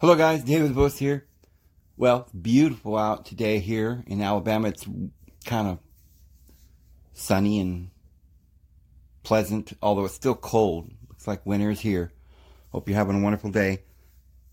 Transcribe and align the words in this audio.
Hello, 0.00 0.16
guys. 0.16 0.42
David 0.42 0.72
Vose 0.72 0.98
here. 0.98 1.24
Well, 1.96 2.28
beautiful 2.38 2.98
out 2.98 3.26
today 3.26 3.60
here 3.60 4.02
in 4.08 4.20
Alabama. 4.20 4.68
It's 4.68 4.84
kind 5.46 5.68
of 5.68 5.78
sunny 7.12 7.60
and 7.60 7.90
pleasant, 9.22 9.72
although 9.80 10.04
it's 10.04 10.14
still 10.14 10.34
cold. 10.34 10.90
Looks 11.08 11.28
like 11.28 11.46
winter 11.46 11.70
is 11.70 11.78
here. 11.78 12.12
Hope 12.72 12.88
you're 12.88 12.98
having 12.98 13.20
a 13.20 13.22
wonderful 13.22 13.50
day. 13.50 13.84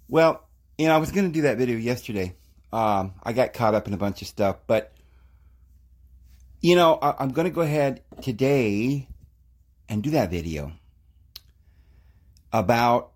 Well, 0.08 0.48
you 0.78 0.88
know, 0.88 0.94
I 0.94 1.00
was 1.00 1.12
going 1.12 1.26
to 1.26 1.34
do 1.34 1.42
that 1.42 1.58
video 1.58 1.76
yesterday. 1.76 2.36
Um, 2.72 3.16
I 3.24 3.34
got 3.34 3.54
caught 3.54 3.74
up 3.74 3.88
in 3.88 3.96
a 3.96 3.98
bunch 3.98 4.22
of 4.22 4.28
stuff, 4.28 4.58
but 4.68 4.94
you 6.62 6.76
know, 6.76 7.00
I, 7.02 7.24
am 7.24 7.32
going 7.32 7.48
to 7.48 7.54
go 7.54 7.62
ahead 7.62 8.04
today 8.22 9.08
and 9.90 10.04
do 10.04 10.12
that 10.12 10.30
video 10.30 10.72
about 12.54 13.12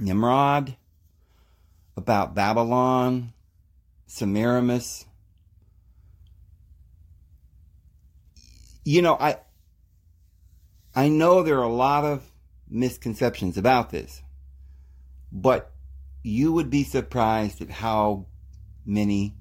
Nimrod, 0.00 0.76
about 1.96 2.34
Babylon, 2.34 3.32
Semiramis. 4.06 5.06
You 8.84 9.02
know, 9.02 9.16
I 9.18 9.38
I 10.94 11.08
know 11.08 11.42
there 11.42 11.58
are 11.58 11.62
a 11.62 11.68
lot 11.68 12.04
of 12.04 12.22
misconceptions 12.68 13.56
about 13.56 13.90
this, 13.90 14.22
but 15.32 15.72
you 16.22 16.52
would 16.52 16.70
be 16.70 16.84
surprised 16.84 17.60
at 17.60 17.70
how 17.70 18.26
many 18.84 19.34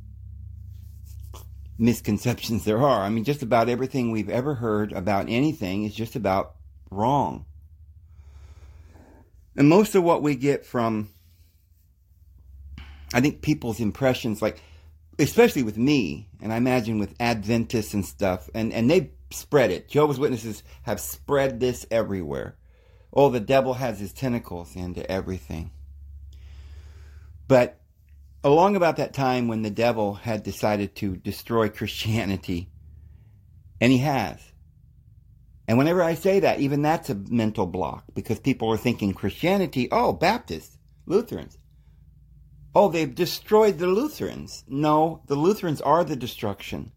misconceptions 1.78 2.66
there 2.66 2.82
are. 2.82 3.02
I 3.02 3.10
mean, 3.10 3.24
just 3.24 3.44
about 3.44 3.70
everything 3.70 4.12
we've 4.12 4.30
ever 4.30 4.56
heard 4.56 4.94
about 4.94 5.28
anything 5.30 5.84
is 5.84 5.94
just 5.94 6.16
about 6.16 6.56
wrong. 6.90 7.46
And 9.56 9.70
most 9.70 9.96
of 9.96 10.04
what 10.04 10.22
we 10.22 10.36
get 10.36 10.66
from, 10.66 11.10
I 13.14 13.22
think, 13.22 13.42
people's 13.42 13.80
impressions, 13.80 14.42
like, 14.42 14.62
especially 15.20 15.64
with 15.64 15.78
me, 15.78 16.30
and 16.42 16.52
I 16.52 16.58
imagine 16.58 17.00
with 17.00 17.16
Adventists 17.20 17.94
and 17.94 18.06
stuff, 18.06 18.50
and, 18.54 18.74
and 18.74 18.90
they 18.90 19.12
spread 19.32 19.72
it. 19.72 19.90
Jehovah's 19.90 20.20
Witnesses 20.20 20.64
have 20.84 21.00
spread 21.00 21.60
this 21.60 21.86
everywhere. 21.92 22.56
Oh, 23.12 23.30
the 23.30 23.40
devil 23.40 23.76
has 23.76 24.00
his 24.00 24.12
tentacles 24.12 24.76
into 24.76 25.10
everything. 25.12 25.72
But 27.48 27.80
along 28.44 28.76
about 28.76 28.98
that 28.98 29.14
time 29.14 29.48
when 29.48 29.62
the 29.62 29.70
devil 29.70 30.16
had 30.16 30.44
decided 30.44 30.96
to 30.96 31.16
destroy 31.16 31.70
Christianity, 31.70 32.70
and 33.80 33.92
he 33.92 34.00
has. 34.00 34.53
And 35.68 35.78
whenever 35.78 36.04
I 36.04 36.16
say 36.16 36.42
that, 36.42 36.60
even 36.60 36.82
that's 36.82 37.10
a 37.10 37.16
mental 37.16 37.66
block 37.66 38.04
because 38.14 38.40
people 38.40 38.70
are 38.72 38.78
thinking 38.78 39.14
Christianity, 39.14 39.88
oh, 39.92 40.12
Baptists, 40.12 40.78
Lutherans. 41.06 41.58
Oh, 42.76 42.90
they've 42.90 43.14
destroyed 43.14 43.78
the 43.78 43.88
Lutherans. 43.88 44.64
No, 44.68 45.22
the 45.28 45.36
Lutherans 45.36 45.80
are 45.82 46.04
the 46.04 46.16
destruction. 46.16 46.92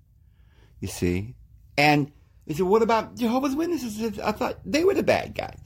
You 0.80 0.88
see? 0.88 1.36
And 1.78 2.10
they 2.46 2.54
said, 2.54 2.66
what 2.66 2.82
about 2.82 3.16
Jehovah's 3.16 3.54
Witnesses? 3.54 4.18
I 4.18 4.32
thought 4.32 4.58
they 4.64 4.84
were 4.84 4.94
the 4.94 5.02
bad 5.02 5.34
guys. 5.34 5.60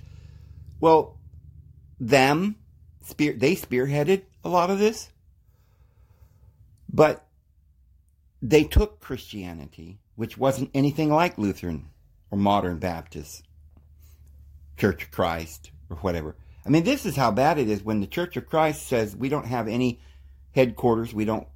Well, 0.81 1.19
them, 1.99 2.57
spear, 3.03 3.33
they 3.33 3.55
spearheaded 3.55 4.23
a 4.45 4.49
lot 4.49 4.71
of 4.71 4.79
this. 4.79 5.11
But 6.93 7.27
they 8.43 8.65
took 8.65 9.01
Christianity, 9.01 10.01
which 10.17 10.37
wasn't 10.37 10.71
anything 10.75 11.11
like 11.11 11.39
Lutheran 11.39 11.91
or 12.31 12.39
modern 12.39 12.79
Baptist, 12.79 13.43
Church 14.77 15.05
of 15.05 15.11
Christ, 15.11 15.71
or 15.89 15.97
whatever. 15.99 16.37
I 16.65 16.69
mean, 16.69 16.85
this 16.85 17.07
is 17.07 17.17
how 17.17 17.31
bad 17.31 17.59
it 17.59 17.69
is 17.69 17.83
when 17.83 18.01
the 18.01 18.07
Church 18.07 18.37
of 18.37 18.49
Christ 18.49 18.87
says 18.87 19.17
we 19.17 19.29
don't 19.29 19.47
have 19.47 19.69
any 19.69 20.01
headquarters, 20.55 21.15
we 21.15 21.25
don't 21.25 21.49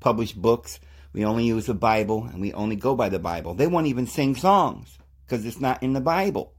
publish 0.00 0.32
books, 0.32 0.80
we 1.12 1.24
only 1.24 1.44
use 1.44 1.66
the 1.66 1.74
Bible, 1.74 2.24
and 2.24 2.40
we 2.40 2.52
only 2.52 2.76
go 2.76 2.94
by 2.94 3.08
the 3.08 3.18
Bible. 3.18 3.54
They 3.54 3.66
won't 3.66 3.86
even 3.86 4.06
sing 4.06 4.34
songs 4.34 4.98
because 5.24 5.44
it's 5.44 5.60
not 5.60 5.82
in 5.82 5.92
the 5.92 6.00
Bible, 6.00 6.54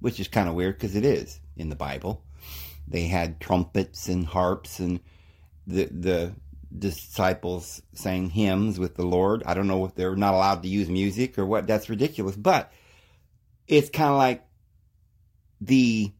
which 0.00 0.20
is 0.20 0.28
kind 0.28 0.48
of 0.48 0.54
weird 0.54 0.76
because 0.78 0.96
it 0.96 1.04
is 1.04 1.40
in 1.56 1.68
the 1.68 1.76
Bible. 1.76 2.24
They 2.88 3.06
had 3.06 3.40
trumpets 3.40 4.08
and 4.08 4.26
harps 4.26 4.80
and 4.80 5.00
the 5.66 5.84
the 5.84 6.34
disciples 6.76 7.82
sang 7.92 8.30
hymns 8.30 8.78
with 8.78 8.94
the 8.94 9.04
Lord. 9.04 9.42
I 9.44 9.54
don't 9.54 9.66
know 9.66 9.84
if 9.84 9.94
they're 9.94 10.16
not 10.16 10.34
allowed 10.34 10.62
to 10.62 10.68
use 10.68 10.88
music 10.88 11.38
or 11.38 11.46
what. 11.46 11.66
That's 11.66 11.90
ridiculous. 11.90 12.36
But 12.36 12.72
it's 13.70 13.88
kind 13.88 14.10
of 14.10 14.16
like 14.16 14.44
the 15.60 16.12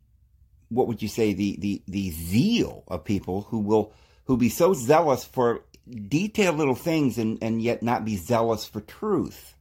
what 0.69 0.87
would 0.87 1.03
you 1.03 1.09
say 1.09 1.33
the 1.33 1.57
the 1.59 1.83
the 1.89 2.11
zeal 2.11 2.85
of 2.89 3.05
people 3.05 3.43
who 3.43 3.59
will 3.59 3.93
who 4.25 4.37
be 4.37 4.49
so 4.49 4.73
zealous 4.73 5.25
for 5.25 5.65
detailed 6.09 6.57
little 6.57 6.77
things 6.77 7.19
and 7.19 7.39
and 7.43 7.61
yet 7.61 7.83
not 7.83 8.05
be 8.05 8.17
zealous 8.17 8.65
for 8.65 8.81
truth. 8.81 9.57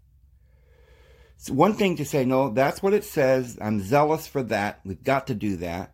It's 1.36 1.50
one 1.50 1.74
thing 1.74 1.96
to 1.98 2.06
say 2.06 2.26
no, 2.26 2.50
that's 2.50 2.84
what 2.84 2.94
it 2.94 3.04
says. 3.04 3.58
I'm 3.60 3.82
zealous 3.82 4.28
for 4.28 4.44
that. 4.44 4.82
We've 4.86 5.04
got 5.04 5.28
to 5.28 5.34
do 5.34 5.56
that 5.58 5.94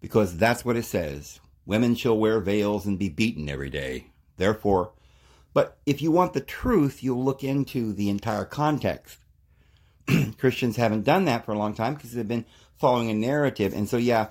because 0.00 0.36
that's 0.36 0.64
what 0.64 0.76
it 0.76 0.84
says. 0.84 1.40
Women 1.64 1.94
shall 1.94 2.18
wear 2.18 2.40
veils 2.40 2.84
and 2.84 2.98
be 2.98 3.08
beaten 3.08 3.48
every 3.48 3.70
day. 3.70 4.08
Therefore, 4.36 4.92
but 5.54 5.78
if 5.86 6.02
you 6.02 6.10
want 6.10 6.34
the 6.34 6.40
truth, 6.40 7.02
you'll 7.02 7.24
look 7.24 7.42
into 7.42 7.92
the 7.94 8.10
entire 8.10 8.44
context. 8.44 9.18
Christians 10.38 10.76
haven't 10.76 11.04
done 11.04 11.24
that 11.24 11.44
for 11.44 11.52
a 11.52 11.58
long 11.58 11.74
time 11.74 11.94
because 11.94 12.12
they've 12.12 12.26
been 12.26 12.46
following 12.76 13.10
a 13.10 13.14
narrative. 13.14 13.74
And 13.74 13.88
so, 13.88 13.96
yeah, 13.96 14.28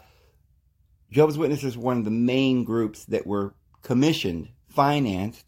Jehovah's 1.11 1.37
Witnesses 1.37 1.77
were 1.77 1.83
one 1.83 1.99
of 1.99 2.05
the 2.05 2.11
main 2.11 2.63
groups 2.63 3.05
that 3.05 3.27
were 3.27 3.53
commissioned, 3.81 4.49
financed 4.67 5.45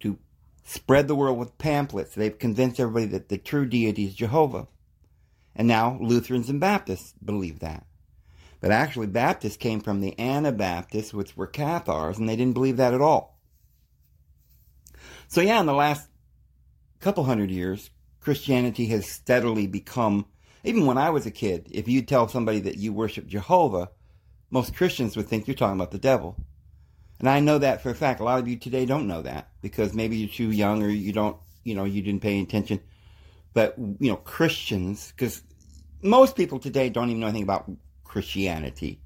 to 0.00 0.18
spread 0.64 1.08
the 1.08 1.14
world 1.14 1.38
with 1.38 1.58
pamphlets. 1.58 2.14
They've 2.14 2.38
convinced 2.38 2.80
everybody 2.80 3.06
that 3.06 3.28
the 3.28 3.38
true 3.38 3.66
deity 3.66 4.04
is 4.06 4.14
Jehovah. 4.14 4.68
And 5.54 5.68
now 5.68 5.98
Lutherans 6.00 6.50
and 6.50 6.60
Baptists 6.60 7.14
believe 7.24 7.60
that. 7.60 7.86
But 8.60 8.70
actually, 8.70 9.06
Baptists 9.06 9.56
came 9.56 9.80
from 9.80 10.00
the 10.00 10.18
Anabaptists, 10.18 11.12
which 11.12 11.36
were 11.36 11.46
Cathars, 11.46 12.18
and 12.18 12.28
they 12.28 12.36
didn't 12.36 12.54
believe 12.54 12.78
that 12.78 12.94
at 12.94 13.00
all. 13.00 13.38
So, 15.28 15.40
yeah, 15.40 15.60
in 15.60 15.66
the 15.66 15.74
last 15.74 16.08
couple 17.00 17.24
hundred 17.24 17.50
years, 17.50 17.90
Christianity 18.26 18.86
has 18.86 19.06
steadily 19.06 19.68
become, 19.68 20.26
even 20.64 20.84
when 20.84 20.98
I 20.98 21.10
was 21.10 21.26
a 21.26 21.30
kid, 21.30 21.68
if 21.70 21.86
you 21.86 22.02
tell 22.02 22.26
somebody 22.26 22.58
that 22.58 22.76
you 22.76 22.92
worship 22.92 23.28
Jehovah, 23.28 23.90
most 24.50 24.74
Christians 24.74 25.16
would 25.16 25.28
think 25.28 25.46
you're 25.46 25.54
talking 25.54 25.78
about 25.78 25.92
the 25.92 25.98
devil. 25.98 26.34
And 27.20 27.28
I 27.28 27.38
know 27.38 27.58
that 27.58 27.84
for 27.84 27.90
a 27.90 27.94
fact. 27.94 28.18
A 28.18 28.24
lot 28.24 28.40
of 28.40 28.48
you 28.48 28.56
today 28.56 28.84
don't 28.84 29.06
know 29.06 29.22
that 29.22 29.50
because 29.62 29.94
maybe 29.94 30.16
you're 30.16 30.28
too 30.28 30.50
young 30.50 30.82
or 30.82 30.88
you 30.88 31.12
don't, 31.12 31.36
you 31.62 31.76
know, 31.76 31.84
you 31.84 32.02
didn't 32.02 32.20
pay 32.20 32.40
attention. 32.40 32.80
But, 33.54 33.76
you 33.78 34.10
know, 34.10 34.16
Christians, 34.16 35.12
because 35.12 35.44
most 36.02 36.34
people 36.34 36.58
today 36.58 36.88
don't 36.88 37.10
even 37.10 37.20
know 37.20 37.28
anything 37.28 37.44
about 37.44 37.70
Christianity. 38.02 38.98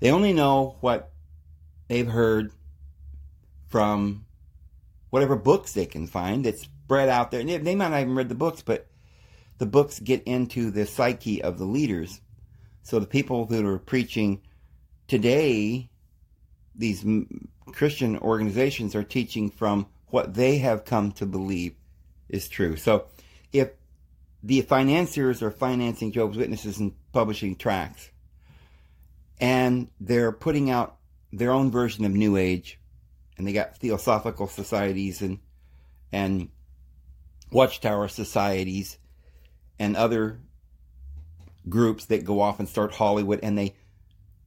They 0.00 0.10
only 0.10 0.34
know 0.34 0.76
what 0.82 1.12
they've 1.88 2.06
heard 2.06 2.52
from 3.70 4.26
whatever 5.08 5.34
books 5.34 5.72
they 5.72 5.86
can 5.86 6.06
find 6.06 6.44
that's 6.44 6.68
spread 6.84 7.08
out 7.08 7.30
there. 7.30 7.40
And 7.40 7.66
they 7.66 7.74
might 7.74 7.88
not 7.88 8.00
even 8.00 8.14
read 8.14 8.28
the 8.28 8.34
books, 8.34 8.62
but 8.62 8.86
the 9.58 9.66
books 9.66 9.98
get 10.00 10.22
into 10.24 10.70
the 10.70 10.86
psyche 10.86 11.42
of 11.42 11.58
the 11.58 11.64
leaders. 11.64 12.20
So 12.82 12.98
the 12.98 13.06
people 13.06 13.46
that 13.46 13.64
are 13.64 13.78
preaching 13.78 14.40
today, 15.08 15.90
these 16.74 17.04
Christian 17.72 18.18
organizations 18.18 18.94
are 18.94 19.04
teaching 19.04 19.50
from 19.50 19.86
what 20.08 20.34
they 20.34 20.58
have 20.58 20.84
come 20.84 21.12
to 21.12 21.26
believe 21.26 21.74
is 22.28 22.48
true. 22.48 22.76
So 22.76 23.06
if 23.52 23.70
the 24.42 24.62
financiers 24.62 25.42
are 25.42 25.50
financing 25.50 26.12
Jehovah's 26.12 26.36
Witnesses 26.36 26.78
and 26.78 26.94
publishing 27.12 27.56
tracts. 27.56 28.10
And 29.40 29.88
they're 30.00 30.32
putting 30.32 30.70
out 30.70 30.96
their 31.32 31.52
own 31.52 31.70
version 31.70 32.04
of 32.04 32.12
New 32.12 32.36
Age. 32.36 32.78
And 33.38 33.46
they 33.46 33.52
got 33.52 33.78
theosophical 33.78 34.48
societies 34.48 35.22
and 35.22 35.38
and 36.12 36.50
watchtower 37.52 38.08
societies 38.08 38.98
and 39.78 39.96
other 39.96 40.40
groups 41.68 42.06
that 42.06 42.24
go 42.24 42.40
off 42.40 42.58
and 42.58 42.68
start 42.68 42.94
Hollywood 42.94 43.40
and 43.42 43.56
they 43.56 43.74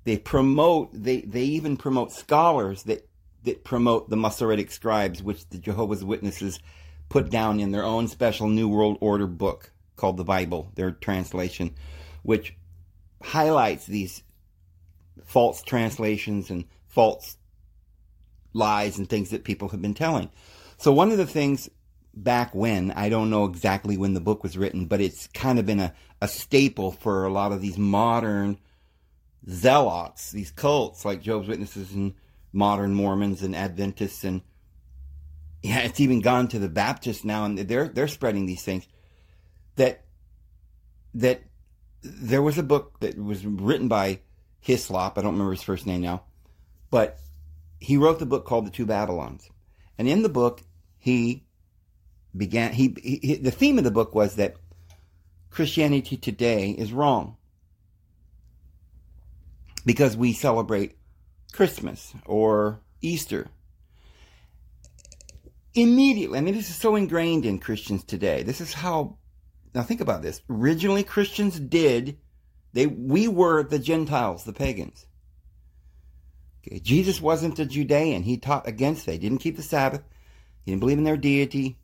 they 0.03 0.17
promote 0.17 0.89
they 0.93 1.21
they 1.21 1.43
even 1.43 1.77
promote 1.77 2.11
scholars 2.11 2.83
that 2.83 3.07
that 3.43 3.63
promote 3.63 4.09
the 4.09 4.17
Masoretic 4.17 4.71
scribes, 4.71 5.23
which 5.23 5.47
the 5.49 5.57
Jehovah's 5.57 6.03
Witnesses 6.03 6.59
put 7.09 7.29
down 7.29 7.59
in 7.59 7.71
their 7.71 7.83
own 7.83 8.07
special 8.07 8.47
New 8.47 8.67
World 8.67 8.97
Order 8.99 9.27
book 9.27 9.71
called 9.95 10.17
the 10.17 10.23
Bible, 10.23 10.71
their 10.75 10.91
translation, 10.91 11.75
which 12.23 12.55
highlights 13.21 13.85
these 13.85 14.23
false 15.23 15.61
translations 15.61 16.49
and 16.49 16.65
false 16.87 17.37
lies 18.53 18.97
and 18.97 19.07
things 19.07 19.29
that 19.29 19.43
people 19.43 19.69
have 19.69 19.81
been 19.81 19.93
telling. 19.93 20.29
So 20.77 20.91
one 20.91 21.11
of 21.11 21.17
the 21.17 21.27
things 21.27 21.69
back 22.15 22.55
when, 22.55 22.91
I 22.91 23.09
don't 23.09 23.29
know 23.29 23.45
exactly 23.45 23.97
when 23.97 24.13
the 24.13 24.21
book 24.21 24.43
was 24.43 24.57
written, 24.57 24.85
but 24.85 25.01
it's 25.01 25.27
kind 25.27 25.59
of 25.59 25.65
been 25.65 25.79
a, 25.79 25.93
a 26.21 26.27
staple 26.27 26.91
for 26.91 27.25
a 27.25 27.31
lot 27.31 27.51
of 27.51 27.61
these 27.61 27.77
modern 27.77 28.57
zealots, 29.49 30.31
these 30.31 30.51
cults 30.51 31.05
like 31.05 31.21
Jehovah's 31.21 31.49
Witnesses 31.49 31.93
and 31.93 32.13
modern 32.53 32.93
Mormons 32.93 33.43
and 33.43 33.55
Adventists 33.55 34.23
and 34.23 34.41
yeah, 35.65 35.79
it's 35.79 35.99
even 35.99 36.21
gone 36.21 36.47
to 36.49 36.59
the 36.59 36.69
Baptists 36.69 37.23
now, 37.23 37.43
and 37.45 37.57
they're 37.57 37.87
they're 37.87 38.07
spreading 38.07 38.45
these 38.45 38.61
things. 38.61 38.87
That 39.77 40.03
that 41.15 41.41
there 42.03 42.43
was 42.43 42.59
a 42.59 42.63
book 42.63 42.99
that 42.99 43.17
was 43.17 43.43
written 43.43 43.87
by 43.87 44.19
Hislop. 44.59 45.17
I 45.17 45.21
don't 45.21 45.33
remember 45.33 45.53
his 45.53 45.63
first 45.63 45.87
name 45.87 46.01
now, 46.01 46.23
but 46.91 47.17
he 47.79 47.97
wrote 47.97 48.19
the 48.19 48.27
book 48.27 48.45
called 48.45 48.67
The 48.67 48.71
Two 48.71 48.85
Babylons, 48.85 49.49
and 49.97 50.07
in 50.07 50.21
the 50.21 50.29
book 50.29 50.61
he 50.99 51.44
began. 52.35 52.73
He, 52.73 52.95
he 53.01 53.35
the 53.35 53.51
theme 53.51 53.77
of 53.77 53.83
the 53.83 53.91
book 53.91 54.15
was 54.15 54.35
that 54.35 54.55
Christianity 55.49 56.17
today 56.17 56.71
is 56.71 56.91
wrong 56.91 57.37
because 59.85 60.17
we 60.17 60.33
celebrate 60.33 60.97
Christmas 61.53 62.13
or 62.25 62.81
Easter. 63.01 63.47
Immediately, 65.73 66.37
I 66.37 66.41
mean, 66.41 66.55
this 66.55 66.69
is 66.69 66.75
so 66.75 66.95
ingrained 66.95 67.45
in 67.45 67.59
Christians 67.59 68.03
today. 68.03 68.43
This 68.43 68.61
is 68.61 68.73
how, 68.73 69.17
now 69.73 69.83
think 69.83 70.01
about 70.01 70.21
this. 70.21 70.41
Originally, 70.49 71.03
Christians 71.03 71.59
did, 71.59 72.17
they, 72.73 72.87
we 72.87 73.27
were 73.27 73.63
the 73.63 73.79
Gentiles, 73.79 74.45
the 74.45 74.53
pagans. 74.53 75.05
Okay, 76.65 76.79
Jesus 76.79 77.21
wasn't 77.21 77.59
a 77.59 77.65
Judean. 77.65 78.23
He 78.23 78.37
taught 78.37 78.67
against, 78.67 79.05
they 79.05 79.17
didn't 79.17 79.39
keep 79.39 79.57
the 79.57 79.63
Sabbath. 79.63 80.01
He 80.63 80.71
didn't 80.71 80.79
believe 80.79 80.97
in 80.97 81.03
their 81.03 81.17
deity. 81.17 81.77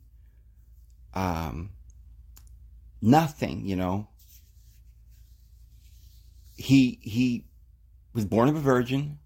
Um, 1.14 1.70
nothing, 3.00 3.66
you 3.66 3.76
know. 3.76 4.08
He, 6.56 6.98
he 7.02 7.46
was 8.12 8.24
born 8.24 8.48
of 8.48 8.56
a 8.56 8.60
virgin. 8.60 9.18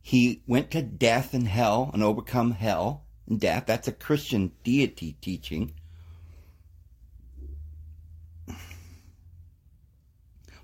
He 0.00 0.42
went 0.46 0.70
to 0.72 0.82
death 0.82 1.32
and 1.34 1.48
hell 1.48 1.90
and 1.94 2.02
overcome 2.02 2.52
hell 2.52 3.04
and 3.26 3.40
death. 3.40 3.64
That's 3.66 3.88
a 3.88 3.92
Christian 3.92 4.52
deity 4.62 5.16
teaching. 5.20 5.72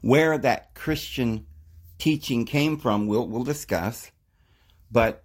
Where 0.03 0.37
that 0.39 0.75
Christian 0.75 1.47
teaching 1.99 2.45
came 2.45 2.79
from, 2.79 3.07
we'll, 3.07 3.29
we'll 3.29 3.45
discuss. 3.45 4.11
But 4.91 5.25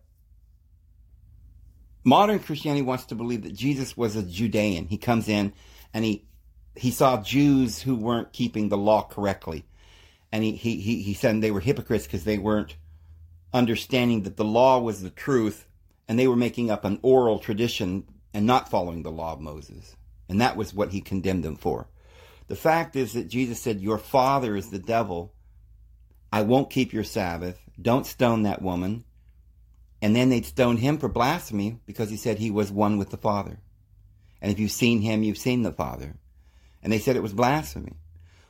modern 2.06 2.40
Christianity 2.40 2.82
wants 2.82 3.06
to 3.08 3.16
believe 3.16 3.44
that 3.44 3.54
Jesus 3.54 3.98
was 3.98 4.16
a 4.16 4.24
Judean. 4.24 4.88
He 4.88 4.98
comes 4.98 5.28
in 5.28 5.52
and 5.94 6.06
he 6.06 6.24
he 6.78 6.92
saw 6.92 7.22
Jews 7.22 7.82
who 7.82 7.96
weren't 7.96 8.34
keeping 8.34 8.70
the 8.70 8.78
law 8.78 9.04
correctly 9.04 9.66
and 10.36 10.44
he, 10.44 10.52
he, 10.52 10.82
he, 10.82 11.02
he 11.02 11.14
said 11.14 11.40
they 11.40 11.50
were 11.50 11.62
hypocrites 11.62 12.06
because 12.06 12.26
they 12.26 12.38
weren't 12.38 12.76
understanding 13.54 14.24
that 14.24 14.36
the 14.36 14.44
law 14.44 14.80
was 14.80 15.02
the 15.02 15.10
truth 15.10 15.66
and 16.10 16.20
they 16.20 16.28
were 16.28 16.36
making 16.36 16.70
up 16.70 16.84
an 16.84 17.00
oral 17.04 17.40
tradition 17.40 18.04
and 18.34 18.46
not 18.46 18.70
following 18.70 19.02
the 19.02 19.12
law 19.12 19.32
of 19.32 19.40
Moses. 19.40 19.96
And 20.28 20.42
that 20.42 20.58
was 20.58 20.74
what 20.74 20.92
he 20.92 21.00
condemned 21.00 21.46
them 21.46 21.56
for. 21.56 21.88
The 22.50 22.56
fact 22.58 22.98
is 22.98 23.14
that 23.14 23.30
Jesus 23.30 23.62
said, 23.62 23.80
Your 23.80 23.98
father 23.98 24.58
is 24.58 24.72
the 24.72 24.78
devil. 24.78 25.34
I 26.34 26.42
won't 26.42 26.70
keep 26.70 26.92
your 26.92 27.06
Sabbath. 27.06 27.58
Don't 27.82 28.06
stone 28.06 28.44
that 28.44 28.62
woman. 28.62 29.05
And 30.02 30.16
then 30.16 30.30
they'd 30.30 30.46
stone 30.46 30.78
him 30.78 30.98
for 30.98 31.08
blasphemy 31.08 31.80
because 31.86 32.10
he 32.10 32.18
said 32.18 32.38
he 32.38 32.52
was 32.52 32.72
one 32.72 32.98
with 32.98 33.10
the 33.10 33.18
Father. 33.18 33.60
And 34.42 34.52
if 34.52 34.60
you've 34.60 34.72
seen 34.72 35.02
him, 35.02 35.24
you've 35.24 35.38
seen 35.38 35.64
the 35.64 35.72
Father. 35.72 36.16
And 36.84 36.92
they 36.92 37.00
said 37.00 37.16
it 37.16 37.24
was 37.24 37.34
blasphemy. 37.34 37.94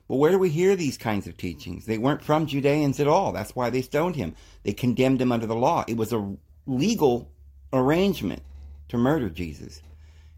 But 0.08 0.18
where 0.18 0.32
do 0.32 0.38
we 0.38 0.50
hear 0.50 0.76
these 0.76 0.98
kinds 0.98 1.26
of 1.26 1.38
teachings? 1.38 1.86
They 1.86 1.98
weren't 1.98 2.24
from 2.24 2.46
Judeans 2.46 3.00
at 3.00 3.08
all. 3.08 3.32
That's 3.32 3.56
why 3.56 3.70
they 3.70 3.82
stoned 3.82 4.16
him. 4.16 4.36
They 4.64 4.74
condemned 4.74 5.22
him 5.22 5.32
under 5.32 5.48
the 5.48 5.56
law. 5.56 5.84
It 5.88 5.98
was 5.98 6.14
a 6.14 6.36
legal 6.68 7.32
arrangement 7.74 8.44
to 8.90 8.98
murder 8.98 9.30
Jesus. 9.30 9.82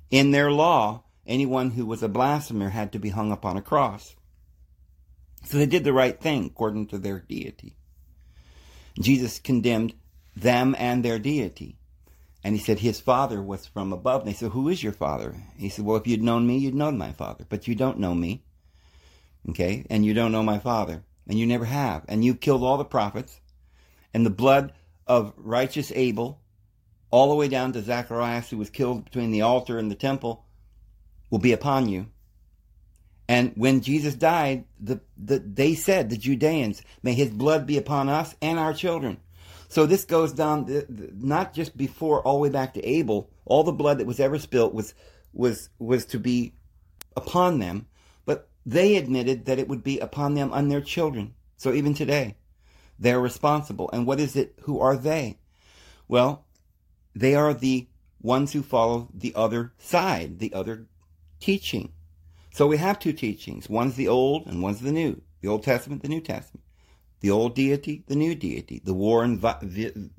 In 0.10 0.32
their 0.32 0.52
law, 0.52 1.04
anyone 1.26 1.72
who 1.72 1.86
was 1.86 2.02
a 2.02 2.08
blasphemer 2.08 2.70
had 2.70 2.92
to 2.94 3.00
be 3.00 3.10
hung 3.10 3.32
upon 3.32 3.58
a 3.58 3.62
cross. 3.62 4.16
So 5.46 5.58
they 5.58 5.66
did 5.66 5.84
the 5.84 5.94
right 5.94 6.20
thing 6.20 6.46
according 6.46 6.88
to 6.88 6.98
their 6.98 7.20
deity. 7.20 7.76
Jesus 9.00 9.40
condemned 9.40 9.94
them 10.42 10.76
and 10.78 11.04
their 11.04 11.20
deity. 11.20 11.78
And 12.44 12.56
he 12.56 12.62
said 12.62 12.80
his 12.80 13.02
father 13.02 13.42
was 13.42 13.66
from 13.66 13.92
above. 13.92 14.22
And 14.22 14.30
they 14.30 14.34
said, 14.34 14.52
Who 14.52 14.70
is 14.70 14.84
your 14.84 14.94
father? 14.94 15.36
He 15.58 15.70
said, 15.70 15.86
Well, 15.86 15.98
if 15.98 16.08
you'd 16.08 16.22
known 16.22 16.48
me, 16.48 16.58
you'd 16.58 16.76
known 16.76 16.98
my 16.98 17.12
father. 17.12 17.46
But 17.50 17.68
you 17.68 17.76
don't 17.76 18.00
know 18.00 18.14
me. 18.14 18.44
Okay? 19.50 19.86
And 19.90 20.06
you 20.06 20.14
don't 20.14 20.32
know 20.32 20.44
my 20.44 20.60
Father. 20.60 21.04
And 21.28 21.38
you 21.38 21.46
never 21.46 21.66
have. 21.66 22.06
And 22.08 22.24
you 22.24 22.36
killed 22.36 22.64
all 22.64 22.78
the 22.78 22.86
prophets. 22.86 23.40
And 24.14 24.26
the 24.26 24.32
blood 24.32 24.74
of 25.06 25.34
righteous 25.38 25.92
Abel, 25.96 26.42
all 27.12 27.30
the 27.30 27.36
way 27.36 27.48
down 27.48 27.74
to 27.74 27.82
Zacharias, 27.82 28.50
who 28.50 28.58
was 28.58 28.70
killed 28.70 29.06
between 29.06 29.32
the 29.32 29.42
altar 29.42 29.78
and 29.78 29.92
the 29.92 29.96
temple, 29.96 30.46
will 31.30 31.40
be 31.40 31.54
upon 31.54 31.90
you. 31.90 32.08
And 33.30 33.52
when 33.56 33.82
Jesus 33.82 34.16
died, 34.16 34.66
the, 34.80 35.02
the, 35.18 35.40
they 35.40 35.76
said, 35.76 36.10
the 36.10 36.18
Judeans, 36.18 36.82
may 37.04 37.14
his 37.14 37.30
blood 37.30 37.68
be 37.68 37.78
upon 37.78 38.08
us 38.08 38.34
and 38.42 38.58
our 38.58 38.74
children. 38.74 39.18
So 39.70 39.86
this 39.86 40.06
goes 40.06 40.32
down 40.32 40.86
not 41.20 41.54
just 41.54 41.76
before 41.76 42.22
all 42.22 42.36
the 42.36 42.40
way 42.40 42.50
back 42.50 42.74
to 42.74 42.86
Abel. 42.86 43.30
All 43.46 43.64
the 43.64 43.72
blood 43.72 43.98
that 43.98 44.08
was 44.08 44.20
ever 44.20 44.40
spilt 44.40 44.74
was 44.74 44.94
was 45.34 45.70
was 45.78 46.06
to 46.08 46.20
be 46.20 46.54
upon 47.16 47.60
them, 47.60 47.88
but 48.26 48.50
they 48.66 48.96
admitted 48.96 49.46
that 49.46 49.60
it 49.60 49.68
would 49.68 49.84
be 49.84 50.00
upon 50.00 50.36
them 50.36 50.52
and 50.54 50.72
their 50.72 50.82
children. 50.82 51.34
So 51.58 51.74
even 51.74 51.94
today, 51.94 52.36
they're 53.00 53.20
responsible. 53.20 53.90
And 53.92 54.06
what 54.06 54.20
is 54.20 54.36
it? 54.36 54.56
Who 54.62 54.80
are 54.80 54.96
they? 54.96 55.40
Well, 56.08 56.46
they 57.16 57.36
are 57.36 57.54
the 57.54 57.88
ones 58.22 58.54
who 58.54 58.62
follow 58.62 59.10
the 59.14 59.34
other 59.36 59.74
side, 59.78 60.40
the 60.40 60.54
other 60.54 60.88
teaching. 61.40 61.94
So 62.52 62.68
we 62.68 62.78
have 62.78 63.00
two 63.00 63.14
teachings. 63.14 63.70
One's 63.70 63.96
the 63.96 64.08
old 64.08 64.48
and 64.48 64.62
one's 64.62 64.82
the 64.82 64.92
new. 64.92 65.22
The 65.42 65.48
Old 65.48 65.64
Testament, 65.64 66.02
the 66.02 66.10
New 66.10 66.22
Testament. 66.22 66.64
The 67.20 67.32
old 67.32 67.56
deity, 67.56 68.04
the 68.08 68.16
new 68.16 68.36
deity. 68.36 68.82
The 68.84 68.94
war 68.94 69.24
and 69.24 69.40
vi- 69.40 69.60
vi- 69.62 70.10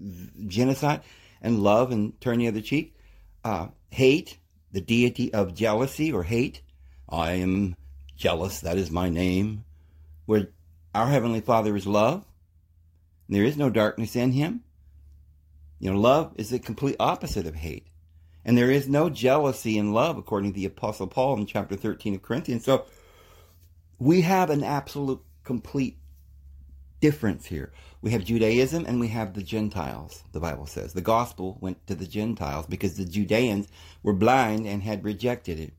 genocide 0.46 1.02
and 1.40 1.62
love 1.62 1.92
and 1.92 2.20
turn 2.20 2.38
the 2.38 2.48
other 2.48 2.60
cheek. 2.60 2.96
Uh, 3.44 3.68
hate, 3.90 4.38
the 4.72 4.80
deity 4.80 5.32
of 5.32 5.54
jealousy 5.54 6.12
or 6.12 6.24
hate. 6.24 6.62
I 7.08 7.32
am 7.32 7.76
jealous, 8.16 8.60
that 8.60 8.76
is 8.76 8.90
my 8.90 9.08
name, 9.08 9.64
where 10.26 10.48
our 10.94 11.06
Heavenly 11.06 11.40
Father 11.40 11.76
is 11.76 11.86
love. 11.86 12.24
There 13.28 13.44
is 13.44 13.56
no 13.56 13.70
darkness 13.70 14.16
in 14.16 14.32
Him. 14.32 14.64
You 15.78 15.92
know, 15.92 16.00
love 16.00 16.34
is 16.36 16.50
the 16.50 16.58
complete 16.58 16.96
opposite 16.98 17.46
of 17.46 17.54
hate. 17.54 17.86
And 18.44 18.56
there 18.56 18.70
is 18.70 18.88
no 18.88 19.10
jealousy 19.10 19.78
in 19.78 19.92
love, 19.92 20.16
according 20.16 20.52
to 20.52 20.56
the 20.56 20.64
Apostle 20.64 21.06
Paul 21.06 21.38
in 21.38 21.46
chapter 21.46 21.76
13 21.76 22.14
of 22.14 22.22
Corinthians. 22.22 22.64
So 22.64 22.86
we 23.98 24.22
have 24.22 24.50
an 24.50 24.64
absolute, 24.64 25.22
complete 25.44 25.97
difference 27.00 27.46
here. 27.46 27.72
We 28.00 28.10
have 28.12 28.24
Judaism 28.24 28.84
and 28.86 29.00
we 29.00 29.08
have 29.08 29.34
the 29.34 29.42
Gentiles, 29.42 30.22
the 30.32 30.40
Bible 30.40 30.66
says. 30.66 30.92
The 30.92 31.00
gospel 31.00 31.58
went 31.60 31.86
to 31.86 31.94
the 31.94 32.06
Gentiles 32.06 32.66
because 32.66 32.96
the 32.96 33.04
Judeans 33.04 33.68
were 34.02 34.12
blind 34.12 34.66
and 34.66 34.82
had 34.82 35.04
rejected 35.04 35.58
it. 35.58 35.72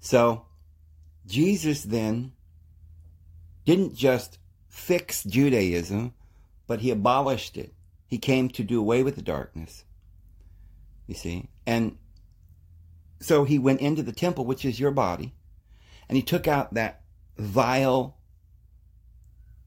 So 0.00 0.46
Jesus 1.26 1.82
then 1.82 2.32
didn't 3.64 3.94
just 3.94 4.38
fix 4.68 5.24
Judaism, 5.24 6.14
but 6.66 6.80
he 6.80 6.90
abolished 6.90 7.56
it. 7.56 7.74
He 8.06 8.18
came 8.18 8.48
to 8.50 8.62
do 8.62 8.78
away 8.78 9.02
with 9.02 9.16
the 9.16 9.22
darkness. 9.22 9.84
You 11.06 11.14
see? 11.14 11.48
And 11.66 11.98
so 13.20 13.44
he 13.44 13.58
went 13.58 13.80
into 13.80 14.02
the 14.02 14.12
temple, 14.12 14.44
which 14.44 14.64
is 14.64 14.78
your 14.78 14.90
body, 14.90 15.34
and 16.08 16.16
he 16.16 16.22
took 16.22 16.46
out 16.46 16.74
that 16.74 17.02
vile, 17.36 18.15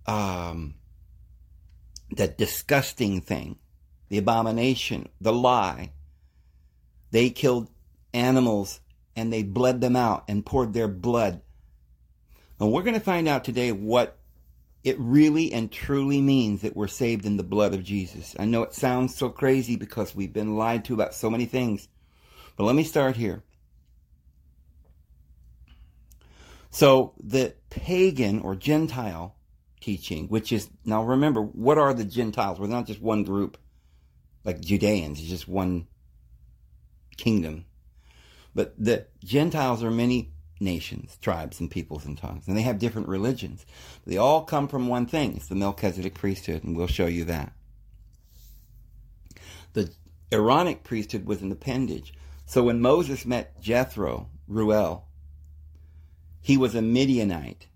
um, 0.09 0.75
that 2.11 2.37
disgusting 2.37 3.21
thing, 3.21 3.57
the 4.09 4.17
abomination, 4.17 5.09
the 5.21 5.33
lie. 5.33 5.91
They 7.11 7.29
killed 7.29 7.69
animals 8.13 8.79
and 9.15 9.31
they 9.31 9.43
bled 9.43 9.81
them 9.81 9.95
out 9.95 10.25
and 10.27 10.45
poured 10.45 10.73
their 10.73 10.87
blood 10.87 11.41
and 12.59 12.71
we're 12.71 12.83
going 12.83 12.95
to 12.95 12.99
find 12.99 13.27
out 13.27 13.43
today 13.43 13.71
what 13.71 14.17
it 14.83 14.97
really 14.99 15.53
and 15.53 15.71
truly 15.71 16.21
means 16.21 16.61
that 16.61 16.75
we're 16.75 16.87
saved 16.87 17.25
in 17.25 17.37
the 17.37 17.43
blood 17.43 17.73
of 17.73 17.83
Jesus. 17.83 18.35
I 18.37 18.45
know 18.45 18.63
it 18.63 18.73
sounds 18.73 19.15
so 19.15 19.29
crazy 19.29 19.75
because 19.75 20.15
we've 20.15 20.33
been 20.33 20.57
lied 20.57 20.85
to 20.85 20.93
about 20.93 21.13
so 21.13 21.29
many 21.29 21.45
things. 21.45 21.87
But 22.57 22.65
let 22.65 22.75
me 22.75 22.83
start 22.83 23.15
here. 23.15 23.43
So, 26.71 27.13
the 27.21 27.55
pagan 27.69 28.41
or 28.41 28.55
Gentile 28.55 29.35
teaching, 29.81 30.27
which 30.27 30.51
is, 30.51 30.69
now 30.85 31.03
remember, 31.03 31.41
what 31.41 31.77
are 31.77 31.93
the 31.93 32.05
Gentiles? 32.05 32.59
We're 32.59 32.67
not 32.67 32.87
just 32.87 33.01
one 33.01 33.23
group 33.23 33.57
like 34.43 34.61
Judeans, 34.61 35.19
it's 35.19 35.29
just 35.29 35.47
one 35.47 35.87
kingdom. 37.17 37.65
But 38.55 38.73
the 38.77 39.05
Gentiles 39.23 39.83
are 39.83 39.91
many 39.91 40.31
nations, 40.59 41.17
tribes, 41.21 41.59
and 41.59 41.69
peoples 41.69 42.05
and 42.05 42.17
tongues. 42.17 42.47
And 42.47 42.57
they 42.57 42.61
have 42.61 42.79
different 42.79 43.07
religions. 43.07 43.65
They 44.05 44.17
all 44.17 44.43
come 44.43 44.67
from 44.67 44.87
one 44.87 45.05
thing. 45.05 45.35
It's 45.35 45.47
the 45.47 45.55
Melchizedek 45.55 46.15
priesthood, 46.15 46.63
and 46.63 46.75
we'll 46.75 46.87
show 46.87 47.05
you 47.05 47.25
that. 47.25 47.53
The 49.73 49.91
Aaronic 50.31 50.83
priesthood 50.83 51.25
was 51.25 51.41
an 51.41 51.51
appendage. 51.51 52.13
So 52.45 52.63
when 52.63 52.81
Moses 52.81 53.25
met 53.25 53.61
Jethro, 53.61 54.29
Ruel, 54.47 55.05
he 56.41 56.57
was 56.57 56.75
a 56.75 56.81
Midianite. 56.81 57.67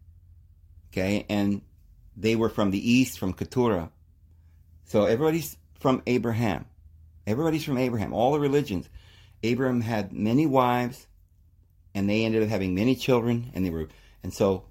Okay, 0.91 1.25
and 1.29 1.62
they 2.15 2.36
were 2.36 2.50
from 2.50 2.72
the 2.72 2.91
east, 2.91 3.20
from 3.20 3.34
Keturah. 3.34 3.91
So 4.86 5.05
everybody's 5.05 5.58
from 5.79 6.01
Abraham. 6.08 6.65
Everybody's 7.25 7.63
from 7.63 7.77
Abraham. 7.77 8.13
All 8.13 8.34
the 8.34 8.39
religions. 8.39 8.89
Abraham 9.41 9.82
had 9.82 10.13
many 10.13 10.46
wives, 10.46 11.08
and 11.93 12.10
they 12.10 12.24
ended 12.24 12.43
up 12.43 12.50
having 12.50 12.75
many 12.75 12.96
children, 12.96 13.51
and 13.53 13.65
they 13.65 13.70
were, 13.70 13.88
and 14.24 14.34
so 14.34 14.65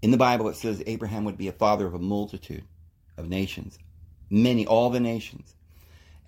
in 0.00 0.10
the 0.10 0.16
Bible 0.16 0.48
it 0.48 0.56
says 0.56 0.82
Abraham 0.86 1.24
would 1.24 1.38
be 1.38 1.48
a 1.48 1.52
father 1.52 1.86
of 1.86 1.94
a 1.94 1.98
multitude 1.98 2.64
of 3.16 3.28
nations, 3.28 3.78
many, 4.30 4.66
all 4.66 4.90
the 4.90 5.00
nations. 5.00 5.54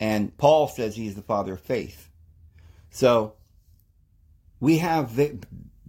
And 0.01 0.37
Paul 0.37 0.69
says 0.69 0.97
he's 0.97 1.15
the 1.15 1.23
father 1.23 1.55
of 1.55 1.61
faith. 1.61 2.09
So 2.91 3.35
we 4.61 4.79
have 4.79 5.21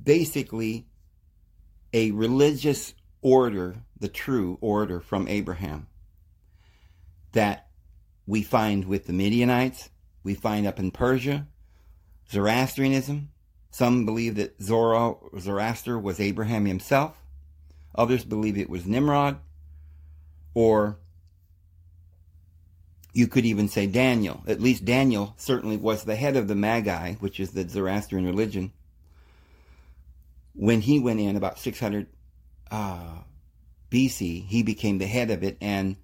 basically 0.01 0.85
a 1.93 2.11
religious 2.11 2.93
order, 3.25 3.77
the 3.99 4.07
true 4.07 4.55
order 4.61 4.99
from 4.99 5.27
Abraham, 5.27 5.87
that 7.31 7.67
we 8.27 8.43
find 8.43 8.85
with 8.85 9.07
the 9.07 9.13
Midianites, 9.13 9.89
we 10.23 10.35
find 10.35 10.67
up 10.67 10.77
in 10.77 10.91
Persia, 10.91 11.47
Zoroastrianism. 12.29 13.29
Some 13.71 14.05
believe 14.05 14.35
that 14.35 14.61
Zoro, 14.61 15.31
Zoroaster 15.39 15.97
was 15.97 16.19
Abraham 16.19 16.67
himself. 16.67 17.17
Others 17.95 18.25
believe 18.25 18.59
it 18.59 18.69
was 18.69 18.85
Nimrod, 18.85 19.39
or 20.53 20.99
you 23.11 23.27
could 23.27 23.45
even 23.45 23.67
say 23.67 23.87
Daniel. 23.87 24.43
At 24.45 24.61
least 24.61 24.85
Daniel 24.85 25.33
certainly 25.35 25.77
was 25.77 26.03
the 26.03 26.15
head 26.15 26.35
of 26.35 26.47
the 26.47 26.53
Magi, 26.53 27.15
which 27.15 27.39
is 27.39 27.51
the 27.51 27.67
Zoroastrian 27.67 28.27
religion. 28.27 28.71
When 30.53 30.81
he 30.81 30.99
went 30.99 31.19
in 31.19 31.35
about 31.35 31.57
600 31.57 32.07
uh, 32.71 33.19
BC, 33.91 34.45
he 34.45 34.63
became 34.63 34.97
the 34.97 35.07
head 35.07 35.31
of 35.31 35.43
it 35.43 35.57
and 35.61 35.95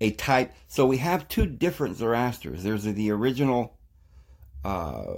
a 0.00 0.10
type. 0.12 0.52
So 0.66 0.86
we 0.86 0.98
have 0.98 1.28
two 1.28 1.46
different 1.46 1.96
Zoroasters. 1.98 2.62
There's 2.62 2.84
the 2.84 3.10
original 3.10 3.78
uh, 4.64 5.14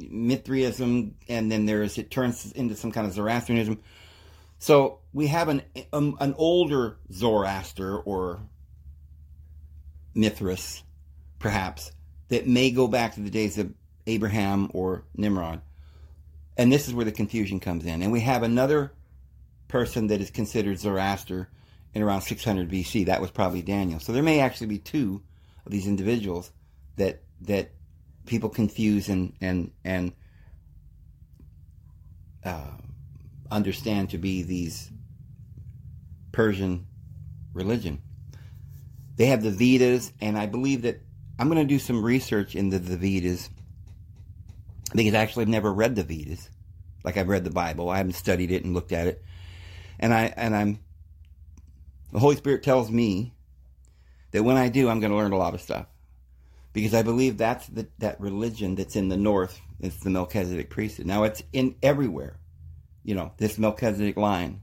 Mithraism, 0.00 1.14
and 1.28 1.50
then 1.50 1.66
there's 1.66 1.98
it 1.98 2.10
turns 2.10 2.52
into 2.52 2.74
some 2.76 2.92
kind 2.92 3.06
of 3.06 3.12
Zoroastrianism. 3.12 3.80
So 4.58 5.00
we 5.12 5.26
have 5.28 5.48
an 5.48 5.62
um, 5.92 6.16
an 6.20 6.34
older 6.36 6.98
Zoroaster 7.12 7.98
or 7.98 8.40
Mithras, 10.14 10.82
perhaps, 11.38 11.92
that 12.28 12.46
may 12.46 12.70
go 12.70 12.86
back 12.88 13.14
to 13.14 13.20
the 13.20 13.30
days 13.30 13.58
of 13.58 13.72
Abraham 14.06 14.70
or 14.72 15.04
Nimrod. 15.16 15.60
And 16.56 16.72
this 16.72 16.86
is 16.86 16.94
where 16.94 17.04
the 17.04 17.12
confusion 17.12 17.60
comes 17.60 17.84
in. 17.84 18.02
And 18.02 18.12
we 18.12 18.20
have 18.20 18.42
another 18.42 18.92
person 19.68 20.06
that 20.08 20.20
is 20.20 20.30
considered 20.30 20.78
Zoroaster 20.78 21.48
in 21.94 22.02
around 22.02 22.22
600 22.22 22.70
BC. 22.70 23.06
That 23.06 23.20
was 23.20 23.30
probably 23.30 23.62
Daniel. 23.62 24.00
So 24.00 24.12
there 24.12 24.22
may 24.22 24.40
actually 24.40 24.68
be 24.68 24.78
two 24.78 25.22
of 25.66 25.72
these 25.72 25.86
individuals 25.86 26.52
that 26.96 27.22
that 27.42 27.70
people 28.26 28.48
confuse 28.48 29.08
and 29.08 29.34
and 29.40 29.72
and 29.84 30.12
uh, 32.44 32.70
understand 33.50 34.10
to 34.10 34.18
be 34.18 34.42
these 34.42 34.90
Persian 36.32 36.86
religion. 37.52 38.02
They 39.16 39.26
have 39.26 39.42
the 39.42 39.50
Vedas, 39.50 40.12
and 40.20 40.36
I 40.36 40.46
believe 40.46 40.82
that 40.82 41.00
I'm 41.38 41.48
going 41.48 41.66
to 41.66 41.72
do 41.72 41.78
some 41.78 42.04
research 42.04 42.54
into 42.54 42.78
the 42.78 42.96
Vedas 42.96 43.48
because 44.94 45.14
actually 45.14 45.42
I've 45.42 45.48
never 45.48 45.72
read 45.72 45.96
the 45.96 46.04
Vedas. 46.04 46.48
Like 47.04 47.16
I've 47.16 47.28
read 47.28 47.44
the 47.44 47.50
Bible, 47.50 47.90
I 47.90 47.98
haven't 47.98 48.14
studied 48.14 48.50
it 48.50 48.64
and 48.64 48.72
looked 48.72 48.92
at 48.92 49.06
it, 49.06 49.22
and 49.98 50.14
I 50.14 50.32
and 50.36 50.56
I'm 50.56 50.78
the 52.12 52.18
Holy 52.18 52.36
Spirit 52.36 52.62
tells 52.62 52.90
me 52.90 53.34
that 54.30 54.42
when 54.42 54.56
I 54.56 54.68
do, 54.68 54.88
I'm 54.88 55.00
going 55.00 55.10
to 55.10 55.18
learn 55.18 55.32
a 55.32 55.36
lot 55.36 55.54
of 55.54 55.60
stuff 55.60 55.86
because 56.72 56.94
I 56.94 57.02
believe 57.02 57.36
that's 57.36 57.66
the, 57.66 57.88
that 57.98 58.20
religion 58.20 58.74
that's 58.74 58.96
in 58.96 59.08
the 59.08 59.16
north. 59.16 59.60
It's 59.80 60.02
the 60.02 60.10
Melchizedek 60.10 60.70
priesthood. 60.70 61.06
Now 61.06 61.24
it's 61.24 61.42
in 61.52 61.74
everywhere, 61.82 62.38
you 63.02 63.14
know, 63.14 63.32
this 63.36 63.58
Melchizedek 63.58 64.16
line. 64.16 64.60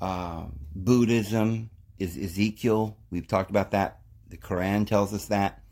Uh, 0.00 0.46
Buddhism, 0.74 1.70
is 2.02 2.18
Ezekiel. 2.18 2.98
We've 3.10 3.26
talked 3.26 3.50
about 3.50 3.70
that. 3.70 4.00
The 4.28 4.36
Quran 4.36 4.86
tells 4.86 5.14
us 5.14 5.26
that. 5.26 5.62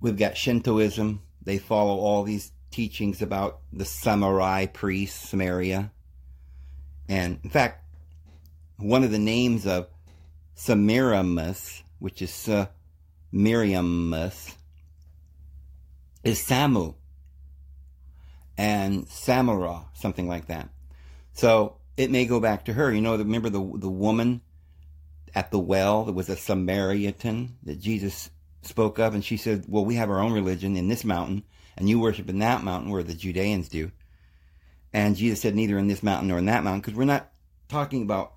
We've 0.00 0.16
got 0.16 0.36
Shintoism. 0.36 1.20
They 1.46 1.58
follow 1.58 1.96
all 1.96 2.24
these 2.24 2.52
teachings 2.72 3.22
about 3.22 3.60
the 3.72 3.84
samurai 3.84 4.66
priests, 4.66 5.30
Samaria. 5.30 5.92
And 7.08 7.38
in 7.44 7.50
fact, 7.50 7.84
one 8.78 9.04
of 9.04 9.12
the 9.12 9.18
names 9.18 9.64
of 9.66 9.88
Samiramus, 10.56 11.82
which 12.00 12.20
is 12.20 12.30
Semiramis, 13.32 14.56
is 16.24 16.40
Samu 16.40 16.94
and 18.58 19.06
Samura, 19.06 19.84
something 19.94 20.26
like 20.26 20.48
that. 20.48 20.68
So 21.32 21.76
it 21.96 22.10
may 22.10 22.26
go 22.26 22.40
back 22.40 22.64
to 22.64 22.72
her. 22.72 22.92
You 22.92 23.00
know, 23.00 23.16
remember 23.16 23.50
the 23.50 23.60
the 23.76 23.88
woman 23.88 24.40
at 25.32 25.52
the 25.52 25.60
well. 25.60 26.04
There 26.04 26.14
was 26.14 26.28
a 26.28 26.36
Samaritan 26.36 27.56
that 27.62 27.78
Jesus 27.78 28.30
spoke 28.66 28.98
up 28.98 29.14
and 29.14 29.24
she 29.24 29.36
said, 29.36 29.64
Well, 29.68 29.84
we 29.84 29.96
have 29.96 30.10
our 30.10 30.20
own 30.20 30.32
religion 30.32 30.76
in 30.76 30.88
this 30.88 31.04
mountain, 31.04 31.44
and 31.76 31.88
you 31.88 31.98
worship 31.98 32.28
in 32.28 32.38
that 32.40 32.62
mountain 32.62 32.90
where 32.90 33.02
the 33.02 33.14
Judeans 33.14 33.68
do. 33.68 33.90
And 34.92 35.16
Jesus 35.16 35.40
said, 35.40 35.54
Neither 35.54 35.78
in 35.78 35.88
this 35.88 36.02
mountain 36.02 36.28
nor 36.28 36.38
in 36.38 36.46
that 36.46 36.64
mountain, 36.64 36.80
because 36.80 36.94
we're 36.94 37.04
not 37.04 37.30
talking 37.68 38.02
about, 38.02 38.34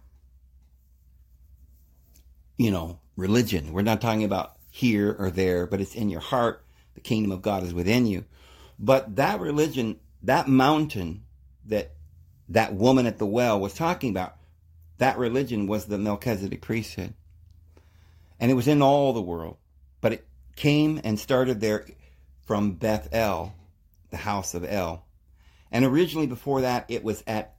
you 2.58 2.72
know, 2.72 3.00
religion. 3.16 3.74
We're 3.74 3.82
not 3.82 4.02
talking 4.02 4.24
about 4.24 4.54
here 4.72 5.16
or 5.18 5.30
there, 5.30 5.66
but 5.66 5.82
it's 5.82 5.96
in 5.96 6.10
your 6.10 6.22
heart. 6.22 6.64
The 6.96 7.02
kingdom 7.02 7.32
of 7.32 7.42
God 7.42 7.64
is 7.64 7.74
within 7.74 8.06
you. 8.06 8.26
But 8.78 9.16
that 9.18 9.40
religion, 9.40 10.00
that 10.24 10.48
mountain 10.48 11.24
that 11.66 11.92
that 12.50 12.74
woman 12.74 13.06
at 13.06 13.20
the 13.20 13.26
well 13.26 13.60
was 13.60 13.74
talking 13.74 14.10
about, 14.10 14.36
that 14.98 15.18
religion 15.18 15.68
was 15.68 15.86
the 15.86 15.98
Melchizedek 15.98 16.62
priesthood. 16.62 17.14
And 18.40 18.50
it 18.50 18.56
was 18.56 18.68
in 18.68 18.82
all 18.82 19.14
the 19.14 19.22
world. 19.22 19.58
But 20.02 20.14
it 20.14 20.28
came 20.56 21.00
and 21.04 21.20
started 21.20 21.62
there 21.62 21.86
from 22.46 22.74
Beth 22.74 23.10
El, 23.12 23.54
the 24.10 24.18
house 24.18 24.54
of 24.54 24.64
El. 24.64 25.06
And 25.72 25.86
originally 25.86 26.28
before 26.28 26.62
that, 26.62 26.86
it 26.88 27.04
was 27.04 27.24
at 27.28 27.56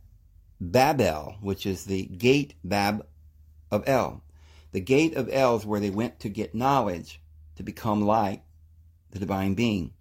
Babel, 0.60 1.36
which 1.40 1.64
is 1.64 1.84
the 1.84 2.04
gate 2.04 2.54
Bab 2.64 3.06
of 3.70 3.88
El. 3.88 4.22
The 4.72 4.80
gate 4.80 5.14
of 5.16 5.28
El 5.32 5.56
is 5.56 5.66
where 5.66 5.80
they 5.80 5.90
went 5.90 6.20
to 6.20 6.28
get 6.28 6.54
knowledge 6.54 7.20
to 7.56 7.62
become 7.62 8.02
like 8.02 8.42
the 9.10 9.18
divine 9.18 9.54
being. 9.54 9.92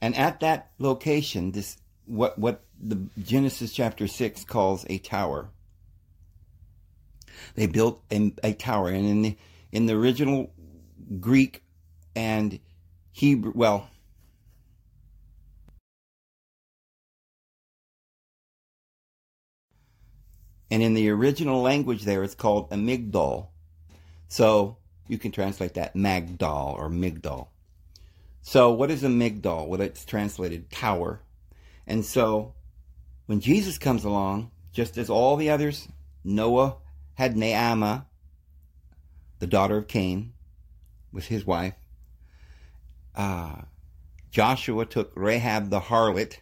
And 0.00 0.14
at 0.14 0.40
that 0.40 0.70
location, 0.78 1.52
this 1.52 1.78
what 2.04 2.38
what 2.38 2.62
the 2.80 3.08
Genesis 3.22 3.72
chapter 3.72 4.06
six 4.06 4.44
calls 4.44 4.86
a 4.88 4.98
tower. 4.98 5.48
They 7.54 7.66
built 7.66 8.02
a, 8.10 8.32
a 8.42 8.52
tower, 8.52 8.88
and 8.88 9.06
in 9.06 9.22
the 9.22 9.36
in 9.72 9.86
the 9.86 9.94
original 9.94 10.52
Greek 11.20 11.62
and 12.16 12.58
Hebrew, 13.12 13.52
well, 13.54 13.88
and 20.70 20.82
in 20.82 20.94
the 20.94 21.10
original 21.10 21.62
language 21.62 22.02
there 22.04 22.24
it's 22.24 22.34
called 22.34 22.70
amygdal. 22.70 23.48
So 24.28 24.78
you 25.06 25.18
can 25.18 25.30
translate 25.30 25.74
that 25.74 25.94
Magdal 25.94 26.76
or 26.76 26.88
Migdal. 26.88 27.48
So 28.42 28.72
what 28.72 28.90
is 28.90 29.04
a 29.04 29.08
Migdal? 29.08 29.68
Well, 29.68 29.80
it's 29.80 30.04
translated 30.04 30.70
tower. 30.70 31.20
And 31.86 32.04
so 32.04 32.54
when 33.26 33.40
Jesus 33.40 33.78
comes 33.78 34.04
along, 34.04 34.50
just 34.72 34.98
as 34.98 35.08
all 35.08 35.36
the 35.36 35.50
others, 35.50 35.88
Noah 36.24 36.76
had 37.14 37.36
Naamah, 37.36 38.06
the 39.38 39.46
daughter 39.46 39.76
of 39.78 39.86
Cain, 39.86 40.32
with 41.12 41.26
his 41.26 41.46
wife. 41.46 41.74
Uh, 43.16 43.62
Joshua 44.30 44.84
took 44.84 45.12
Rahab 45.14 45.70
the 45.70 45.80
harlot, 45.80 46.38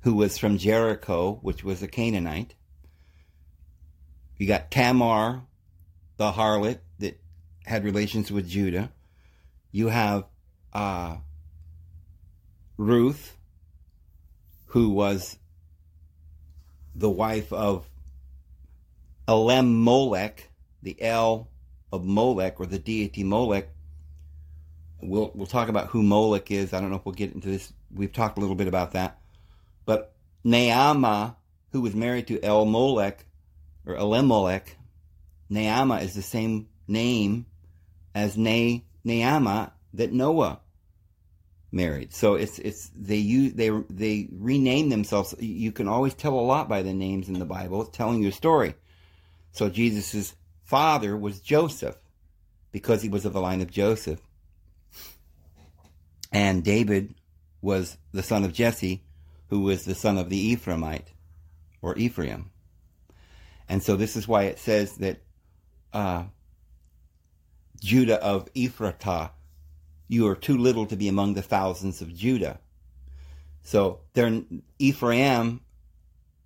who 0.00 0.14
was 0.14 0.36
from 0.36 0.58
Jericho, 0.58 1.38
which 1.42 1.64
was 1.64 1.82
a 1.82 1.88
Canaanite. 1.88 2.54
You 4.36 4.46
got 4.46 4.70
Tamar, 4.70 5.44
the 6.16 6.32
harlot 6.32 6.80
that 6.98 7.20
had 7.64 7.84
relations 7.84 8.30
with 8.30 8.48
Judah. 8.48 8.92
You 9.70 9.88
have 9.88 10.24
uh, 10.72 11.16
Ruth, 12.76 13.36
who 14.66 14.90
was 14.90 15.38
the 16.94 17.10
wife 17.10 17.52
of 17.52 17.88
Elam 19.26 19.82
Molech, 19.82 20.50
the 20.82 21.00
El 21.00 21.48
of 21.90 22.04
Molech, 22.04 22.58
or 22.58 22.66
the 22.66 22.78
deity 22.78 23.24
Molech. 23.24 23.68
We'll, 25.02 25.32
we'll 25.34 25.46
talk 25.46 25.68
about 25.68 25.88
who 25.88 26.02
Molech 26.02 26.50
is. 26.50 26.72
I 26.72 26.80
don't 26.80 26.90
know 26.90 26.96
if 26.96 27.04
we'll 27.04 27.14
get 27.14 27.34
into 27.34 27.48
this. 27.48 27.72
We've 27.92 28.12
talked 28.12 28.38
a 28.38 28.40
little 28.40 28.56
bit 28.56 28.68
about 28.68 28.92
that. 28.92 29.18
But 29.84 30.14
Naamah, 30.44 31.36
who 31.72 31.80
was 31.80 31.94
married 31.94 32.28
to 32.28 32.42
El 32.42 32.64
Molech, 32.64 33.24
or 33.84 33.96
Elimelech, 33.96 34.76
Naamah 35.50 36.02
is 36.02 36.14
the 36.14 36.22
same 36.22 36.68
name 36.86 37.46
as 38.14 38.36
Na, 38.36 38.78
Naamah 39.04 39.72
that 39.94 40.12
Noah 40.12 40.60
married. 41.72 42.12
So 42.12 42.34
it's 42.34 42.58
it's 42.58 42.90
they 42.94 43.16
use 43.16 43.54
they 43.54 43.70
they 43.90 44.28
rename 44.30 44.90
themselves. 44.90 45.34
You 45.38 45.72
can 45.72 45.88
always 45.88 46.14
tell 46.14 46.38
a 46.38 46.40
lot 46.40 46.68
by 46.68 46.82
the 46.82 46.92
names 46.92 47.28
in 47.28 47.38
the 47.38 47.44
Bible. 47.44 47.82
It's 47.82 47.96
telling 47.96 48.22
you 48.22 48.28
a 48.28 48.32
story. 48.32 48.74
So 49.52 49.68
Jesus' 49.68 50.34
father 50.62 51.16
was 51.16 51.40
Joseph 51.40 51.98
because 52.70 53.02
he 53.02 53.08
was 53.08 53.24
of 53.24 53.32
the 53.32 53.40
line 53.40 53.60
of 53.60 53.70
Joseph. 53.70 54.20
And 56.32 56.64
David 56.64 57.14
was 57.60 57.98
the 58.12 58.22
son 58.22 58.42
of 58.42 58.52
Jesse, 58.52 59.04
who 59.48 59.60
was 59.60 59.84
the 59.84 59.94
son 59.94 60.16
of 60.16 60.30
the 60.30 60.56
Ephraimite 60.56 61.12
or 61.82 61.96
Ephraim. 61.98 62.50
And 63.68 63.82
so 63.82 63.96
this 63.96 64.16
is 64.16 64.26
why 64.26 64.44
it 64.44 64.58
says 64.58 64.96
that 64.96 65.22
uh, 65.92 66.24
Judah 67.80 68.22
of 68.22 68.52
Ephratah, 68.54 69.30
you 70.08 70.26
are 70.26 70.34
too 70.34 70.56
little 70.56 70.86
to 70.86 70.96
be 70.96 71.08
among 71.08 71.34
the 71.34 71.42
thousands 71.42 72.00
of 72.00 72.14
Judah. 72.14 72.60
So 73.62 74.00
they're 74.14 74.42
Ephraim, 74.78 75.60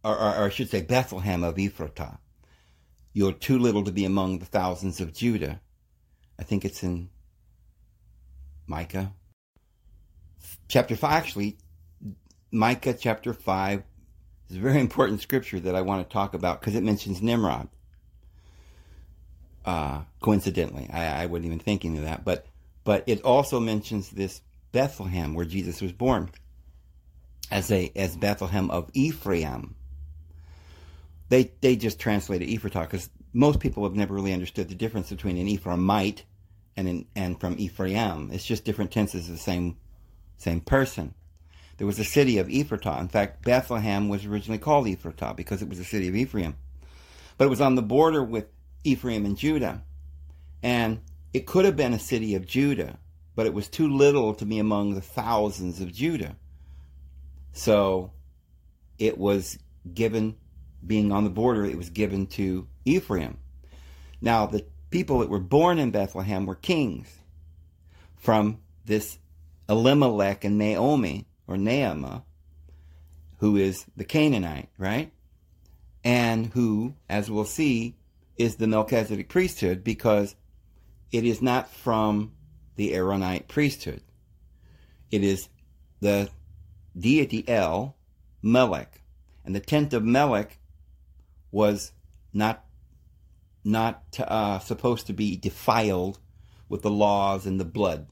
or, 0.04 0.16
or, 0.16 0.36
or 0.36 0.44
I 0.46 0.48
should 0.50 0.70
say 0.70 0.82
Bethlehem 0.82 1.42
of 1.44 1.56
Ephratah. 1.56 2.18
You're 3.12 3.32
too 3.32 3.58
little 3.58 3.84
to 3.84 3.92
be 3.92 4.04
among 4.04 4.40
the 4.40 4.46
thousands 4.46 5.00
of 5.00 5.14
Judah. 5.14 5.60
I 6.38 6.42
think 6.42 6.64
it's 6.64 6.82
in 6.82 7.08
Micah. 8.66 9.12
Chapter 10.68 10.96
5, 10.96 11.12
actually, 11.12 11.56
Micah 12.50 12.94
chapter 12.94 13.32
5 13.32 13.82
is 14.50 14.56
a 14.56 14.60
very 14.60 14.80
important 14.80 15.20
scripture 15.20 15.60
that 15.60 15.74
I 15.74 15.82
want 15.82 16.08
to 16.08 16.12
talk 16.12 16.34
about 16.34 16.60
because 16.60 16.74
it 16.74 16.82
mentions 16.82 17.22
Nimrod. 17.22 17.68
Uh, 19.64 20.02
coincidentally, 20.20 20.88
I, 20.92 21.22
I 21.22 21.26
wasn't 21.26 21.46
even 21.46 21.58
thinking 21.58 21.98
of 21.98 22.04
that, 22.04 22.24
but 22.24 22.46
but 22.84 23.02
it 23.08 23.22
also 23.22 23.58
mentions 23.58 24.10
this 24.10 24.40
Bethlehem 24.70 25.34
where 25.34 25.44
Jesus 25.44 25.80
was 25.80 25.90
born 25.92 26.30
as 27.50 27.72
a 27.72 27.90
as 27.96 28.16
Bethlehem 28.16 28.70
of 28.70 28.90
Ephraim 28.94 29.74
they 31.28 31.50
they 31.60 31.76
just 31.76 31.98
translated 31.98 32.48
Ephratah 32.48 32.82
because 32.82 33.10
most 33.32 33.60
people 33.60 33.84
have 33.84 33.94
never 33.94 34.14
really 34.14 34.32
understood 34.32 34.68
the 34.68 34.74
difference 34.74 35.10
between 35.10 35.36
an 35.36 35.46
Ephraimite 35.46 36.22
and 36.76 36.88
an, 36.88 37.06
and 37.14 37.40
from 37.40 37.56
Ephraim. 37.58 38.30
It's 38.32 38.44
just 38.44 38.64
different 38.64 38.92
tenses 38.92 39.28
of 39.28 39.34
the 39.34 39.40
same 39.40 39.76
same 40.38 40.60
person. 40.60 41.14
There 41.78 41.86
was 41.86 41.98
a 41.98 42.04
city 42.04 42.38
of 42.38 42.48
Ephratah. 42.48 43.00
In 43.00 43.08
fact, 43.08 43.44
Bethlehem 43.44 44.08
was 44.08 44.24
originally 44.24 44.58
called 44.58 44.86
Ephratah 44.86 45.36
because 45.36 45.62
it 45.62 45.68
was 45.68 45.78
a 45.78 45.84
city 45.84 46.08
of 46.08 46.16
Ephraim. 46.16 46.56
But 47.36 47.46
it 47.46 47.50
was 47.50 47.60
on 47.60 47.74
the 47.74 47.82
border 47.82 48.24
with 48.24 48.46
Ephraim 48.84 49.26
and 49.26 49.36
Judah. 49.36 49.82
And 50.62 51.00
it 51.34 51.46
could 51.46 51.66
have 51.66 51.76
been 51.76 51.92
a 51.92 51.98
city 51.98 52.34
of 52.34 52.46
Judah, 52.46 52.98
but 53.34 53.46
it 53.46 53.52
was 53.52 53.68
too 53.68 53.88
little 53.88 54.34
to 54.34 54.46
be 54.46 54.58
among 54.58 54.94
the 54.94 55.02
thousands 55.02 55.80
of 55.80 55.92
Judah. 55.92 56.36
So 57.52 58.12
it 58.98 59.18
was 59.18 59.58
given 59.92 60.36
being 60.86 61.12
on 61.12 61.24
the 61.24 61.30
border, 61.30 61.64
it 61.64 61.76
was 61.76 61.90
given 61.90 62.26
to 62.26 62.66
Ephraim. 62.84 63.38
Now, 64.20 64.46
the 64.46 64.64
people 64.90 65.18
that 65.18 65.28
were 65.28 65.40
born 65.40 65.78
in 65.78 65.90
Bethlehem 65.90 66.46
were 66.46 66.54
kings 66.54 67.08
from 68.16 68.58
this 68.84 69.18
Elimelech 69.68 70.44
and 70.44 70.58
Naomi, 70.58 71.26
or 71.46 71.56
Naamah, 71.56 72.22
who 73.38 73.56
is 73.56 73.86
the 73.96 74.04
Canaanite, 74.04 74.68
right? 74.78 75.12
And 76.04 76.46
who, 76.46 76.94
as 77.08 77.30
we'll 77.30 77.44
see, 77.44 77.96
is 78.36 78.56
the 78.56 78.66
Melchizedek 78.66 79.28
priesthood 79.28 79.82
because 79.82 80.36
it 81.10 81.24
is 81.24 81.42
not 81.42 81.70
from 81.70 82.32
the 82.76 82.94
Aaronite 82.94 83.48
priesthood. 83.48 84.02
It 85.10 85.24
is 85.24 85.48
the 86.00 86.28
deity 86.96 87.48
El, 87.48 87.96
Melech. 88.42 89.02
And 89.44 89.54
the 89.54 89.60
tent 89.60 89.92
of 89.92 90.04
Melech 90.04 90.58
was 91.50 91.92
not 92.32 92.62
not 93.64 94.04
uh, 94.20 94.60
supposed 94.60 95.08
to 95.08 95.12
be 95.12 95.36
defiled 95.36 96.20
with 96.68 96.82
the 96.82 96.90
laws 96.90 97.46
and 97.46 97.58
the 97.58 97.64
blood 97.64 98.06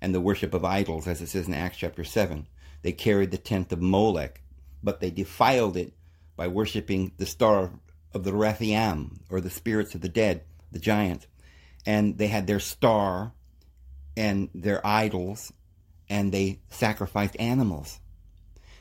and 0.00 0.14
the 0.14 0.20
worship 0.20 0.54
of 0.54 0.64
idols, 0.64 1.06
as 1.06 1.20
it 1.20 1.28
says 1.28 1.46
in 1.46 1.54
Acts 1.54 1.78
chapter 1.78 2.04
7. 2.04 2.46
They 2.82 2.92
carried 2.92 3.30
the 3.30 3.38
tent 3.38 3.72
of 3.72 3.80
Molech, 3.80 4.42
but 4.82 5.00
they 5.00 5.10
defiled 5.10 5.76
it 5.76 5.92
by 6.36 6.48
worshiping 6.48 7.12
the 7.18 7.26
star 7.26 7.72
of 8.14 8.24
the 8.24 8.32
Rephaim, 8.32 9.20
or 9.28 9.40
the 9.40 9.50
spirits 9.50 9.94
of 9.94 10.00
the 10.00 10.08
dead, 10.08 10.42
the 10.72 10.78
giants. 10.78 11.26
And 11.86 12.18
they 12.18 12.28
had 12.28 12.46
their 12.46 12.60
star 12.60 13.32
and 14.16 14.48
their 14.54 14.84
idols, 14.86 15.52
and 16.08 16.32
they 16.32 16.60
sacrificed 16.70 17.36
animals. 17.38 18.00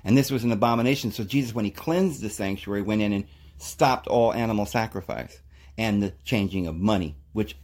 And 0.03 0.17
this 0.17 0.31
was 0.31 0.43
an 0.43 0.51
abomination. 0.51 1.11
So 1.11 1.23
Jesus, 1.23 1.53
when 1.53 1.65
he 1.65 1.71
cleansed 1.71 2.21
the 2.21 2.29
sanctuary, 2.29 2.81
went 2.81 3.01
in 3.01 3.13
and 3.13 3.25
stopped 3.57 4.07
all 4.07 4.33
animal 4.33 4.65
sacrifice 4.65 5.41
and 5.77 6.01
the 6.01 6.13
changing 6.23 6.67
of 6.67 6.75
money, 6.75 7.17
which 7.33 7.57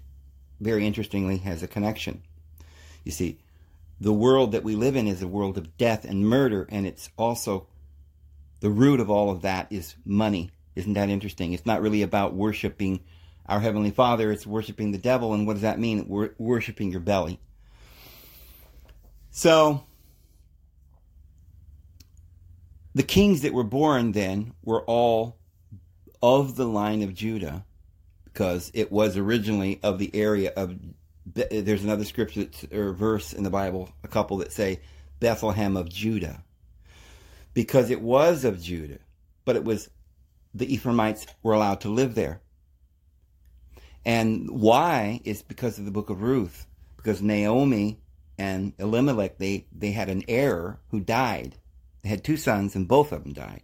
very 0.60 0.86
interestingly 0.86 1.38
has 1.38 1.64
a 1.64 1.68
connection. 1.68 2.22
You 3.04 3.12
see, 3.12 3.40
the 4.00 4.14
world 4.14 4.52
that 4.52 4.64
we 4.64 4.76
live 4.76 4.96
in 4.96 5.08
is 5.08 5.22
a 5.22 5.28
world 5.28 5.58
of 5.58 5.78
death 5.78 6.06
and 6.06 6.28
murder, 6.28 6.68
and 6.70 6.86
it's 6.86 7.10
also 7.18 7.68
the 8.60 8.70
root 8.70 9.00
of 9.00 9.10
all 9.10 9.30
of 9.30 9.42
that 9.42 9.68
is 9.70 9.96
money. 10.06 10.52
Isn't 10.76 10.94
that 10.94 11.10
interesting? 11.10 11.54
It's 11.54 11.66
not 11.66 11.82
really 11.82 12.02
about 12.02 12.34
worshiping 12.34 13.02
our 13.46 13.60
Heavenly 13.60 13.92
Father, 13.92 14.32
it's 14.32 14.48
worshiping 14.48 14.92
the 14.92 14.98
devil. 14.98 15.34
And 15.34 15.46
what 15.46 15.54
does 15.54 15.62
that 15.62 15.80
mean? 15.80 16.08
We're 16.08 16.32
worshiping 16.38 16.92
your 16.92 17.00
belly. 17.00 17.40
So, 19.30 19.84
the 22.96 23.04
kings 23.04 23.42
that 23.42 23.54
were 23.54 23.64
born 23.64 24.14
then 24.14 24.54
were 24.64 24.84
all 24.86 25.38
of 26.24 26.56
the 26.56 26.66
line 26.66 27.04
of 27.04 27.14
Judah, 27.14 27.66
because 28.24 28.72
it 28.74 28.92
was 28.92 29.16
originally 29.16 29.80
of 29.84 30.00
the 30.00 30.14
area 30.16 30.52
of. 30.56 30.76
There's 31.26 31.84
another 31.84 32.06
scripture 32.06 32.48
or 32.72 32.94
verse 32.94 33.34
in 33.34 33.44
the 33.44 33.50
Bible, 33.50 33.90
a 34.04 34.08
couple 34.08 34.38
that 34.38 34.52
say 34.52 34.82
Bethlehem 35.20 35.76
of 35.76 35.90
Judah, 35.90 36.44
because 37.54 37.90
it 37.90 38.02
was 38.02 38.46
of 38.46 38.62
Judah, 38.62 39.00
but 39.44 39.56
it 39.56 39.64
was 39.64 39.90
the 40.54 40.72
Ephraimites 40.72 41.26
were 41.42 41.54
allowed 41.54 41.82
to 41.82 41.90
live 41.90 42.16
there. 42.16 42.42
And 44.06 44.50
why 44.52 45.20
is 45.24 45.42
because 45.42 45.80
of 45.80 45.86
the 45.86 45.92
book 45.92 46.12
of 46.12 46.22
Ruth, 46.22 46.68
because 46.96 47.22
Naomi 47.22 48.00
and 48.38 48.74
Elimelech 48.78 49.38
they 49.38 49.66
they 49.72 49.92
had 49.92 50.10
an 50.10 50.24
heir 50.28 50.80
who 50.90 51.00
died. 51.00 51.56
They 52.04 52.10
had 52.10 52.24
two 52.24 52.38
sons, 52.38 52.76
and 52.76 52.88
both 52.88 53.12
of 53.12 53.24
them 53.24 53.34
died. 53.34 53.64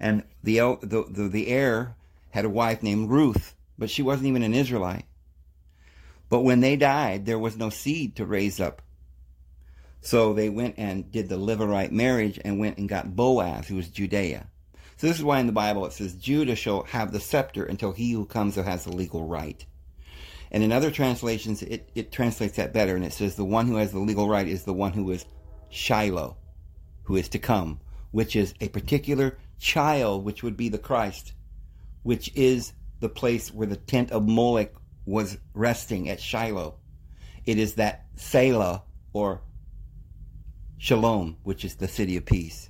And 0.00 0.24
the, 0.42 0.58
the, 0.80 1.04
the, 1.10 1.28
the 1.28 1.48
heir 1.48 1.96
had 2.30 2.44
a 2.44 2.50
wife 2.50 2.82
named 2.82 3.10
Ruth, 3.10 3.54
but 3.76 3.90
she 3.90 4.00
wasn't 4.00 4.28
even 4.28 4.42
an 4.42 4.54
Israelite. 4.54 5.04
But 6.28 6.40
when 6.40 6.60
they 6.60 6.76
died, 6.76 7.26
there 7.26 7.38
was 7.38 7.56
no 7.56 7.70
seed 7.70 8.16
to 8.16 8.26
raise 8.26 8.60
up. 8.60 8.82
So 10.00 10.32
they 10.32 10.48
went 10.48 10.74
and 10.78 11.10
did 11.10 11.28
the 11.28 11.38
Levirate 11.38 11.90
marriage 11.90 12.38
and 12.44 12.58
went 12.58 12.78
and 12.78 12.88
got 12.88 13.16
Boaz, 13.16 13.66
who 13.66 13.76
was 13.76 13.88
Judea. 13.88 14.48
So 14.96 15.06
this 15.06 15.18
is 15.18 15.24
why 15.24 15.40
in 15.40 15.46
the 15.46 15.52
Bible 15.52 15.86
it 15.86 15.92
says, 15.92 16.14
Judah 16.14 16.56
shall 16.56 16.82
have 16.84 17.12
the 17.12 17.20
scepter 17.20 17.64
until 17.64 17.92
he 17.92 18.12
who 18.12 18.26
comes 18.26 18.56
has 18.56 18.84
the 18.84 18.92
legal 18.92 19.26
right. 19.26 19.64
And 20.50 20.62
in 20.62 20.72
other 20.72 20.90
translations, 20.90 21.62
it, 21.62 21.90
it 21.94 22.10
translates 22.10 22.56
that 22.56 22.72
better, 22.72 22.96
and 22.96 23.04
it 23.04 23.12
says, 23.12 23.36
the 23.36 23.44
one 23.44 23.66
who 23.66 23.76
has 23.76 23.92
the 23.92 23.98
legal 23.98 24.28
right 24.28 24.48
is 24.48 24.64
the 24.64 24.72
one 24.72 24.92
who 24.92 25.10
is 25.10 25.26
Shiloh, 25.68 26.36
who 27.04 27.16
is 27.16 27.28
to 27.30 27.38
come, 27.38 27.80
which 28.10 28.34
is 28.34 28.54
a 28.60 28.68
particular 28.68 29.38
child, 29.58 30.24
which 30.24 30.42
would 30.42 30.56
be 30.56 30.68
the 30.68 30.78
Christ, 30.78 31.32
which 32.02 32.32
is 32.34 32.72
the 33.00 33.08
place 33.08 33.52
where 33.52 33.66
the 33.66 33.76
tent 33.76 34.10
of 34.10 34.26
Molech 34.26 34.72
was 35.08 35.38
resting 35.54 36.08
at 36.08 36.20
Shiloh. 36.20 36.74
It 37.46 37.58
is 37.58 37.74
that 37.74 38.04
Selah 38.16 38.82
or 39.12 39.40
Shalom, 40.76 41.38
which 41.42 41.64
is 41.64 41.76
the 41.76 41.88
city 41.88 42.16
of 42.16 42.26
peace. 42.26 42.68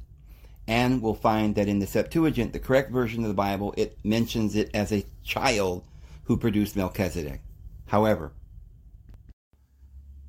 And 0.66 1.02
we'll 1.02 1.14
find 1.14 1.56
that 1.56 1.68
in 1.68 1.80
the 1.80 1.86
Septuagint, 1.86 2.52
the 2.52 2.58
correct 2.58 2.92
version 2.92 3.22
of 3.24 3.28
the 3.28 3.34
Bible, 3.34 3.74
it 3.76 3.98
mentions 4.04 4.54
it 4.54 4.70
as 4.72 4.92
a 4.92 5.04
child 5.24 5.84
who 6.24 6.36
produced 6.36 6.76
Melchizedek. 6.76 7.40
However, 7.86 8.32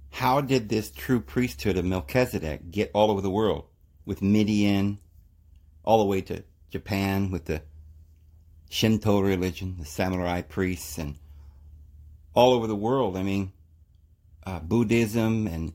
how 0.10 0.42
did 0.42 0.68
this 0.68 0.92
true 0.92 1.20
priesthood 1.20 1.78
of 1.78 1.86
Melchizedek 1.86 2.72
get 2.72 2.90
all 2.94 3.12
over 3.12 3.22
the 3.22 3.30
world 3.30 3.66
with 4.06 4.22
Midian, 4.22 4.98
all 5.84 6.00
the 6.00 6.06
way 6.06 6.22
to 6.22 6.44
Japan 6.72 7.30
with 7.30 7.46
the 7.46 7.62
Shinto 8.70 9.20
religion, 9.20 9.76
the 9.78 9.86
samurai 9.86 10.42
priests, 10.42 10.98
and 10.98 11.16
all 12.34 12.54
over 12.54 12.68
the 12.68 12.76
world. 12.76 13.18
I 13.18 13.24
mean, 13.24 13.52
uh, 14.46 14.60
Buddhism 14.60 15.48
and 15.48 15.74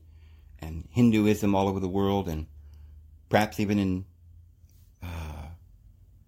and 0.59 0.87
Hinduism 0.91 1.53
all 1.53 1.67
over 1.67 1.79
the 1.79 1.87
world, 1.87 2.27
and 2.27 2.47
perhaps 3.29 3.59
even 3.59 3.77
in 3.77 4.05
uh, 5.03 5.47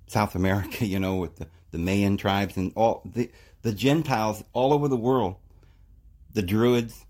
South 0.08 0.36
America, 0.36 0.86
you 0.94 1.00
know, 1.00 1.16
with 1.16 1.38
the, 1.38 1.48
the 1.72 1.78
Mayan 1.78 2.18
tribes 2.18 2.58
and 2.58 2.72
all 2.76 3.02
the 3.06 3.32
the 3.62 3.74
Gentiles 3.74 4.44
all 4.54 4.74
over 4.74 4.88
the 4.88 4.98
world, 4.98 5.36
the 6.34 6.42
Druids, 6.42 7.06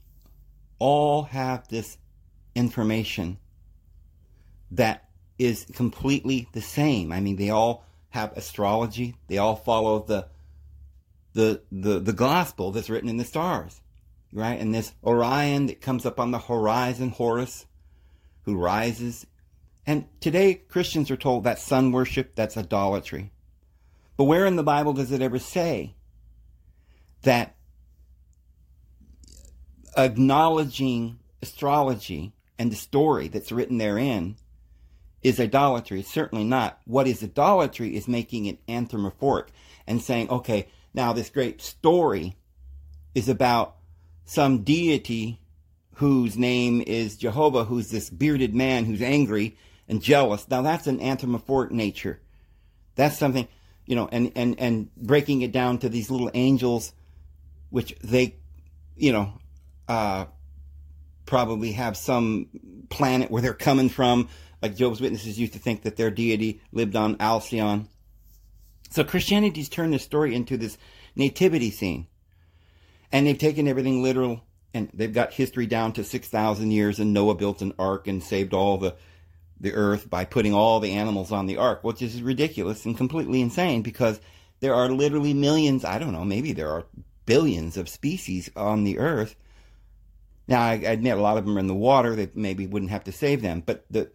all 0.80 1.24
have 1.24 1.68
this 1.68 1.98
information 2.56 3.38
that 4.72 5.10
is 5.38 5.66
completely 5.74 6.48
the 6.54 6.62
same. 6.62 7.12
I 7.12 7.20
mean, 7.20 7.36
they 7.36 7.50
all 7.50 7.86
have 8.10 8.36
astrology. 8.36 9.16
They 9.28 9.38
all 9.38 9.56
follow 9.56 10.00
the 10.00 10.28
the 11.38 11.62
the 11.72 12.00
the 12.00 12.14
gospel 12.14 12.72
that's 12.72 12.90
written 12.90 13.10
in 13.10 13.18
the 13.18 13.24
stars, 13.24 13.80
right? 14.34 14.60
And 14.60 14.74
this 14.74 14.94
Orion 15.04 15.68
that 15.68 15.82
comes 15.82 16.04
up 16.04 16.20
on 16.20 16.32
the 16.32 16.40
horizon, 16.40 17.10
Horus, 17.12 17.68
who 18.42 18.58
rises. 18.58 19.28
And 19.86 20.06
today 20.20 20.56
Christians 20.56 21.12
are 21.12 21.16
told 21.16 21.44
that 21.44 21.60
sun 21.60 21.92
worship, 21.92 22.34
that's 22.34 22.58
idolatry. 22.58 23.32
But 24.18 24.24
where 24.24 24.48
in 24.48 24.56
the 24.56 24.64
Bible 24.64 24.94
does 24.94 25.12
it 25.12 25.22
ever 25.22 25.38
say 25.38 25.94
that 27.22 27.56
acknowledging 29.96 31.20
astrology 31.44 32.34
and 32.58 32.72
the 32.72 32.76
story 32.76 33.28
that's 33.28 33.52
written 33.52 33.78
therein 33.78 34.38
is 35.22 35.40
idolatry. 35.40 36.02
Certainly 36.02 36.46
not. 36.46 36.80
What 36.86 37.06
is 37.06 37.22
idolatry 37.22 37.96
is 37.96 38.08
making 38.08 38.48
it 38.48 38.58
anthropomorphic 38.68 39.54
and 39.86 40.02
saying, 40.02 40.32
okay, 40.32 40.68
now 40.94 41.14
this 41.14 41.30
great 41.30 41.62
story 41.62 42.36
is 43.14 43.30
about 43.30 43.76
some 44.26 44.64
deity 44.64 45.40
whose 45.96 46.38
name 46.38 46.84
is 46.86 47.18
Jehovah, 47.18 47.64
who's 47.64 47.90
this 47.90 48.10
bearded 48.10 48.54
man 48.54 48.86
who's 48.86 49.02
angry 49.02 49.58
and 49.88 50.02
jealous. 50.02 50.48
Now 50.48 50.62
that's 50.62 50.86
an 50.88 51.02
anthropomorphic 51.02 51.72
nature. 51.72 52.20
That's 52.96 53.18
something, 53.18 53.48
you 53.86 53.96
know, 53.96 54.08
and, 54.12 54.32
and, 54.36 54.60
and 54.60 54.94
breaking 54.96 55.42
it 55.42 55.52
down 55.52 55.80
to 55.80 55.90
these 55.90 56.12
little 56.12 56.30
angels, 56.34 56.94
which 57.70 57.96
they, 58.04 58.36
you 58.96 59.12
know, 59.12 59.34
uh, 59.88 60.26
probably 61.26 61.72
have 61.74 61.98
some 61.98 62.48
planet 62.90 63.32
where 63.32 63.42
they're 63.42 63.54
coming 63.54 63.90
from. 63.90 64.30
Like 64.62 64.76
Job's 64.76 65.02
Witnesses 65.02 65.40
used 65.40 65.54
to 65.54 65.60
think 65.60 65.84
that 65.84 65.96
their 65.96 66.12
deity 66.12 66.62
lived 66.72 66.96
on 66.96 67.18
Alcyon. 67.20 67.88
So 68.90 69.04
Christianity's 69.04 69.70
turned 69.70 69.94
the 69.94 70.00
story 70.00 70.36
into 70.36 70.58
this 70.58 70.78
nativity 71.16 71.72
scene. 71.72 72.08
And 73.12 73.26
they've 73.26 73.38
taken 73.38 73.68
everything 73.68 74.04
literal 74.04 74.44
and 74.74 74.90
they've 74.94 75.14
got 75.14 75.34
history 75.34 75.66
down 75.66 75.94
to 75.94 76.04
6,000 76.04 76.72
years 76.72 77.00
and 77.00 77.14
Noah 77.14 77.36
built 77.36 77.62
an 77.62 77.74
ark 77.80 78.08
and 78.08 78.22
saved 78.22 78.54
all 78.54 78.78
the, 78.78 78.96
the 79.60 79.74
earth 79.74 80.10
by 80.10 80.26
putting 80.26 80.54
all 80.54 80.80
the 80.80 80.94
animals 80.94 81.32
on 81.32 81.46
the 81.46 81.58
ark, 81.58 81.84
which 81.84 82.02
is 82.02 82.22
ridiculous 82.22 82.86
and 82.86 82.98
completely 82.98 83.42
insane 83.42 83.82
because 83.82 84.20
there 84.60 84.76
are 84.76 84.90
literally 84.90 85.34
millions, 85.34 85.86
I 85.86 86.00
don't 86.00 86.12
know, 86.12 86.26
maybe 86.26 86.52
there 86.52 86.70
are 86.70 86.86
billions 87.26 87.78
of 87.78 87.88
species 87.88 88.50
on 88.56 88.84
the 88.84 89.00
earth 89.00 89.36
now, 90.48 90.62
I, 90.62 90.76
admit 90.76 91.18
a 91.18 91.22
lot 91.22 91.38
of 91.38 91.46
them 91.46 91.58
are 91.58 91.60
in 91.60 91.68
the 91.68 91.74
water. 91.74 92.16
They 92.16 92.30
maybe 92.34 92.68
wouldn't 92.68 92.92
have 92.92 93.04
to 93.06 93.12
save 93.12 93.42
them, 93.42 93.62
but 93.66 93.86
the 93.90 94.10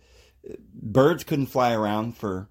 birds 0.74 1.24
couldn't 1.24 1.46
fly 1.46 1.74
around 1.74 2.16
for 2.16 2.48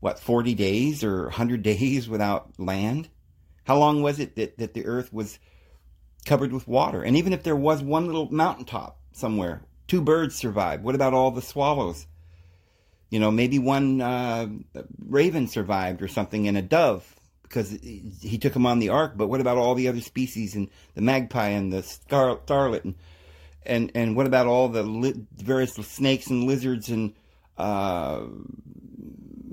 what 0.00 0.18
40 0.18 0.54
days 0.54 1.04
or 1.04 1.24
100 1.24 1.62
days 1.70 2.08
without 2.08 2.58
land. 2.58 3.08
How 3.64 3.76
long 3.76 4.02
was 4.02 4.18
it 4.18 4.36
that, 4.36 4.58
that 4.58 4.74
the 4.74 4.86
earth 4.86 5.12
was 5.12 5.38
covered 6.24 6.52
with 6.52 6.66
water? 6.66 7.02
And 7.02 7.16
even 7.16 7.32
if 7.32 7.42
there 7.42 7.56
was 7.56 7.82
one 7.82 8.06
little 8.06 8.30
mountaintop 8.32 8.98
somewhere, 9.12 9.62
two 9.86 10.00
birds 10.00 10.34
survived. 10.34 10.82
What 10.82 10.94
about 10.94 11.14
all 11.14 11.30
the 11.30 11.42
swallows? 11.42 12.06
You 13.10 13.20
know, 13.20 13.30
maybe 13.30 13.58
one 13.58 14.00
uh, 14.00 14.48
raven 15.04 15.48
survived 15.48 16.00
or 16.00 16.08
something, 16.08 16.46
and 16.46 16.56
a 16.56 16.62
dove 16.62 17.16
because 17.42 17.70
he 17.72 18.38
took 18.40 18.54
him 18.54 18.66
on 18.66 18.78
the 18.78 18.90
ark. 18.90 19.14
But 19.16 19.26
what 19.26 19.40
about 19.40 19.58
all 19.58 19.74
the 19.74 19.88
other 19.88 20.00
species 20.00 20.54
and 20.54 20.70
the 20.94 21.00
magpie 21.00 21.48
and 21.48 21.72
the 21.72 21.82
star- 21.82 22.36
starlet 22.36 22.84
and 22.84 22.94
and 23.66 23.90
and 23.94 24.16
what 24.16 24.26
about 24.26 24.46
all 24.46 24.68
the 24.68 24.84
li- 24.84 25.26
various 25.36 25.74
snakes 25.74 26.28
and 26.28 26.44
lizards 26.44 26.88
and 26.88 27.14
uh, 27.58 28.22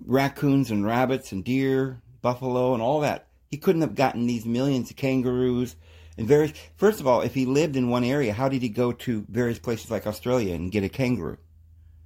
raccoons 0.07 0.71
and 0.71 0.85
rabbits 0.85 1.31
and 1.31 1.43
deer, 1.43 2.01
buffalo 2.21 2.73
and 2.73 2.81
all 2.81 3.01
that? 3.01 3.27
He 3.49 3.57
couldn't 3.57 3.81
have 3.81 3.95
gotten 3.95 4.25
these 4.25 4.45
millions 4.45 4.89
of 4.89 4.95
kangaroos 4.95 5.75
and 6.17 6.27
various. 6.27 6.53
First 6.75 6.99
of 6.99 7.07
all, 7.07 7.21
if 7.21 7.33
he 7.33 7.45
lived 7.45 7.75
in 7.75 7.89
one 7.89 8.03
area, 8.03 8.33
how 8.33 8.49
did 8.49 8.61
he 8.61 8.69
go 8.69 8.91
to 8.91 9.25
various 9.29 9.59
places 9.59 9.91
like 9.91 10.07
Australia 10.07 10.55
and 10.55 10.71
get 10.71 10.83
a 10.83 10.89
kangaroo? 10.89 11.37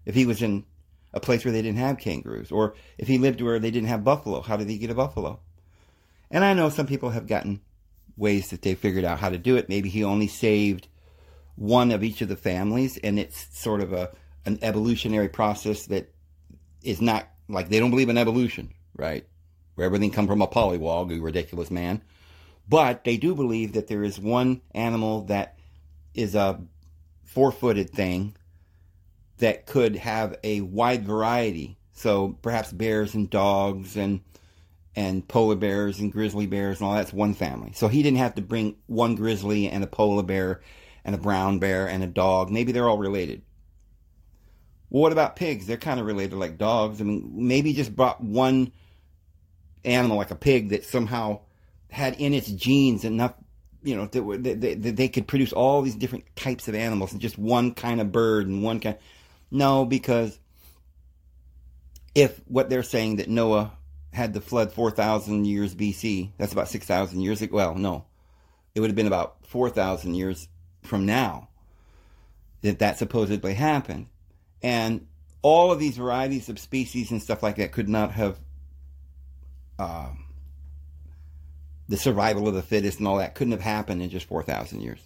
If 0.05 0.15
he 0.15 0.25
was 0.25 0.41
in 0.41 0.65
a 1.13 1.19
place 1.19 1.45
where 1.45 1.51
they 1.51 1.61
didn't 1.61 1.77
have 1.77 1.97
kangaroos, 1.97 2.51
or 2.51 2.75
if 2.97 3.07
he 3.07 3.17
lived 3.17 3.41
where 3.41 3.59
they 3.59 3.71
didn't 3.71 3.89
have 3.89 4.03
buffalo, 4.03 4.41
how 4.41 4.57
did 4.57 4.69
he 4.69 4.77
get 4.77 4.89
a 4.89 4.95
buffalo? 4.95 5.39
And 6.29 6.43
I 6.43 6.53
know 6.53 6.69
some 6.69 6.87
people 6.87 7.11
have 7.11 7.27
gotten 7.27 7.61
ways 8.17 8.49
that 8.49 8.61
they 8.61 8.75
figured 8.75 9.05
out 9.05 9.19
how 9.19 9.29
to 9.29 9.37
do 9.37 9.57
it. 9.57 9.69
Maybe 9.69 9.89
he 9.89 10.03
only 10.03 10.27
saved 10.27 10.87
one 11.55 11.91
of 11.91 12.03
each 12.03 12.21
of 12.21 12.29
the 12.29 12.35
families, 12.35 12.97
and 12.97 13.19
it's 13.19 13.47
sort 13.57 13.81
of 13.81 13.93
a 13.93 14.11
an 14.45 14.57
evolutionary 14.63 15.29
process 15.29 15.85
that 15.85 16.11
is 16.81 16.99
not 16.99 17.27
like 17.51 17.69
they 17.69 17.79
don't 17.79 17.91
believe 17.91 18.09
in 18.09 18.17
evolution, 18.17 18.73
right? 18.95 19.25
Where 19.75 19.85
everything 19.85 20.11
come 20.11 20.27
from 20.27 20.41
a 20.41 20.47
pollywog, 20.47 21.13
you 21.13 21.21
ridiculous 21.21 21.71
man. 21.71 22.01
But 22.67 23.03
they 23.03 23.17
do 23.17 23.35
believe 23.35 23.73
that 23.73 23.87
there 23.87 24.03
is 24.03 24.19
one 24.19 24.61
animal 24.73 25.25
that 25.25 25.57
is 26.13 26.35
a 26.35 26.61
four-footed 27.25 27.89
thing 27.91 28.35
that 29.37 29.65
could 29.65 29.95
have 29.95 30.37
a 30.43 30.61
wide 30.61 31.05
variety. 31.05 31.77
So 31.93 32.37
perhaps 32.41 32.71
bears 32.71 33.13
and 33.13 33.29
dogs 33.29 33.97
and 33.97 34.21
and 34.95 35.25
polar 35.27 35.55
bears 35.55 35.99
and 35.99 36.11
grizzly 36.11 36.45
bears 36.47 36.79
and 36.79 36.87
all 36.87 36.95
that's 36.95 37.13
one 37.13 37.33
family. 37.33 37.71
So 37.73 37.87
he 37.87 38.03
didn't 38.03 38.17
have 38.17 38.35
to 38.35 38.41
bring 38.41 38.75
one 38.87 39.15
grizzly 39.15 39.69
and 39.69 39.83
a 39.83 39.87
polar 39.87 40.23
bear 40.23 40.61
and 41.05 41.15
a 41.15 41.17
brown 41.17 41.59
bear 41.59 41.87
and 41.87 42.03
a 42.03 42.07
dog. 42.07 42.51
Maybe 42.51 42.71
they're 42.71 42.89
all 42.89 42.97
related. 42.97 43.41
What 44.91 45.13
about 45.13 45.37
pigs? 45.37 45.67
They're 45.67 45.77
kind 45.77 46.01
of 46.01 46.05
related 46.05 46.35
like 46.35 46.57
dogs. 46.57 46.99
I 46.99 47.05
mean, 47.05 47.31
maybe 47.33 47.71
just 47.71 47.95
brought 47.95 48.21
one 48.21 48.73
animal 49.85 50.17
like 50.17 50.31
a 50.31 50.35
pig 50.35 50.71
that 50.71 50.83
somehow 50.83 51.39
had 51.89 52.19
in 52.19 52.33
its 52.33 52.51
genes 52.51 53.05
enough, 53.05 53.33
you 53.83 53.95
know, 53.95 54.07
that, 54.07 54.43
that, 54.43 54.81
that 54.83 54.95
they 54.97 55.07
could 55.07 55.29
produce 55.29 55.53
all 55.53 55.81
these 55.81 55.95
different 55.95 56.25
types 56.35 56.67
of 56.67 56.75
animals 56.75 57.13
and 57.13 57.21
just 57.21 57.37
one 57.37 57.73
kind 57.73 58.01
of 58.01 58.11
bird 58.11 58.47
and 58.47 58.63
one 58.63 58.81
kind. 58.81 58.97
No, 59.49 59.85
because 59.85 60.37
if 62.13 62.41
what 62.47 62.69
they're 62.69 62.83
saying 62.83 63.15
that 63.15 63.29
Noah 63.29 63.71
had 64.11 64.33
the 64.33 64.41
flood 64.41 64.73
4,000 64.73 65.45
years 65.45 65.73
BC, 65.73 66.31
that's 66.37 66.51
about 66.51 66.67
6,000 66.67 67.21
years 67.21 67.41
ago. 67.41 67.55
Well, 67.55 67.75
no, 67.75 68.03
it 68.75 68.81
would 68.81 68.89
have 68.89 68.97
been 68.97 69.07
about 69.07 69.37
4,000 69.47 70.15
years 70.15 70.49
from 70.83 71.05
now 71.05 71.47
that 72.61 72.79
that 72.79 72.97
supposedly 72.97 73.53
happened. 73.53 74.07
And 74.63 75.07
all 75.41 75.71
of 75.71 75.79
these 75.79 75.97
varieties 75.97 76.49
of 76.49 76.59
species 76.59 77.11
and 77.11 77.21
stuff 77.21 77.41
like 77.41 77.55
that 77.55 77.71
could 77.71 77.89
not 77.89 78.11
have 78.11 78.37
uh, 79.79 80.09
the 81.89 81.97
survival 81.97 82.47
of 82.47 82.53
the 82.53 82.61
fittest 82.61 82.99
and 82.99 83.07
all 83.07 83.17
that 83.17 83.35
couldn't 83.35 83.51
have 83.51 83.61
happened 83.61 84.01
in 84.01 84.09
just 84.09 84.27
4,000 84.27 84.81
years. 84.81 84.99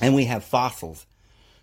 And 0.00 0.14
we 0.14 0.24
have 0.24 0.44
fossils 0.44 1.06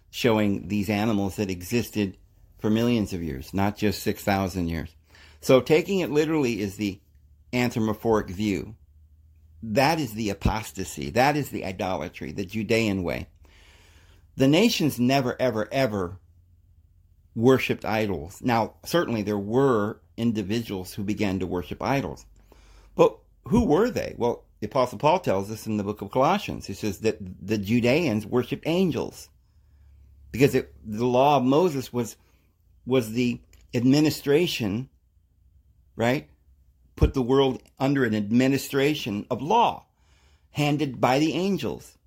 showing 0.09 0.67
these 0.67 0.89
animals 0.89 1.37
that 1.37 1.49
existed 1.49 2.17
for 2.59 2.69
millions 2.69 3.13
of 3.13 3.23
years, 3.23 3.53
not 3.53 3.77
just 3.77 4.03
6,000 4.03 4.67
years. 4.67 4.95
So 5.39 5.61
taking 5.61 5.99
it 5.99 6.11
literally 6.11 6.61
is 6.61 6.75
the 6.75 6.99
anthropomorphic 7.53 8.27
view. 8.27 8.75
That 9.63 9.99
is 9.99 10.13
the 10.13 10.29
apostasy. 10.29 11.09
That 11.11 11.35
is 11.35 11.49
the 11.49 11.65
idolatry, 11.65 12.31
the 12.31 12.45
Judean 12.45 13.03
way. 13.03 13.27
The 14.35 14.47
nations 14.47 14.99
never, 14.99 15.35
ever, 15.39 15.67
ever 15.71 16.19
worshipped 17.35 17.85
idols. 17.85 18.41
Now, 18.41 18.75
certainly 18.85 19.21
there 19.21 19.37
were 19.37 19.99
individuals 20.17 20.93
who 20.93 21.03
began 21.03 21.39
to 21.39 21.47
worship 21.47 21.81
idols. 21.81 22.25
But 22.95 23.17
who 23.45 23.65
were 23.65 23.89
they? 23.89 24.15
Well, 24.17 24.43
the 24.59 24.67
Apostle 24.67 24.99
Paul 24.99 25.19
tells 25.19 25.49
us 25.49 25.65
in 25.65 25.77
the 25.77 25.83
book 25.83 26.01
of 26.01 26.11
Colossians. 26.11 26.67
He 26.67 26.73
says 26.73 26.99
that 26.99 27.17
the 27.19 27.57
Judeans 27.57 28.25
worshipped 28.25 28.67
angels 28.67 29.29
because 30.31 30.53
it, 30.55 30.73
the 30.85 31.05
law 31.05 31.37
of 31.37 31.43
Moses 31.43 31.91
was 31.91 32.15
was 32.85 33.11
the 33.11 33.39
administration 33.73 34.89
right? 35.95 36.29
Put 36.95 37.13
the 37.13 37.21
world 37.21 37.61
under 37.79 38.05
an 38.05 38.15
administration 38.15 39.25
of 39.29 39.41
law 39.41 39.85
handed 40.51 40.99
by 40.99 41.19
the 41.19 41.33
angels. 41.33 41.97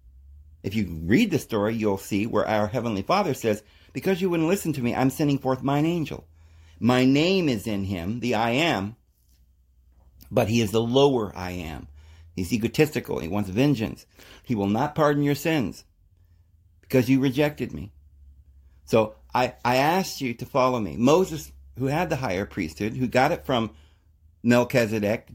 If 0.62 0.74
you 0.74 1.00
read 1.04 1.30
the 1.30 1.38
story, 1.38 1.74
you'll 1.74 1.98
see 1.98 2.26
where 2.26 2.46
our 2.46 2.66
Heavenly 2.66 3.02
Father 3.02 3.34
says, 3.34 3.62
Because 3.94 4.20
you 4.20 4.28
wouldn't 4.28 4.50
listen 4.50 4.74
to 4.74 4.82
me, 4.82 4.94
I'm 4.94 5.08
sending 5.08 5.38
forth 5.38 5.62
mine 5.62 5.86
angel. 5.86 6.26
My 6.78 7.06
name 7.06 7.48
is 7.48 7.66
in 7.66 7.84
him, 7.84 8.20
the 8.20 8.34
I 8.34 8.50
am, 8.50 8.96
but 10.30 10.48
he 10.48 10.60
is 10.60 10.72
the 10.72 10.82
lower 10.82 11.32
I 11.34 11.52
am. 11.52 11.88
He's 12.36 12.52
egotistical. 12.52 13.20
He 13.20 13.28
wants 13.28 13.48
vengeance. 13.48 14.04
He 14.42 14.56
will 14.56 14.66
not 14.66 14.96
pardon 14.96 15.22
your 15.22 15.36
sins 15.36 15.84
because 16.82 17.08
you 17.08 17.20
rejected 17.20 17.72
me. 17.72 17.92
So 18.84 19.14
I, 19.32 19.54
I 19.64 19.76
asked 19.76 20.20
you 20.20 20.34
to 20.34 20.44
follow 20.44 20.80
me. 20.80 20.96
Moses, 20.96 21.52
who 21.78 21.86
had 21.86 22.10
the 22.10 22.16
higher 22.16 22.44
priesthood, 22.44 22.96
who 22.96 23.06
got 23.06 23.30
it 23.30 23.46
from 23.46 23.70
Melchizedek, 24.42 25.28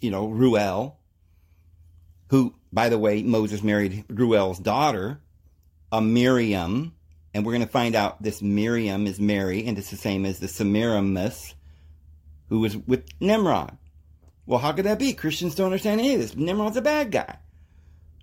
you 0.00 0.10
know, 0.10 0.28
Ruel, 0.28 0.98
who, 2.28 2.54
by 2.72 2.90
the 2.90 2.98
way, 2.98 3.22
Moses 3.22 3.62
married 3.62 4.04
Ruel's 4.08 4.58
daughter, 4.58 5.20
a 5.90 6.02
Miriam, 6.02 6.94
and 7.34 7.44
we're 7.44 7.52
going 7.52 7.64
to 7.64 7.70
find 7.70 7.94
out 7.94 8.22
this 8.22 8.42
Miriam 8.42 9.06
is 9.06 9.20
Mary, 9.20 9.66
and 9.66 9.78
it's 9.78 9.90
the 9.90 9.96
same 9.96 10.24
as 10.24 10.38
the 10.38 10.48
Semiramis, 10.48 11.54
who 12.48 12.60
was 12.60 12.76
with 12.76 13.04
Nimrod. 13.20 13.76
Well, 14.46 14.58
how 14.58 14.72
could 14.72 14.86
that 14.86 14.98
be? 14.98 15.12
Christians 15.12 15.54
don't 15.54 15.66
understand 15.66 16.00
any 16.00 16.14
of 16.14 16.20
this. 16.20 16.36
Nimrod's 16.36 16.76
a 16.76 16.82
bad 16.82 17.10
guy, 17.10 17.38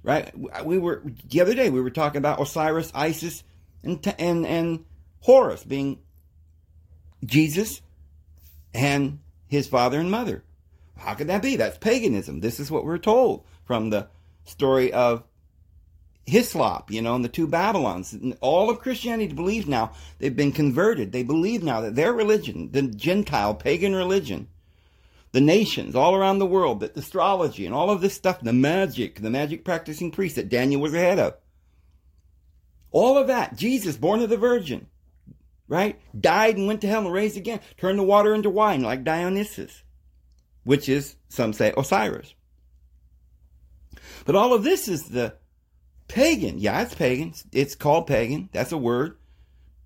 right? 0.03 0.31
We 0.65 0.77
were 0.77 1.03
the 1.29 1.41
other 1.41 1.55
day 1.55 1.69
we 1.69 1.81
were 1.81 1.89
talking 1.89 2.19
about 2.19 2.41
Osiris, 2.41 2.91
Isis, 2.93 3.43
and 3.83 4.05
and 4.19 4.45
and 4.45 4.85
Horus 5.21 5.63
being 5.63 5.99
Jesus 7.25 7.81
and 8.73 9.19
his 9.47 9.67
father 9.67 9.99
and 9.99 10.11
mother. 10.11 10.43
How 10.97 11.13
could 11.13 11.27
that 11.27 11.41
be? 11.41 11.55
That's 11.55 11.77
paganism. 11.77 12.41
This 12.41 12.59
is 12.59 12.69
what 12.69 12.85
we're 12.85 12.97
told 12.97 13.45
from 13.63 13.89
the 13.89 14.07
story 14.43 14.91
of 14.91 15.23
Hislop, 16.29 16.91
you 16.91 17.01
know, 17.01 17.15
and 17.15 17.25
the 17.25 17.29
two 17.29 17.47
Babylons. 17.47 18.15
All 18.39 18.69
of 18.69 18.79
Christianity 18.79 19.33
believes 19.33 19.67
now 19.67 19.91
they've 20.19 20.35
been 20.35 20.51
converted. 20.51 21.11
They 21.11 21.23
believe 21.23 21.63
now 21.63 21.81
that 21.81 21.95
their 21.95 22.13
religion, 22.13 22.71
the 22.71 22.83
Gentile 22.83 23.55
pagan 23.55 23.95
religion, 23.95 24.47
the 25.31 25.41
nations 25.41 25.95
all 25.95 26.15
around 26.15 26.39
the 26.39 26.45
world, 26.45 26.79
that 26.79 26.97
astrology 26.97 27.65
and 27.65 27.75
all 27.75 27.89
of 27.89 28.01
this 28.01 28.13
stuff, 28.13 28.39
the 28.41 28.53
magic, 28.53 29.21
the 29.21 29.29
magic 29.29 29.65
practicing 29.65 30.11
priest 30.11 30.37
that 30.37 30.49
Daniel 30.49 30.81
was 30.81 30.93
ahead 30.93 31.19
of, 31.19 31.35
all 32.91 33.17
of 33.17 33.27
that, 33.27 33.55
Jesus, 33.55 33.97
born 33.97 34.21
of 34.21 34.29
the 34.29 34.37
Virgin, 34.37 34.87
right? 35.67 35.99
Died 36.19 36.57
and 36.57 36.67
went 36.67 36.81
to 36.81 36.87
hell 36.87 37.05
and 37.05 37.13
raised 37.13 37.37
again, 37.37 37.59
turned 37.77 37.99
the 37.99 38.03
water 38.03 38.33
into 38.33 38.49
wine 38.49 38.81
like 38.81 39.03
Dionysus, 39.03 39.83
which 40.63 40.89
is, 40.89 41.15
some 41.27 41.53
say, 41.53 41.73
Osiris. 41.77 42.33
But 44.25 44.35
all 44.35 44.53
of 44.53 44.63
this 44.63 44.87
is 44.87 45.09
the 45.09 45.35
pagan. 46.09 46.59
Yeah, 46.59 46.81
it's 46.81 46.95
pagan. 46.95 47.33
It's 47.53 47.75
called 47.75 48.07
pagan. 48.07 48.49
That's 48.51 48.73
a 48.73 48.77
word. 48.77 49.15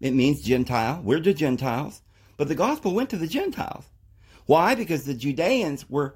It 0.02 0.14
means 0.14 0.42
Gentile. 0.42 1.02
We're 1.04 1.20
the 1.20 1.34
Gentiles. 1.34 2.02
But 2.36 2.48
the 2.48 2.56
gospel 2.56 2.96
went 2.96 3.12
to 3.12 3.18
the 3.18 3.28
Gentiles. 3.28 3.86
Why? 4.48 4.74
Because 4.74 5.06
the 5.06 5.14
Judeans 5.14 5.88
were 5.90 6.16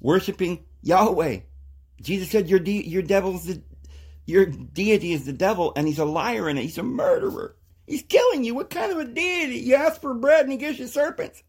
worshiping 0.00 0.64
Yahweh. 0.82 1.40
Jesus 2.02 2.30
said, 2.30 2.48
"Your 2.48 2.58
de- 2.58 2.86
your 2.86 3.02
devil's 3.02 3.46
the 3.46 3.62
your 4.26 4.46
deity 4.46 5.12
is 5.12 5.24
the 5.24 5.32
devil, 5.32 5.72
and 5.76 5.86
he's 5.88 5.98
a 5.98 6.04
liar 6.04 6.48
and 6.48 6.58
he's 6.58 6.78
a 6.78 6.82
murderer. 6.82 7.56
He's 7.86 8.02
killing 8.02 8.44
you. 8.44 8.54
What 8.54 8.70
kind 8.70 8.92
of 8.92 8.98
a 8.98 9.04
deity? 9.04 9.56
You 9.56 9.74
ask 9.74 10.00
for 10.00 10.14
bread 10.14 10.44
and 10.44 10.52
he 10.52 10.58
gives 10.58 10.78
you 10.78 10.86
serpents. 10.86 11.42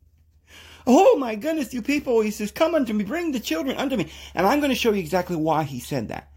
Oh 0.88 1.15
my 1.17 1.36
goodness, 1.36 1.73
you 1.73 1.82
people! 1.82 2.21
He 2.21 2.32
says, 2.32 2.51
"Come 2.51 2.75
unto 2.75 2.93
me, 2.93 3.04
bring 3.04 3.32
the 3.32 3.39
children 3.39 3.78
unto 3.78 3.97
me," 3.97 4.12
and 4.34 4.45
I'm 4.45 4.60
going 4.60 4.69
to 4.69 4.75
show 4.75 4.91
you 4.91 4.99
exactly 4.99 5.36
why 5.36 5.63
he 5.63 5.80
said 5.80 6.10
that. 6.10 6.30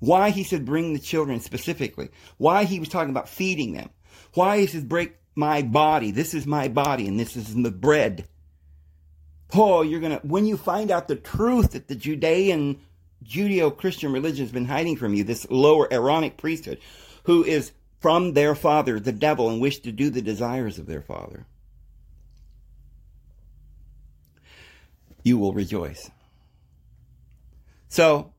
Why 0.00 0.30
he 0.30 0.42
said, 0.42 0.64
"Bring 0.64 0.92
the 0.92 0.98
children" 0.98 1.40
specifically. 1.40 2.08
Why 2.36 2.64
he 2.64 2.80
was 2.80 2.88
talking 2.88 3.10
about 3.10 3.28
feeding 3.28 3.72
them. 3.72 3.90
Why 4.34 4.58
he 4.58 4.66
says, 4.66 4.82
"Break 4.82 5.16
my 5.34 5.62
body. 5.62 6.10
This 6.10 6.34
is 6.34 6.46
my 6.46 6.68
body, 6.68 7.06
and 7.06 7.18
this 7.18 7.36
is 7.36 7.54
the 7.54 7.70
bread. 7.70 8.26
Oh, 9.52 9.82
you're 9.82 10.00
going 10.00 10.18
to, 10.18 10.26
when 10.26 10.46
you 10.46 10.56
find 10.56 10.90
out 10.90 11.08
the 11.08 11.16
truth 11.16 11.72
that 11.72 11.88
the 11.88 11.96
Judean, 11.96 12.80
Judeo 13.24 13.76
Christian 13.76 14.12
religion 14.12 14.44
has 14.44 14.52
been 14.52 14.66
hiding 14.66 14.96
from 14.96 15.14
you, 15.14 15.24
this 15.24 15.46
lower 15.50 15.92
Aaronic 15.92 16.36
priesthood, 16.36 16.78
who 17.24 17.44
is 17.44 17.72
from 17.98 18.32
their 18.32 18.54
father, 18.54 19.00
the 19.00 19.12
devil, 19.12 19.50
and 19.50 19.60
wish 19.60 19.80
to 19.80 19.92
do 19.92 20.08
the 20.08 20.22
desires 20.22 20.78
of 20.78 20.86
their 20.86 21.02
father, 21.02 21.46
you 25.22 25.36
will 25.36 25.52
rejoice. 25.52 26.10
So, 27.88 28.32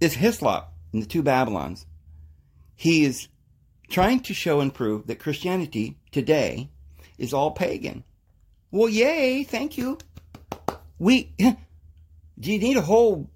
this 0.00 0.14
Hislop 0.14 0.72
in 0.92 1.00
the 1.00 1.06
two 1.06 1.22
Babylons, 1.22 1.86
he 2.74 3.04
is 3.04 3.28
trying 3.88 4.20
to 4.20 4.34
show 4.34 4.60
and 4.60 4.74
prove 4.74 5.06
that 5.06 5.20
Christianity 5.20 5.98
today 6.10 6.70
is 7.18 7.32
all 7.32 7.50
pagan. 7.50 8.02
Well, 8.70 8.88
yay, 8.88 9.44
thank 9.44 9.76
you. 9.76 9.98
We, 10.98 11.32
do 11.38 12.52
you 12.52 12.58
need 12.58 12.76
a 12.76 12.82
whole 12.82 13.30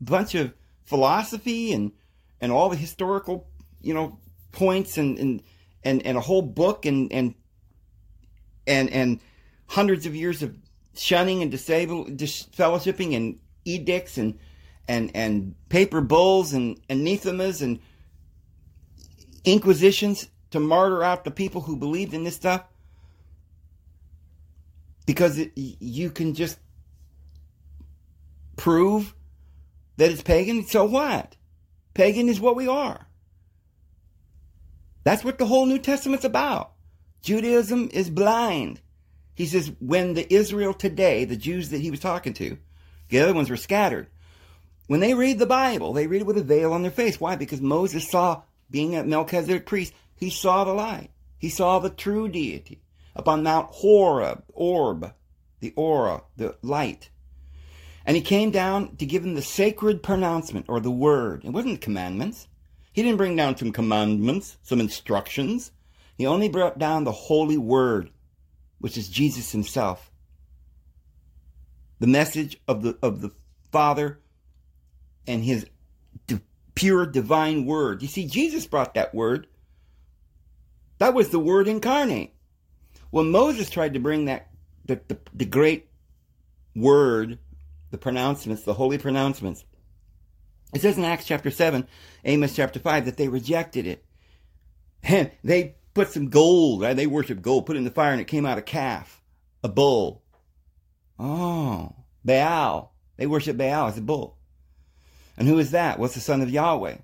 bunch 0.00 0.34
of 0.34 0.52
philosophy 0.84 1.72
and, 1.72 1.92
and 2.40 2.52
all 2.52 2.68
the 2.68 2.76
historical, 2.76 3.46
you 3.80 3.94
know, 3.94 4.18
points 4.52 4.98
and, 4.98 5.18
and, 5.18 5.42
and, 5.82 6.04
and 6.04 6.18
a 6.18 6.20
whole 6.20 6.42
book 6.42 6.84
and, 6.84 7.10
and, 7.12 7.34
and, 8.66 8.90
and 8.90 9.20
hundreds 9.66 10.04
of 10.04 10.14
years 10.14 10.42
of 10.42 10.54
shunning 10.94 11.40
and 11.42 11.50
disable, 11.50 12.04
disfellowshipping 12.04 13.16
and 13.16 13.38
edicts 13.64 14.18
and, 14.18 14.38
and, 14.88 15.10
and 15.14 15.54
paper 15.68 16.00
bulls 16.00 16.52
and 16.52 16.80
anathemas 16.88 17.62
and 17.62 17.80
inquisitions 19.44 20.28
to 20.50 20.60
martyr 20.60 21.02
out 21.02 21.24
the 21.24 21.30
people 21.30 21.62
who 21.62 21.76
believed 21.76 22.14
in 22.14 22.24
this 22.24 22.36
stuff? 22.36 22.64
Because 25.06 25.38
it, 25.38 25.52
you 25.56 26.10
can 26.10 26.34
just 26.34 26.58
prove 28.56 29.14
that 29.96 30.10
it's 30.10 30.22
pagan. 30.22 30.64
So 30.66 30.84
what? 30.84 31.36
Pagan 31.92 32.28
is 32.28 32.40
what 32.40 32.56
we 32.56 32.66
are. 32.66 33.06
That's 35.04 35.22
what 35.22 35.38
the 35.38 35.46
whole 35.46 35.66
New 35.66 35.78
Testament's 35.78 36.24
about. 36.24 36.72
Judaism 37.22 37.90
is 37.92 38.10
blind. 38.10 38.80
He 39.34 39.46
says, 39.46 39.72
when 39.80 40.14
the 40.14 40.32
Israel 40.32 40.72
today, 40.72 41.24
the 41.24 41.36
Jews 41.36 41.70
that 41.70 41.80
he 41.80 41.90
was 41.90 42.00
talking 42.00 42.32
to, 42.34 42.56
the 43.08 43.20
other 43.20 43.34
ones 43.34 43.50
were 43.50 43.56
scattered. 43.56 44.08
When 44.86 45.00
they 45.00 45.14
read 45.14 45.38
the 45.38 45.46
Bible, 45.46 45.92
they 45.92 46.06
read 46.06 46.22
it 46.22 46.26
with 46.26 46.38
a 46.38 46.42
veil 46.42 46.72
on 46.72 46.82
their 46.82 46.90
face. 46.90 47.20
Why? 47.20 47.36
Because 47.36 47.60
Moses 47.60 48.08
saw 48.08 48.42
being 48.70 48.94
a 48.96 49.04
Melchizedek 49.04 49.66
priest, 49.66 49.94
he 50.16 50.30
saw 50.30 50.64
the 50.64 50.74
light. 50.74 51.10
He 51.38 51.48
saw 51.48 51.78
the 51.78 51.90
true 51.90 52.28
deity 52.28 52.80
upon 53.14 53.42
Mount 53.42 53.68
Horeb, 53.70 54.44
Orb, 54.52 55.12
the 55.60 55.72
aura, 55.76 56.22
the 56.36 56.56
light. 56.62 57.10
And 58.06 58.16
he 58.16 58.22
came 58.22 58.50
down 58.50 58.96
to 58.96 59.06
give 59.06 59.24
him 59.24 59.34
the 59.34 59.42
sacred 59.42 60.02
pronouncement 60.02 60.66
or 60.68 60.80
the 60.80 60.90
word. 60.90 61.44
It 61.44 61.50
wasn't 61.50 61.80
commandments. 61.80 62.48
He 62.92 63.02
didn't 63.02 63.16
bring 63.16 63.34
down 63.34 63.56
some 63.56 63.72
commandments, 63.72 64.58
some 64.62 64.80
instructions. 64.80 65.72
He 66.18 66.26
only 66.26 66.48
brought 66.48 66.78
down 66.78 67.04
the 67.04 67.12
holy 67.12 67.56
word, 67.56 68.10
which 68.78 68.98
is 68.98 69.08
Jesus 69.08 69.52
himself. 69.52 70.10
The 71.98 72.06
message 72.06 72.60
of 72.68 72.82
the, 72.82 72.98
of 73.02 73.22
the 73.22 73.30
Father 73.72 74.20
and 75.26 75.44
his 75.44 75.66
pure 76.74 77.06
divine 77.06 77.66
word. 77.66 78.02
You 78.02 78.08
see, 78.08 78.26
Jesus 78.26 78.66
brought 78.66 78.94
that 78.94 79.14
word. 79.14 79.46
That 80.98 81.14
was 81.14 81.30
the 81.30 81.38
word 81.38 81.68
incarnate. 81.68 82.34
When 83.10 83.30
Moses 83.30 83.70
tried 83.70 83.94
to 83.94 84.00
bring 84.00 84.24
that, 84.26 84.48
the, 84.84 85.00
the, 85.08 85.18
the 85.32 85.44
great 85.44 85.88
word, 86.74 87.38
the 87.90 87.98
pronouncements, 87.98 88.62
the 88.62 88.74
holy 88.74 88.98
pronouncements, 88.98 89.64
it 90.74 90.82
says 90.82 90.98
in 90.98 91.04
Acts 91.04 91.24
chapter 91.24 91.50
7, 91.50 91.86
Amos 92.24 92.56
chapter 92.56 92.80
5, 92.80 93.04
that 93.04 93.16
they 93.16 93.28
rejected 93.28 93.86
it. 93.86 94.04
And 95.04 95.30
they 95.44 95.76
put 95.92 96.08
some 96.08 96.30
gold, 96.30 96.82
right? 96.82 96.96
They 96.96 97.06
worshiped 97.06 97.42
gold, 97.42 97.66
put 97.66 97.76
it 97.76 97.78
in 97.78 97.84
the 97.84 97.90
fire, 97.90 98.12
and 98.12 98.20
it 98.20 98.26
came 98.26 98.46
out 98.46 98.58
a 98.58 98.62
calf, 98.62 99.22
a 99.62 99.68
bull. 99.68 100.22
Oh, 101.18 101.94
Baal. 102.24 102.92
They 103.16 103.26
worship 103.26 103.56
Baal 103.56 103.86
as 103.86 103.98
a 103.98 104.00
bull. 104.00 104.38
And 105.36 105.48
who 105.48 105.58
is 105.58 105.72
that? 105.72 105.98
What's 105.98 106.14
the 106.14 106.20
son 106.20 106.42
of 106.42 106.50
Yahweh? 106.50 106.96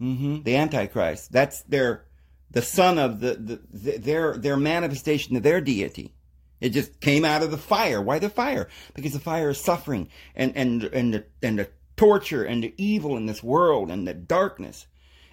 Mm-hmm. 0.00 0.42
The 0.42 0.56
Antichrist. 0.56 1.32
That's 1.32 1.62
their 1.62 2.04
the 2.50 2.62
son 2.62 2.98
of 2.98 3.20
the, 3.20 3.34
the, 3.34 3.60
the, 3.72 3.98
their 3.98 4.36
their 4.36 4.56
manifestation 4.56 5.36
of 5.36 5.42
their 5.42 5.60
deity. 5.60 6.14
It 6.60 6.70
just 6.70 7.00
came 7.00 7.24
out 7.24 7.42
of 7.42 7.50
the 7.50 7.58
fire. 7.58 8.00
Why 8.00 8.18
the 8.18 8.30
fire? 8.30 8.68
Because 8.94 9.12
the 9.12 9.20
fire 9.20 9.50
is 9.50 9.60
suffering 9.60 10.08
and 10.34 10.56
and 10.56 10.84
and 10.84 11.14
the, 11.14 11.24
and 11.42 11.58
the 11.58 11.68
torture 11.96 12.44
and 12.44 12.62
the 12.62 12.74
evil 12.76 13.16
in 13.16 13.26
this 13.26 13.42
world 13.42 13.90
and 13.90 14.06
the 14.06 14.14
darkness. 14.14 14.86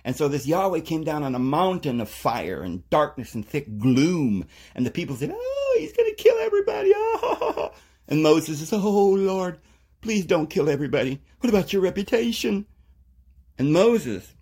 And 0.05 0.15
so 0.15 0.27
this 0.27 0.45
Yahweh 0.45 0.81
came 0.81 1.03
down 1.03 1.23
on 1.23 1.33
a 1.33 1.39
mountain 1.39 2.01
of 2.01 2.09
fire 2.09 2.61
and 2.61 2.87
darkness 2.89 3.35
and 3.35 3.45
thick 3.45 3.77
gloom. 3.77 4.45
And 4.75 4.85
the 4.85 4.91
people 4.91 5.15
said, 5.15 5.33
"Oh, 5.33 5.75
he's 5.79 5.93
going 5.93 6.09
to 6.09 6.21
kill 6.21 6.37
everybody!" 6.39 6.91
Oh. 6.95 7.71
And 8.05 8.21
Moses 8.21 8.59
says, 8.59 8.73
"Oh 8.73 9.11
Lord, 9.11 9.59
Please 10.03 10.25
don't 10.25 10.49
kill 10.49 10.69
everybody. 10.69 11.21
What 11.39 11.49
about 11.49 11.71
your 11.71 11.81
reputation? 11.81 12.65
And 13.57 13.71
Moses. 13.71 14.33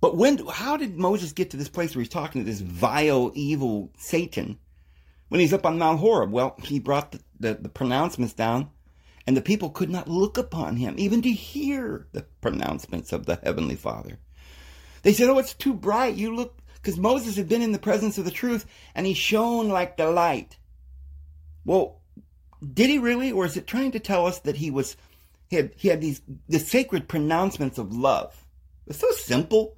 But 0.00 0.16
when, 0.16 0.46
how 0.46 0.78
did 0.78 0.96
Moses 0.96 1.32
get 1.32 1.50
to 1.50 1.58
this 1.58 1.68
place 1.68 1.94
where 1.94 2.00
he's 2.00 2.08
talking 2.08 2.42
to 2.42 2.50
this 2.50 2.60
vile, 2.60 3.30
evil 3.34 3.92
Satan 3.98 4.58
when 5.28 5.40
he's 5.40 5.52
up 5.52 5.66
on 5.66 5.78
Mount 5.78 6.00
Horeb? 6.00 6.32
Well, 6.32 6.56
he 6.62 6.80
brought 6.80 7.12
the, 7.12 7.20
the, 7.38 7.54
the 7.54 7.68
pronouncements 7.68 8.32
down 8.32 8.70
and 9.26 9.36
the 9.36 9.42
people 9.42 9.68
could 9.68 9.90
not 9.90 10.08
look 10.08 10.38
upon 10.38 10.76
him, 10.76 10.94
even 10.96 11.20
to 11.20 11.30
hear 11.30 12.06
the 12.12 12.22
pronouncements 12.40 13.12
of 13.12 13.26
the 13.26 13.38
Heavenly 13.42 13.76
Father. 13.76 14.18
They 15.02 15.12
said, 15.12 15.28
Oh, 15.28 15.38
it's 15.38 15.52
too 15.52 15.74
bright. 15.74 16.14
You 16.14 16.34
look, 16.34 16.56
because 16.76 16.96
Moses 16.96 17.36
had 17.36 17.48
been 17.48 17.60
in 17.60 17.72
the 17.72 17.78
presence 17.78 18.16
of 18.16 18.24
the 18.24 18.30
truth 18.30 18.64
and 18.94 19.06
he 19.06 19.12
shone 19.12 19.68
like 19.68 19.98
the 19.98 20.10
light. 20.10 20.56
Well, 21.66 21.99
did 22.60 22.90
he 22.90 22.98
really, 22.98 23.32
or 23.32 23.44
is 23.44 23.56
it 23.56 23.66
trying 23.66 23.92
to 23.92 24.00
tell 24.00 24.26
us 24.26 24.40
that 24.40 24.56
he 24.56 24.70
was, 24.70 24.96
he 25.48 25.56
had, 25.56 25.72
he 25.76 25.88
had 25.88 26.00
these, 26.00 26.20
the 26.48 26.58
sacred 26.58 27.08
pronouncements 27.08 27.78
of 27.78 27.92
love? 27.92 28.46
It's 28.86 29.00
so 29.00 29.10
simple, 29.12 29.76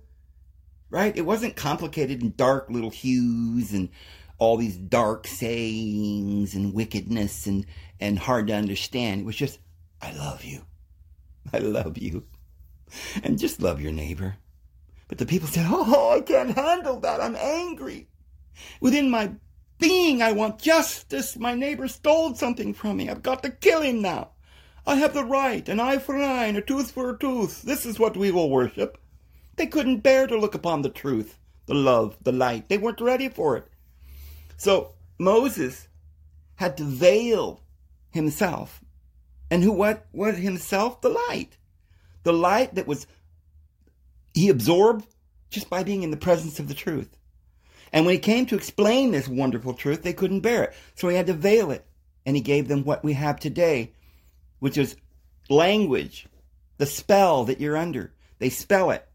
right? 0.90 1.16
It 1.16 1.26
wasn't 1.26 1.56
complicated 1.56 2.22
and 2.22 2.36
dark 2.36 2.70
little 2.70 2.90
hues 2.90 3.72
and 3.72 3.90
all 4.38 4.56
these 4.56 4.76
dark 4.76 5.26
sayings 5.26 6.54
and 6.54 6.74
wickedness 6.74 7.46
and, 7.46 7.66
and 8.00 8.18
hard 8.18 8.48
to 8.48 8.54
understand. 8.54 9.20
It 9.20 9.26
was 9.26 9.36
just, 9.36 9.60
I 10.00 10.12
love 10.12 10.44
you. 10.44 10.62
I 11.52 11.58
love 11.58 11.98
you. 11.98 12.24
And 13.22 13.38
just 13.38 13.62
love 13.62 13.80
your 13.80 13.92
neighbor. 13.92 14.36
But 15.08 15.18
the 15.18 15.26
people 15.26 15.48
said, 15.48 15.66
Oh, 15.68 16.16
I 16.16 16.20
can't 16.22 16.56
handle 16.56 16.98
that. 17.00 17.20
I'm 17.20 17.36
angry. 17.36 18.08
Within 18.80 19.10
my 19.10 19.32
being, 19.82 20.22
I 20.22 20.32
want 20.32 20.60
justice. 20.60 21.36
My 21.36 21.54
neighbor 21.54 21.88
stole 21.88 22.34
something 22.34 22.72
from 22.72 22.96
me. 22.96 23.10
I've 23.10 23.22
got 23.22 23.42
to 23.42 23.50
kill 23.50 23.82
him 23.82 24.00
now. 24.00 24.30
I 24.86 24.94
have 24.96 25.12
the 25.12 25.24
right, 25.24 25.68
an 25.68 25.80
eye 25.80 25.98
for 25.98 26.16
an 26.16 26.22
eye 26.22 26.46
and 26.46 26.56
a 26.56 26.62
tooth 26.62 26.92
for 26.92 27.10
a 27.10 27.18
tooth. 27.18 27.62
This 27.62 27.84
is 27.84 27.98
what 27.98 28.16
we 28.16 28.30
will 28.30 28.48
worship. 28.48 28.96
They 29.56 29.66
couldn't 29.66 29.98
bear 29.98 30.26
to 30.26 30.38
look 30.38 30.54
upon 30.54 30.82
the 30.82 30.88
truth, 30.88 31.36
the 31.66 31.74
love, 31.74 32.16
the 32.22 32.32
light. 32.32 32.68
They 32.68 32.78
weren't 32.78 33.00
ready 33.00 33.28
for 33.28 33.56
it. 33.56 33.66
So 34.56 34.94
Moses 35.18 35.88
had 36.54 36.76
to 36.76 36.84
veil 36.84 37.60
himself. 38.10 38.82
And 39.50 39.62
who 39.62 39.72
what 39.72 40.06
was 40.12 40.36
himself? 40.36 41.00
The 41.00 41.10
light. 41.28 41.58
The 42.22 42.32
light 42.32 42.76
that 42.76 42.86
was 42.86 43.06
he 44.32 44.48
absorbed 44.48 45.06
just 45.50 45.68
by 45.68 45.82
being 45.82 46.02
in 46.02 46.10
the 46.12 46.16
presence 46.16 46.58
of 46.58 46.68
the 46.68 46.74
truth. 46.74 47.18
And 47.92 48.06
when 48.06 48.14
he 48.14 48.18
came 48.18 48.46
to 48.46 48.56
explain 48.56 49.10
this 49.10 49.28
wonderful 49.28 49.74
truth, 49.74 50.02
they 50.02 50.14
couldn't 50.14 50.40
bear 50.40 50.64
it. 50.64 50.74
So 50.94 51.08
he 51.08 51.16
had 51.16 51.26
to 51.26 51.34
veil 51.34 51.70
it. 51.70 51.84
And 52.24 52.36
he 52.36 52.42
gave 52.42 52.68
them 52.68 52.84
what 52.84 53.04
we 53.04 53.12
have 53.14 53.38
today, 53.38 53.92
which 54.60 54.78
is 54.78 54.96
language, 55.50 56.26
the 56.78 56.86
spell 56.86 57.44
that 57.44 57.60
you're 57.60 57.76
under. 57.76 58.12
They 58.38 58.48
spell 58.48 58.90
it. 58.90 59.06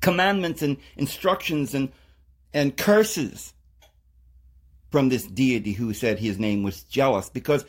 Commandments 0.00 0.62
and 0.62 0.78
instructions 0.96 1.74
and, 1.74 1.90
and 2.52 2.76
curses 2.76 3.52
from 4.90 5.08
this 5.08 5.26
deity 5.26 5.72
who 5.72 5.92
said 5.92 6.18
his 6.18 6.38
name 6.38 6.62
was 6.62 6.82
jealous 6.82 7.28
because 7.28 7.64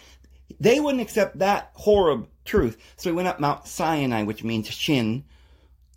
they 0.59 0.79
wouldn't 0.79 1.01
accept 1.01 1.39
that 1.39 1.71
horrible 1.73 2.29
truth. 2.45 2.77
So 2.95 3.09
he 3.09 3.15
went 3.15 3.27
up 3.27 3.39
Mount 3.39 3.67
Sinai, 3.67 4.23
which 4.23 4.43
means 4.43 4.67
shin, 4.69 5.23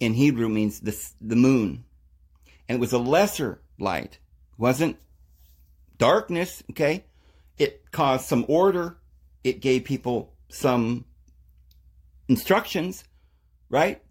in 0.00 0.14
Hebrew 0.14 0.48
means 0.48 0.80
the, 0.80 0.96
the 1.20 1.36
moon. 1.36 1.84
And 2.68 2.76
it 2.76 2.80
was 2.80 2.92
a 2.92 2.98
lesser 2.98 3.60
light. 3.78 4.18
It 4.52 4.58
wasn't 4.58 4.96
darkness, 5.98 6.62
okay? 6.70 7.04
It 7.58 7.90
caused 7.92 8.26
some 8.26 8.44
order. 8.48 8.98
It 9.42 9.60
gave 9.60 9.84
people 9.84 10.32
some 10.48 11.04
instructions, 12.28 13.04
right? 13.68 14.02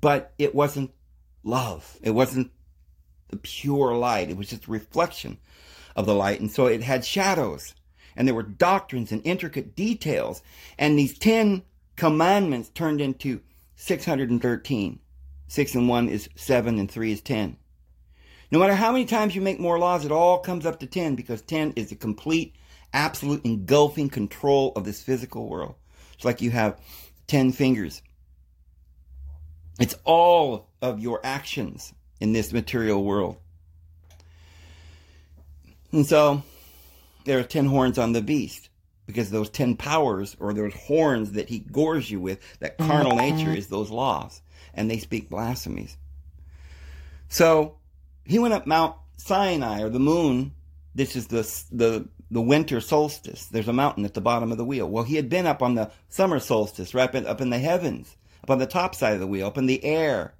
But 0.00 0.34
it 0.38 0.54
wasn't 0.54 0.92
love. 1.42 1.98
It 2.02 2.10
wasn't 2.10 2.50
the 3.28 3.36
pure 3.38 3.94
light. 3.94 4.30
It 4.30 4.36
was 4.36 4.50
just 4.50 4.66
a 4.66 4.70
reflection 4.70 5.38
of 5.96 6.06
the 6.06 6.14
light. 6.14 6.40
And 6.40 6.50
so 6.50 6.66
it 6.66 6.82
had 6.82 7.04
shadows. 7.04 7.74
And 8.14 8.28
there 8.28 8.34
were 8.34 8.42
doctrines 8.42 9.10
and 9.10 9.22
intricate 9.24 9.74
details. 9.74 10.42
And 10.78 10.98
these 10.98 11.18
10 11.18 11.62
commandments 11.96 12.68
turned 12.68 13.00
into 13.00 13.40
613. 13.76 14.98
6 15.52 15.74
and 15.74 15.86
1 15.86 16.08
is 16.08 16.30
7 16.34 16.78
and 16.78 16.90
3 16.90 17.12
is 17.12 17.20
10. 17.20 17.58
No 18.50 18.58
matter 18.58 18.74
how 18.74 18.90
many 18.90 19.04
times 19.04 19.36
you 19.36 19.42
make 19.42 19.60
more 19.60 19.78
laws, 19.78 20.06
it 20.06 20.10
all 20.10 20.38
comes 20.38 20.64
up 20.64 20.80
to 20.80 20.86
10 20.86 21.14
because 21.14 21.42
10 21.42 21.74
is 21.76 21.90
the 21.90 21.94
complete, 21.94 22.56
absolute 22.94 23.44
engulfing 23.44 24.08
control 24.08 24.72
of 24.76 24.84
this 24.84 25.02
physical 25.02 25.50
world. 25.50 25.74
It's 26.14 26.24
like 26.24 26.40
you 26.40 26.50
have 26.52 26.80
10 27.26 27.52
fingers. 27.52 28.00
It's 29.78 29.94
all 30.04 30.70
of 30.80 31.00
your 31.00 31.20
actions 31.22 31.92
in 32.18 32.32
this 32.32 32.54
material 32.54 33.04
world. 33.04 33.36
And 35.92 36.06
so 36.06 36.42
there 37.26 37.38
are 37.38 37.44
10 37.44 37.66
horns 37.66 37.98
on 37.98 38.12
the 38.12 38.22
beast 38.22 38.70
because 39.04 39.30
those 39.30 39.50
10 39.50 39.76
powers 39.76 40.34
or 40.40 40.54
those 40.54 40.72
horns 40.72 41.32
that 41.32 41.50
he 41.50 41.58
gores 41.58 42.10
you 42.10 42.20
with, 42.20 42.40
that 42.60 42.78
carnal 42.78 43.12
mm-hmm. 43.18 43.36
nature 43.36 43.52
is 43.52 43.66
those 43.66 43.90
laws, 43.90 44.40
and 44.74 44.90
they 44.90 44.98
speak 44.98 45.30
blasphemies. 45.30 45.96
So 47.28 47.76
he 48.24 48.38
went 48.38 48.54
up 48.54 48.66
Mount 48.66 48.96
Sinai 49.16 49.82
or 49.82 49.88
the 49.88 49.98
moon. 49.98 50.52
This 50.94 51.16
is 51.16 51.28
the, 51.28 51.42
the, 51.70 52.08
the 52.30 52.40
winter 52.40 52.80
solstice. 52.80 53.46
There's 53.46 53.68
a 53.68 53.72
mountain 53.72 54.04
at 54.04 54.14
the 54.14 54.20
bottom 54.20 54.52
of 54.52 54.58
the 54.58 54.64
wheel. 54.64 54.88
Well, 54.88 55.04
he 55.04 55.16
had 55.16 55.28
been 55.28 55.46
up 55.46 55.62
on 55.62 55.74
the 55.74 55.90
summer 56.08 56.38
solstice, 56.38 56.94
right 56.94 57.14
up 57.14 57.40
in, 57.40 57.50
the 57.50 57.58
heavens, 57.58 58.16
up 58.42 58.50
on 58.50 58.58
the 58.58 58.66
top 58.66 58.94
side 58.94 59.14
of 59.14 59.20
the 59.20 59.26
wheel, 59.26 59.46
up 59.46 59.58
in 59.58 59.66
the 59.66 59.84
air. 59.84 60.34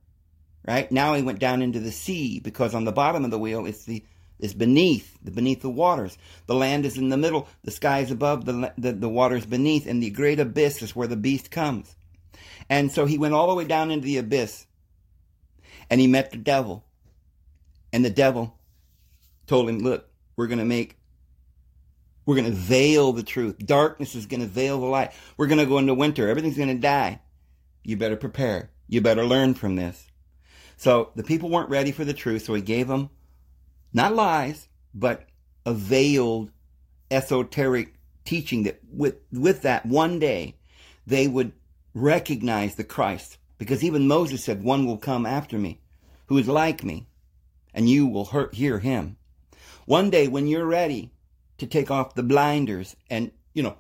Right 0.67 0.91
now 0.93 1.15
he 1.15 1.23
went 1.23 1.39
down 1.39 1.63
into 1.63 1.81
the 1.81 1.91
sea 1.91 2.41
because 2.41 2.75
on 2.75 2.85
the 2.85 2.93
bottom 2.93 3.25
of 3.25 3.31
the 3.31 3.39
wheel 3.39 3.67
is 3.67 3.85
the 3.85 4.05
is 4.39 4.55
beneath, 4.55 5.17
the 5.23 5.31
beneath 5.31 5.63
the 5.63 5.71
waters. 5.71 6.19
The 6.47 6.55
land 6.55 6.85
is 6.85 6.99
in 6.99 7.09
the 7.09 7.17
middle, 7.17 7.49
the 7.63 7.71
sky 7.71 8.01
is 8.01 8.11
above, 8.11 8.45
the, 8.45 8.73
the, 8.77 8.93
the 8.93 9.09
waters 9.09 9.47
beneath, 9.47 9.87
and 9.87 10.03
the 10.03 10.11
great 10.11 10.41
abyss 10.41 10.83
is 10.83 10.97
where 10.97 11.07
the 11.07 11.17
beast 11.17 11.51
comes. 11.53 11.95
And 12.69 12.91
so 12.91 13.07
he 13.07 13.19
went 13.19 13.35
all 13.35 13.49
the 13.49 13.55
way 13.55 13.65
down 13.65 13.91
into 13.91 14.07
the 14.07 14.19
abyss, 14.19 14.67
and 15.91 16.01
he 16.01 16.07
met 16.07 16.31
the 16.31 16.39
devil. 16.39 16.85
And 17.93 18.05
the 18.05 18.11
devil 18.11 18.59
told 19.47 19.69
him, 19.69 19.81
look, 19.81 20.09
we're 20.37 20.47
going 20.47 20.59
to 20.59 20.65
make, 20.65 20.97
we're 22.25 22.37
going 22.37 22.51
to 22.51 22.57
veil 22.57 23.13
the 23.13 23.23
truth. 23.23 23.59
Darkness 23.59 24.15
is 24.15 24.27
going 24.27 24.41
to 24.41 24.47
veil 24.47 24.81
the 24.81 24.87
light. 24.87 25.13
We're 25.37 25.49
going 25.49 25.59
to 25.59 25.67
go 25.67 25.79
into 25.79 25.95
winter. 25.95 26.29
Everything's 26.29 26.57
going 26.57 26.69
to 26.69 26.75
die. 26.75 27.21
You 27.83 27.97
better 27.97 28.17
prepare. 28.17 28.71
You 28.89 29.01
better 29.01 29.25
learn 29.25 29.55
from 29.55 29.77
this. 29.77 30.07
So 30.77 31.11
the 31.15 31.23
people 31.23 31.51
weren't 31.51 31.71
ready 31.71 31.93
for 31.93 32.05
the 32.05 32.15
truth, 32.15 32.45
so 32.45 32.55
he 32.55 32.63
gave 32.63 32.89
them 32.89 33.11
not 33.93 34.15
lies, 34.15 34.69
but 34.95 35.29
a 35.67 35.75
veiled 35.75 36.51
esoteric 37.11 37.95
teaching 38.25 38.63
that 38.65 38.81
with, 38.91 39.17
with 39.33 39.63
that 39.63 39.85
one 39.85 40.19
day 40.19 40.57
they 41.07 41.29
would 41.29 41.53
recognize 41.95 42.75
the 42.75 42.85
Christ. 42.85 43.39
Because 43.59 43.85
even 43.85 44.09
Moses 44.09 44.43
said, 44.43 44.63
one 44.63 44.87
will 44.87 44.99
come 44.99 45.25
after 45.25 45.59
me 45.59 45.81
who 46.27 46.39
is 46.39 46.49
like 46.49 46.83
me 46.83 47.07
and 47.75 47.89
you 47.89 48.07
will 48.07 48.51
hear 48.53 48.79
him. 48.79 49.17
One 49.87 50.11
day 50.11 50.29
when 50.29 50.47
you're 50.47 50.67
ready 50.67 51.13
to 51.59 51.67
take 51.67 51.91
off 51.91 52.15
the 52.15 52.23
blinders 52.23 52.97
and, 53.09 53.31
you 53.55 53.63
know, 53.63 53.77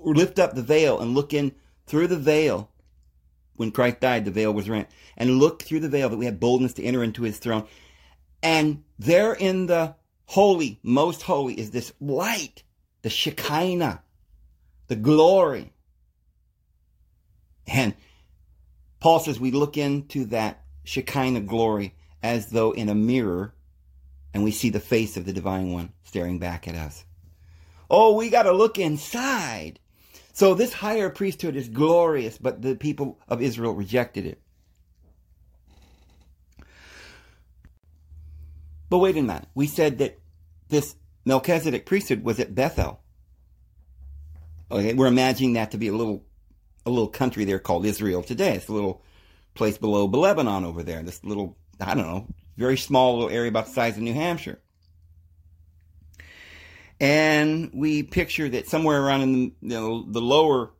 lift 0.00 0.38
up 0.38 0.54
the 0.54 0.62
veil 0.62 0.98
and 0.98 1.14
look 1.14 1.34
in 1.34 1.52
through 1.86 2.06
the 2.06 2.16
veil. 2.16 2.70
When 3.56 3.70
Christ 3.72 4.00
died, 4.00 4.24
the 4.24 4.30
veil 4.30 4.52
was 4.52 4.68
rent. 4.68 4.88
And 5.16 5.38
look 5.38 5.62
through 5.62 5.80
the 5.80 5.88
veil 5.88 6.08
that 6.08 6.16
we 6.16 6.26
have 6.26 6.40
boldness 6.40 6.74
to 6.74 6.84
enter 6.84 7.02
into 7.02 7.22
his 7.22 7.38
throne. 7.38 7.66
And 8.42 8.84
there 8.98 9.32
in 9.32 9.66
the 9.66 9.96
holy, 10.26 10.78
most 10.82 11.22
holy, 11.22 11.58
is 11.58 11.70
this 11.70 11.92
light, 12.00 12.62
the 13.02 13.10
Shekinah, 13.10 14.02
the 14.86 14.96
glory. 14.96 15.72
And 17.68 17.94
Paul 19.00 19.20
says 19.20 19.38
we 19.38 19.50
look 19.50 19.76
into 19.76 20.26
that 20.26 20.64
Shekinah 20.84 21.42
glory 21.42 21.94
as 22.22 22.48
though 22.48 22.72
in 22.72 22.88
a 22.88 22.94
mirror 22.94 23.54
and 24.34 24.42
we 24.42 24.50
see 24.50 24.70
the 24.70 24.80
face 24.80 25.16
of 25.16 25.24
the 25.24 25.32
divine 25.32 25.72
one 25.72 25.92
staring 26.04 26.38
back 26.38 26.66
at 26.66 26.74
us. 26.74 27.04
Oh, 27.90 28.16
we 28.16 28.30
got 28.30 28.42
to 28.42 28.52
look 28.52 28.78
inside. 28.78 29.80
So 30.32 30.54
this 30.54 30.72
higher 30.72 31.10
priesthood 31.10 31.56
is 31.56 31.68
glorious, 31.68 32.38
but 32.38 32.62
the 32.62 32.76
people 32.76 33.18
of 33.28 33.42
Israel 33.42 33.74
rejected 33.74 34.26
it. 34.26 34.40
But 38.90 38.98
wait 38.98 39.16
a 39.16 39.22
minute. 39.22 39.48
We 39.54 39.66
said 39.66 39.98
that 39.98 40.18
this 40.68 40.94
Melchizedek 41.24 41.86
priesthood 41.86 42.24
was 42.24 42.40
at 42.40 42.54
Bethel. 42.54 43.00
Okay, 44.70 44.94
we're 44.94 45.06
imagining 45.06 45.54
that 45.54 45.70
to 45.72 45.78
be 45.78 45.88
a 45.88 45.94
little, 45.94 46.24
a 46.88 46.90
little 46.90 47.08
country 47.08 47.44
there 47.44 47.58
called 47.58 47.86
Israel 47.86 48.22
today. 48.22 48.54
It's 48.54 48.68
a 48.68 48.72
little 48.72 49.02
place 49.54 49.78
below 49.78 50.06
Lebanon 50.06 50.64
over 50.64 50.82
there. 50.82 51.02
This 51.02 51.22
little, 51.24 51.56
I 51.80 51.94
don't 51.94 52.06
know, 52.06 52.26
very 52.56 52.76
small 52.76 53.14
little 53.14 53.30
area 53.30 53.48
about 53.48 53.66
the 53.66 53.72
size 53.72 53.96
of 53.96 54.02
New 54.02 54.14
Hampshire. 54.14 54.58
And 57.00 57.70
we 57.72 58.02
picture 58.02 58.48
that 58.48 58.66
somewhere 58.66 59.00
around 59.00 59.22
in 59.22 59.32
the, 59.32 59.38
you 59.38 59.54
know, 59.68 60.04
the 60.10 60.20
lower, 60.20 60.70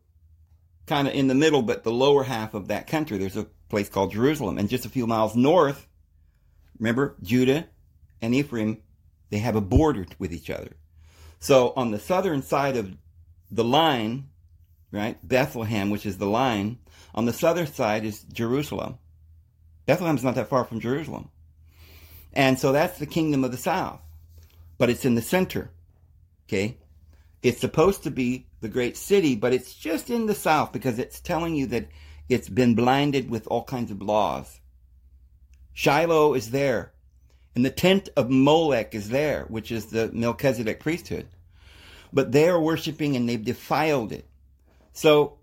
kind 0.87 1.07
of 1.07 1.15
in 1.15 1.29
the 1.29 1.35
middle, 1.35 1.63
but 1.63 1.85
the 1.85 1.93
lower 1.93 2.25
half 2.25 2.55
of 2.55 2.69
that 2.69 2.89
country, 2.89 3.19
there's 3.19 3.37
a 3.37 3.47
place 3.69 3.89
called 3.89 4.13
Jerusalem. 4.13 4.59
And 4.59 4.69
just 4.69 4.85
a 4.85 4.89
few 4.89 5.07
miles 5.07 5.37
north, 5.37 5.87
remember, 6.79 7.17
Judah 7.23 7.69
and 8.21 8.35
Ephraim, 8.35 8.83
they 9.31 9.39
have 9.39 9.55
a 9.55 9.61
border 9.61 10.07
with 10.19 10.33
each 10.33 10.51
other. 10.51 10.73
So 11.39 11.73
on 11.77 11.93
the 11.93 12.01
southern 12.01 12.43
side 12.43 12.77
of 12.77 12.97
the 13.51 13.65
line, 13.65 14.29
right, 14.93 15.17
Bethlehem, 15.27 15.91
which 15.91 16.07
is 16.07 16.19
the 16.19 16.27
line, 16.27 16.79
on 17.15 17.25
the 17.25 17.33
southern 17.33 17.67
side 17.67 18.05
is 18.05 18.23
Jerusalem. 18.33 18.99
Bethlehem's 19.87 20.25
not 20.25 20.35
that 20.35 20.49
far 20.49 20.65
from 20.65 20.81
Jerusalem. 20.81 21.31
And 22.33 22.59
so 22.59 22.73
that's 22.73 22.99
the 22.99 23.07
kingdom 23.07 23.43
of 23.43 23.51
the 23.51 23.57
south. 23.57 24.01
But 24.77 24.91
it's 24.91 25.05
in 25.05 25.15
the 25.15 25.23
center. 25.23 25.71
Okay? 26.47 26.77
It's 27.43 27.61
supposed 27.61 28.03
to 28.03 28.11
be 28.11 28.47
the 28.61 28.69
great 28.69 28.97
city, 28.97 29.35
but 29.35 29.53
it's 29.53 29.75
just 29.75 30.11
in 30.11 30.27
the 30.27 30.35
south 30.35 30.73
because 30.73 30.99
it's 30.99 31.21
telling 31.21 31.55
you 31.55 31.67
that 31.67 31.89
it's 32.29 32.49
been 32.49 32.75
blinded 32.75 33.31
with 33.31 33.47
all 33.47 33.65
kinds 33.65 33.91
of 33.91 34.03
laws. 34.03 34.61
Shiloh 35.73 36.35
is 36.35 36.51
there. 36.51 36.93
And 37.55 37.65
the 37.65 37.71
tent 37.71 38.09
of 38.17 38.31
Molech 38.31 38.95
is 38.95 39.09
there, 39.09 39.47
which 39.49 39.73
is 39.73 39.87
the 39.87 40.11
Melchizedek 40.13 40.81
priesthood. 40.81 41.29
But 42.13 42.33
they 42.33 42.49
are 42.49 42.61
worshiping 42.61 43.17
and 43.17 43.29
they've 43.29 43.45
defiled 43.45 44.13
it. 44.13 44.28
So 44.99 45.39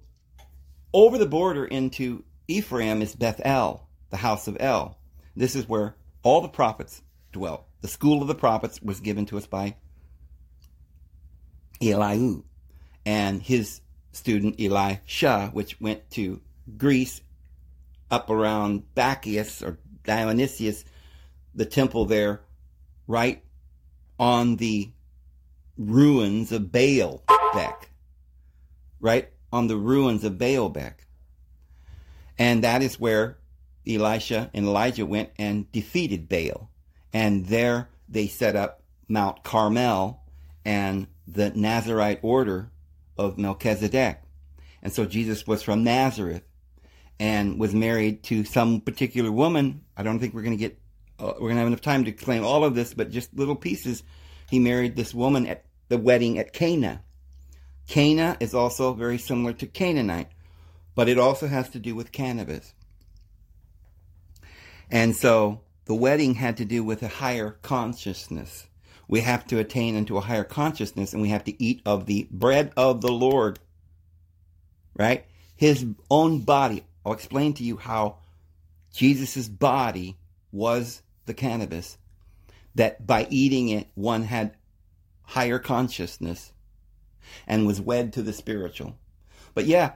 over 0.94 1.18
the 1.18 1.26
border 1.26 1.64
into 1.64 2.26
Ephraim 2.46 3.02
is 3.02 3.16
Bethel, 3.16 3.88
the 4.10 4.18
house 4.18 4.50
of 4.50 4.58
El. 4.60 4.98
This 5.34 5.56
is 5.56 5.66
where 5.66 5.96
all 6.24 6.42
the 6.42 6.50
prophets 6.50 7.02
dwelt. 7.32 7.66
The 7.80 7.88
school 7.88 8.22
of 8.22 8.28
the 8.28 8.36
prophets 8.36 8.82
was 8.82 9.00
given 9.00 9.26
to 9.28 9.38
us 9.38 9.48
by 9.48 9.78
Elihu 11.82 12.44
and 13.06 13.42
his 13.42 13.80
student 14.12 14.60
Elisha, 14.60 15.52
which 15.54 15.80
went 15.80 16.10
to 16.12 16.42
Greece 16.76 17.22
up 18.12 18.30
around 18.30 18.94
Bacchus 18.94 19.64
or 19.64 19.80
Dionysius, 20.04 20.84
the 21.54 21.66
temple 21.66 22.04
there, 22.04 22.42
right 23.08 23.42
on 24.20 24.58
the 24.58 24.92
ruins 25.78 26.52
of 26.52 26.64
Baalbek, 26.64 27.86
right 29.00 29.30
on 29.56 29.68
the 29.68 29.78
ruins 29.78 30.26
of 30.26 30.34
Baalbek. 30.34 30.96
And 32.38 32.66
that 32.66 32.82
is 32.82 33.00
where 33.00 33.38
Elisha 33.88 34.52
and 34.54 34.66
Elijah 34.66 35.06
went 35.06 35.30
and 35.40 35.72
defeated 35.72 36.28
Baal. 36.28 36.70
And 37.14 37.46
there 37.46 37.88
they 38.10 38.28
set 38.28 38.58
up 38.58 38.84
Mount 39.08 39.46
Carmel 39.46 40.22
and 40.66 41.08
the 41.26 41.52
Nazarite 41.52 42.20
order 42.22 42.70
of 43.18 43.38
Melchizedek. 43.38 44.22
And 44.84 44.92
so 44.92 45.06
Jesus 45.06 45.48
was 45.48 45.64
from 45.64 45.86
Nazareth 45.86 46.44
and 47.18 47.58
was 47.58 47.74
married 47.74 48.24
to 48.24 48.44
some 48.44 48.82
particular 48.82 49.32
woman. 49.32 49.86
I 49.96 50.04
don't 50.04 50.20
think 50.20 50.34
we're 50.34 50.42
going 50.42 50.58
to 50.58 50.62
get, 50.62 50.78
uh, 51.18 51.32
we're 51.36 51.48
going 51.48 51.56
to 51.56 51.60
have 51.60 51.68
enough 51.68 51.80
time 51.80 52.04
to 52.04 52.12
explain 52.12 52.44
all 52.44 52.66
of 52.66 52.76
this, 52.76 52.94
but 52.94 53.10
just 53.10 53.34
little 53.34 53.56
pieces. 53.56 54.04
He 54.50 54.60
married 54.60 54.98
this 54.98 55.14
woman 55.14 55.48
at 55.48 55.64
the 55.88 55.98
wedding 55.98 56.40
at 56.40 56.52
Cana. 56.52 57.04
Cana 57.88 58.38
is 58.40 58.54
also 58.54 58.94
very 58.94 59.18
similar 59.18 59.54
to 59.54 59.68
Canaanite, 59.68 60.30
but 60.96 61.08
it 61.08 61.18
also 61.18 61.48
has 61.48 61.70
to 61.70 61.80
do 61.80 61.96
with 61.96 62.12
cannabis. 62.12 62.74
And 64.90 65.16
so 65.16 65.62
the 65.86 65.96
wedding 65.96 66.36
had 66.36 66.58
to 66.58 66.66
do 66.66 66.84
with 66.84 67.04
a 67.04 67.08
higher 67.08 67.52
consciousness. 67.62 68.68
We 69.08 69.22
have 69.22 69.46
to 69.48 69.60
attain 69.60 69.96
into 69.96 70.18
a 70.18 70.22
higher 70.22 70.44
consciousness 70.44 71.14
and 71.14 71.22
we 71.22 71.30
have 71.30 71.44
to 71.44 71.64
eat 71.64 71.82
of 71.86 72.06
the 72.06 72.28
bread 72.32 72.72
of 72.76 73.02
the 73.02 73.12
Lord. 73.12 73.60
Right? 74.96 75.26
His 75.56 75.86
own 76.10 76.42
body. 76.42 76.86
I'll 77.06 77.14
explain 77.14 77.54
to 77.56 77.64
you 77.64 77.78
how 77.78 78.18
Jesus' 78.94 79.48
body 79.48 80.18
was 80.52 81.04
the 81.26 81.34
cannabis. 81.34 81.98
That 82.74 83.06
by 83.06 83.28
eating 83.30 83.70
it, 83.70 83.88
one 83.94 84.24
had 84.24 84.56
higher 85.24 85.60
consciousness 85.60 86.52
and 87.48 87.66
was 87.66 87.82
wed 87.82 88.14
to 88.14 88.22
the 88.22 88.34
spiritual. 88.34 88.98
But 89.54 89.66
yeah, 89.66 89.94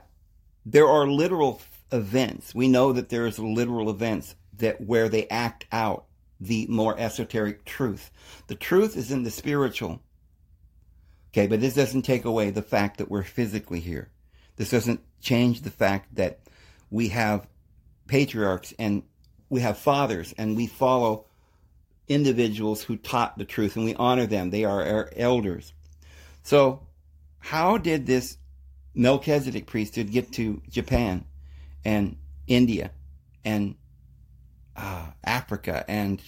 there 0.64 0.88
are 0.88 1.06
literal 1.06 1.60
events. 1.92 2.54
We 2.54 2.68
know 2.68 2.92
that 2.92 3.08
there's 3.08 3.38
literal 3.38 3.90
events 3.90 4.34
that 4.58 4.80
where 4.80 5.08
they 5.08 5.28
act 5.28 5.66
out 5.72 6.06
the 6.40 6.66
more 6.68 6.98
esoteric 6.98 7.64
truth. 7.64 8.10
The 8.46 8.54
truth 8.54 8.96
is 8.96 9.10
in 9.10 9.22
the 9.22 9.30
spiritual. 9.30 10.00
Okay, 11.32 11.46
but 11.46 11.60
this 11.60 11.74
doesn't 11.74 12.02
take 12.02 12.24
away 12.24 12.50
the 12.50 12.62
fact 12.62 12.98
that 12.98 13.10
we're 13.10 13.22
physically 13.22 13.80
here. 13.80 14.10
This 14.56 14.70
doesn't 14.70 15.00
change 15.20 15.62
the 15.62 15.70
fact 15.70 16.14
that 16.16 16.40
we 16.90 17.08
have 17.08 17.46
patriarchs 18.08 18.74
and 18.78 19.02
we 19.48 19.60
have 19.60 19.78
fathers 19.78 20.34
and 20.36 20.56
we 20.56 20.66
follow 20.66 21.26
individuals 22.08 22.82
who 22.82 22.96
taught 22.96 23.38
the 23.38 23.44
truth 23.44 23.76
and 23.76 23.84
we 23.84 23.94
honor 23.94 24.26
them. 24.26 24.50
They 24.50 24.64
are 24.64 24.84
our 24.84 25.10
elders. 25.16 25.72
So, 26.42 26.86
how 27.40 27.78
did 27.78 28.06
this 28.06 28.38
Melchizedek 28.94 29.66
priesthood 29.66 30.10
get 30.10 30.32
to 30.32 30.62
Japan 30.68 31.24
and 31.84 32.16
India 32.46 32.90
and 33.44 33.76
uh, 34.76 35.06
Africa 35.24 35.84
and 35.88 36.22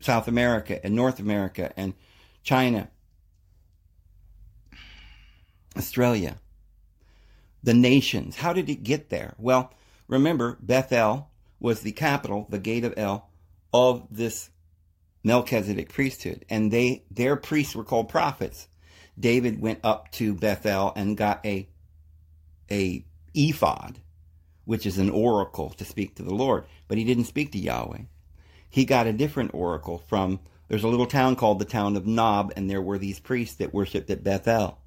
South 0.00 0.28
America 0.28 0.84
and 0.84 0.94
North 0.94 1.20
America 1.20 1.72
and 1.76 1.94
China, 2.42 2.90
Australia, 5.76 6.38
the 7.62 7.74
nations. 7.74 8.36
How 8.36 8.52
did 8.52 8.68
it 8.68 8.82
get 8.82 9.10
there? 9.10 9.34
Well, 9.38 9.72
remember, 10.08 10.58
Bethel 10.60 11.30
was 11.60 11.80
the 11.80 11.92
capital, 11.92 12.46
the 12.50 12.58
gate 12.58 12.84
of 12.84 12.94
El, 12.96 13.30
of 13.72 14.06
this 14.10 14.50
Melchizedek 15.22 15.92
priesthood. 15.92 16.44
And 16.50 16.72
they 16.72 17.04
their 17.10 17.36
priests 17.36 17.74
were 17.74 17.84
called 17.84 18.08
prophets. 18.08 18.66
David 19.18 19.60
went 19.60 19.80
up 19.84 20.10
to 20.12 20.34
Bethel 20.34 20.92
and 20.96 21.16
got 21.16 21.44
a 21.44 21.68
a 22.70 23.04
ephod, 23.34 24.00
which 24.64 24.86
is 24.86 24.98
an 24.98 25.10
oracle 25.10 25.70
to 25.70 25.84
speak 25.84 26.14
to 26.14 26.22
the 26.22 26.34
Lord, 26.34 26.64
but 26.88 26.98
he 26.98 27.04
didn't 27.04 27.24
speak 27.24 27.52
to 27.52 27.58
Yahweh. 27.58 28.02
He 28.68 28.84
got 28.84 29.06
a 29.06 29.12
different 29.12 29.52
oracle 29.52 29.98
from, 29.98 30.40
there's 30.68 30.84
a 30.84 30.88
little 30.88 31.06
town 31.06 31.36
called 31.36 31.58
the 31.58 31.66
town 31.66 31.96
of 31.96 32.06
Nob, 32.06 32.52
and 32.56 32.70
there 32.70 32.80
were 32.80 32.98
these 32.98 33.20
priests 33.20 33.56
that 33.56 33.74
worshipped 33.74 34.08
at 34.08 34.24
Bethel. 34.24 34.78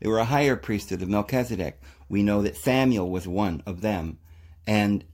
They 0.00 0.08
were 0.08 0.18
a 0.18 0.24
higher 0.24 0.56
priesthood 0.56 1.02
of 1.02 1.08
Melchizedek. 1.08 1.80
We 2.08 2.22
know 2.22 2.42
that 2.42 2.56
Samuel 2.56 3.10
was 3.10 3.28
one 3.28 3.62
of 3.66 3.82
them, 3.82 4.18
and 4.66 5.04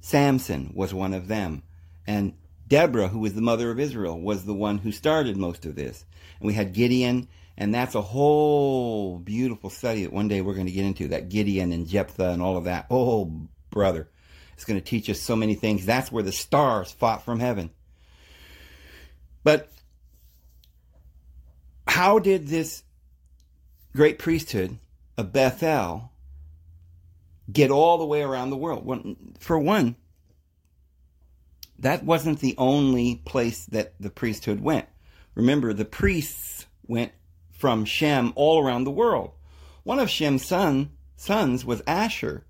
Samson 0.00 0.72
was 0.74 0.94
one 0.94 1.12
of 1.12 1.28
them, 1.28 1.62
and 2.06 2.34
Deborah, 2.68 3.08
who 3.08 3.18
was 3.20 3.34
the 3.34 3.42
mother 3.42 3.70
of 3.70 3.78
Israel, 3.78 4.18
was 4.18 4.44
the 4.44 4.54
one 4.54 4.78
who 4.78 4.90
started 4.90 5.36
most 5.36 5.66
of 5.66 5.76
this. 5.76 6.04
And 6.40 6.46
we 6.46 6.54
had 6.54 6.72
Gideon 6.72 7.28
and 7.58 7.74
that's 7.74 7.94
a 7.94 8.02
whole 8.02 9.18
beautiful 9.18 9.70
study 9.70 10.02
that 10.02 10.12
one 10.12 10.28
day 10.28 10.42
we're 10.42 10.54
going 10.54 10.66
to 10.66 10.72
get 10.72 10.84
into 10.84 11.08
that 11.08 11.28
Gideon 11.28 11.72
and 11.72 11.86
Jephthah 11.86 12.30
and 12.30 12.42
all 12.42 12.56
of 12.56 12.64
that. 12.64 12.86
Oh, 12.90 13.48
brother. 13.70 14.08
It's 14.54 14.64
going 14.64 14.80
to 14.80 14.84
teach 14.84 15.08
us 15.10 15.20
so 15.20 15.36
many 15.36 15.54
things. 15.54 15.86
That's 15.86 16.12
where 16.12 16.22
the 16.22 16.32
stars 16.32 16.90
fought 16.90 17.24
from 17.24 17.40
heaven. 17.40 17.70
But 19.42 19.70
how 21.86 22.18
did 22.18 22.48
this 22.48 22.82
great 23.94 24.18
priesthood 24.18 24.78
of 25.16 25.32
Bethel 25.32 26.10
get 27.50 27.70
all 27.70 27.98
the 27.98 28.06
way 28.06 28.22
around 28.22 28.50
the 28.50 28.56
world? 28.56 28.84
Well, 28.84 29.14
for 29.38 29.58
one, 29.58 29.96
that 31.78 32.04
wasn't 32.04 32.40
the 32.40 32.54
only 32.58 33.16
place 33.24 33.66
that 33.66 33.94
the 34.00 34.10
priesthood 34.10 34.60
went. 34.60 34.86
Remember, 35.34 35.72
the 35.72 35.84
priests 35.84 36.66
went 36.86 37.12
from 37.66 37.84
Shem 37.84 38.32
all 38.36 38.64
around 38.64 38.84
the 38.84 38.92
world. 38.92 39.32
One 39.82 39.98
of 39.98 40.08
Shem's 40.08 40.46
son, 40.46 40.92
sons 41.16 41.64
was 41.64 41.82
Asher, 41.84 42.46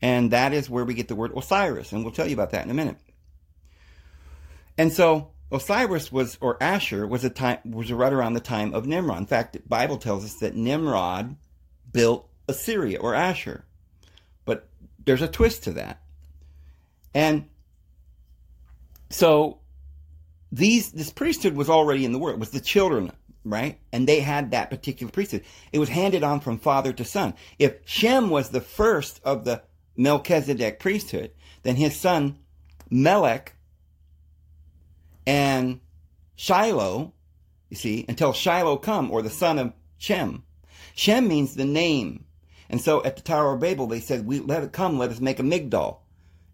and 0.00 0.30
that 0.30 0.54
is 0.54 0.70
where 0.70 0.86
we 0.86 0.94
get 0.94 1.08
the 1.08 1.14
word 1.14 1.36
Osiris, 1.36 1.92
and 1.92 2.02
we'll 2.02 2.14
tell 2.14 2.26
you 2.26 2.32
about 2.32 2.52
that 2.52 2.64
in 2.64 2.70
a 2.70 2.74
minute. 2.74 2.96
And 4.78 4.90
so 4.90 5.32
Osiris 5.50 6.10
was, 6.10 6.38
or 6.40 6.56
Asher, 6.62 7.06
was 7.06 7.24
a 7.24 7.28
time 7.28 7.58
was 7.66 7.92
right 7.92 8.10
around 8.10 8.32
the 8.32 8.40
time 8.40 8.72
of 8.72 8.86
Nimrod. 8.86 9.18
In 9.18 9.26
fact, 9.26 9.52
the 9.52 9.60
Bible 9.66 9.98
tells 9.98 10.24
us 10.24 10.36
that 10.36 10.56
Nimrod 10.56 11.36
built 11.92 12.26
Assyria 12.48 13.00
or 13.00 13.14
Asher, 13.14 13.66
but 14.46 14.66
there's 15.04 15.20
a 15.20 15.28
twist 15.28 15.64
to 15.64 15.72
that. 15.72 16.00
And 17.12 17.50
so 19.10 19.58
these 20.50 20.92
this 20.92 21.10
priesthood 21.10 21.54
was 21.54 21.68
already 21.68 22.06
in 22.06 22.12
the 22.12 22.18
world. 22.18 22.36
It 22.36 22.40
was 22.40 22.50
the 22.50 22.60
children 22.60 23.12
right? 23.44 23.78
And 23.92 24.06
they 24.06 24.20
had 24.20 24.50
that 24.50 24.70
particular 24.70 25.10
priesthood. 25.10 25.44
It 25.72 25.78
was 25.78 25.88
handed 25.88 26.22
on 26.22 26.40
from 26.40 26.58
father 26.58 26.92
to 26.92 27.04
son. 27.04 27.34
If 27.58 27.76
Shem 27.84 28.30
was 28.30 28.50
the 28.50 28.60
first 28.60 29.20
of 29.24 29.44
the 29.44 29.62
Melchizedek 29.96 30.78
priesthood, 30.78 31.32
then 31.62 31.76
his 31.76 31.96
son 31.96 32.38
Melech 32.90 33.54
and 35.26 35.80
Shiloh 36.36 37.12
you 37.72 37.76
see, 37.76 38.04
until 38.06 38.34
Shiloh 38.34 38.76
come, 38.76 39.10
or 39.10 39.22
the 39.22 39.30
son 39.30 39.58
of 39.58 39.72
Shem. 39.96 40.42
Shem 40.94 41.26
means 41.26 41.54
the 41.54 41.64
name. 41.64 42.26
And 42.68 42.82
so 42.82 43.02
at 43.02 43.16
the 43.16 43.22
Tower 43.22 43.54
of 43.54 43.60
Babel, 43.60 43.86
they 43.86 43.98
said, 43.98 44.26
we 44.26 44.40
let 44.40 44.62
it 44.62 44.72
come, 44.74 44.98
let 44.98 45.08
us 45.08 45.20
make 45.20 45.40
a 45.40 45.42
Migdal. 45.42 46.00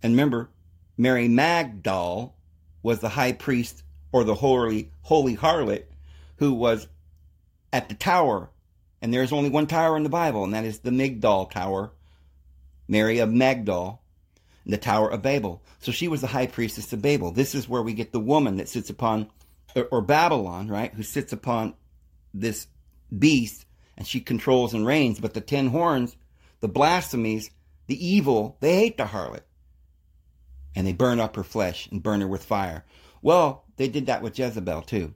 And 0.01 0.12
remember, 0.12 0.49
Mary 0.97 1.26
Magdal 1.26 2.34
was 2.84 3.01
the 3.01 3.09
high 3.09 3.32
priest 3.32 3.82
or 4.12 4.22
the 4.22 4.36
holy, 4.36 4.93
holy 5.03 5.36
harlot 5.36 5.86
who 6.39 6.55
was 6.55 6.89
at 7.72 7.89
the 7.89 7.95
tower. 7.95 8.51
And 9.01 9.14
there's 9.14 9.32
only 9.32 9.51
one 9.51 9.66
tower 9.66 9.97
in 9.97 10.03
the 10.03 10.09
Bible, 10.09 10.43
and 10.43 10.55
that 10.55 10.64
is 10.64 10.80
the 10.80 10.91
Migdal 10.91 11.51
Tower, 11.51 11.93
Mary 12.89 13.18
of 13.20 13.28
Magdal, 13.28 14.01
the 14.66 14.76
Tower 14.76 15.11
of 15.11 15.22
Babel. 15.22 15.62
So 15.78 15.93
she 15.93 16.09
was 16.09 16.20
the 16.20 16.26
high 16.26 16.47
priestess 16.47 16.93
of 16.93 17.01
Babel. 17.01 17.30
This 17.30 17.55
is 17.55 17.68
where 17.68 17.82
we 17.82 17.93
get 17.93 18.12
the 18.12 18.20
woman 18.20 18.57
that 18.57 18.68
sits 18.68 18.91
upon, 18.91 19.30
or, 19.76 19.84
or 19.93 20.01
Babylon, 20.01 20.68
right, 20.68 20.93
who 20.93 21.03
sits 21.03 21.32
upon 21.32 21.74
this 22.34 22.66
beast 23.16 23.64
and 23.97 24.07
she 24.07 24.20
controls 24.20 24.74
and 24.74 24.86
reigns. 24.86 25.20
But 25.20 25.34
the 25.34 25.41
ten 25.41 25.68
horns, 25.68 26.16
the 26.61 26.68
blasphemies, 26.68 27.51
the 27.86 28.07
evil, 28.07 28.57
they 28.61 28.76
hate 28.76 28.97
the 28.97 29.05
harlot. 29.05 29.43
And 30.74 30.86
they 30.86 30.93
burn 30.93 31.18
up 31.18 31.36
her 31.36 31.45
flesh 31.45 31.89
and 31.91 32.03
burn 32.03 32.20
her 32.20 32.28
with 32.28 32.45
fire. 32.45 32.84
Well, 33.22 33.64
they 33.76 33.89
did 33.89 34.07
that 34.07 34.22
with 34.22 34.39
Jezebel 34.39 34.82
too. 34.82 35.14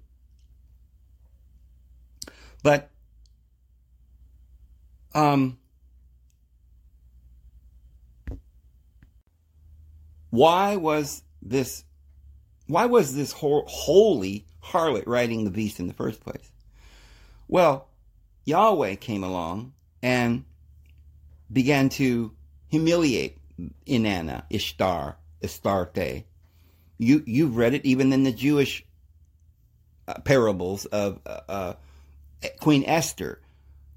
But 2.62 2.90
um, 5.14 5.58
why 10.30 10.76
was 10.76 11.22
this 11.42 11.84
why 12.66 12.86
was 12.86 13.14
this 13.14 13.32
holy 13.32 14.46
harlot 14.62 15.04
riding 15.06 15.44
the 15.44 15.50
beast 15.50 15.80
in 15.80 15.88
the 15.88 15.94
first 15.94 16.20
place? 16.20 16.50
Well, 17.48 17.88
Yahweh 18.44 18.94
came 18.94 19.24
along 19.24 19.72
and 20.02 20.44
began 21.52 21.88
to 21.90 22.32
humiliate 22.68 23.38
Inanna, 23.86 24.44
Ishtar, 24.48 25.16
Astarte. 25.42 26.24
You 26.98 27.22
you've 27.26 27.56
read 27.56 27.74
it 27.74 27.84
even 27.84 28.12
in 28.12 28.22
the 28.22 28.32
Jewish 28.32 28.86
uh, 30.08 30.14
parables 30.20 30.86
of 30.86 31.20
uh, 31.26 31.40
uh, 31.48 31.72
Queen 32.61 32.84
Esther, 32.86 33.40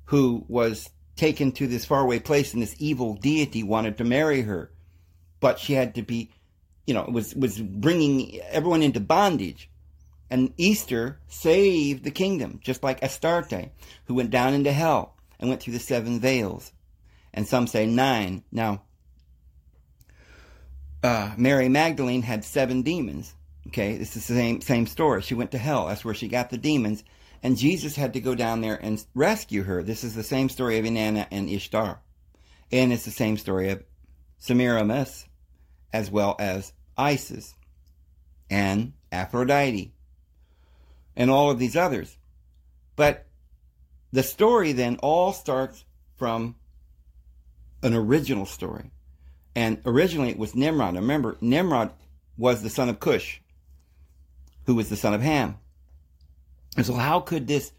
who 0.06 0.46
was 0.48 0.89
taken 1.16 1.52
to 1.54 1.68
this 1.68 1.86
faraway 1.86 2.20
place, 2.20 2.54
and 2.54 2.62
this 2.62 2.76
evil 2.80 3.16
deity 3.16 3.64
wanted 3.64 3.98
to 3.98 4.04
marry 4.04 4.41
her, 4.41 4.72
but 5.39 5.60
she 5.60 5.74
had 5.74 5.96
to 5.96 6.02
be, 6.02 6.32
you 6.86 6.93
know, 6.93 7.06
was 7.10 7.36
was 7.36 7.60
bringing 7.60 8.39
everyone 8.50 8.82
into 8.82 9.00
bondage. 9.00 9.70
And 10.30 10.54
Easter 10.58 11.20
saved 11.28 12.04
the 12.04 12.12
kingdom, 12.12 12.60
just 12.64 12.82
like 12.82 13.04
Astarte, 13.04 13.72
who 14.06 14.16
went 14.16 14.32
down 14.32 14.54
into 14.54 14.72
hell 14.72 15.16
and 15.39 15.50
went 15.50 15.62
through 15.62 15.74
the 15.74 15.80
seven 15.80 16.20
veils. 16.20 16.72
And 17.34 17.48
some 17.48 17.68
say 17.68 17.86
nine. 17.86 18.43
Now, 18.52 18.82
uh, 21.04 21.34
Mary 21.38 21.70
Magdalene 21.70 22.24
had 22.24 22.43
seven 22.43 22.82
demons. 22.82 23.36
Okay, 23.68 23.98
this 23.98 24.16
is 24.16 24.28
the 24.28 24.34
same 24.34 24.62
same 24.62 24.88
story. 24.88 25.22
She 25.22 25.36
went 25.36 25.52
to 25.52 25.58
hell. 25.58 25.88
That's 25.88 26.04
where 26.04 26.14
she 26.14 26.28
got 26.28 26.50
the 26.50 26.58
demons, 26.58 27.04
and 27.44 27.58
Jesus 27.58 27.96
had 27.96 28.14
to 28.14 28.22
go 28.22 28.36
down 28.36 28.62
there 28.62 28.80
and 28.82 29.04
rescue 29.14 29.64
her. 29.64 29.84
This 29.84 30.04
is 30.04 30.16
the 30.16 30.24
same 30.24 30.50
story 30.50 30.78
of 30.78 30.86
Inanna 30.86 31.28
and 31.32 31.50
Ishtar, 31.50 32.00
and 32.72 32.94
it's 32.94 33.06
the 33.06 33.12
same 33.12 33.38
story 33.38 33.70
of 33.70 33.84
Semiramis, 34.38 35.26
as 35.94 36.12
well 36.12 36.36
as 36.40 36.74
Isis 36.98 37.56
and 38.50 38.94
Aphrodite 39.12 39.94
and 41.16 41.32
all 41.32 41.50
of 41.50 41.60
these 41.60 41.76
others. 41.76 42.18
But 42.96 43.26
the 44.12 44.24
story 44.24 44.72
then 44.72 44.98
all 45.02 45.34
starts 45.34 45.84
from 46.16 46.56
an 47.84 47.94
original 47.94 48.46
story. 48.46 48.92
And 49.56 49.82
originally 49.86 50.30
it 50.30 50.38
was 50.38 50.56
Nimrod. 50.56 50.96
Remember, 50.96 51.38
Nimrod 51.40 51.92
was 52.38 52.62
the 52.62 52.70
son 52.70 52.90
of 52.90 53.00
Cush, 53.00 53.42
who 54.66 54.76
was 54.76 54.90
the 54.90 54.98
son 54.98 55.14
of 55.14 55.22
Ham. 55.22 55.58
And 56.76 56.86
so 56.86 56.94
how 56.94 57.20
could 57.20 57.48
this 57.48 57.72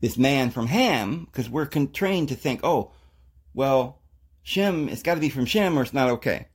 this 0.00 0.16
man 0.16 0.50
from 0.50 0.68
Ham, 0.68 1.24
because 1.24 1.50
we're 1.50 1.66
trained 1.66 2.28
to 2.28 2.36
think, 2.36 2.60
oh, 2.62 2.92
well, 3.52 4.00
Shem, 4.42 4.88
it's 4.88 5.02
got 5.02 5.14
to 5.14 5.20
be 5.20 5.28
from 5.28 5.44
Shem 5.44 5.78
or 5.78 5.82
it's 5.82 5.92
not 5.92 6.10
okay, 6.10 6.46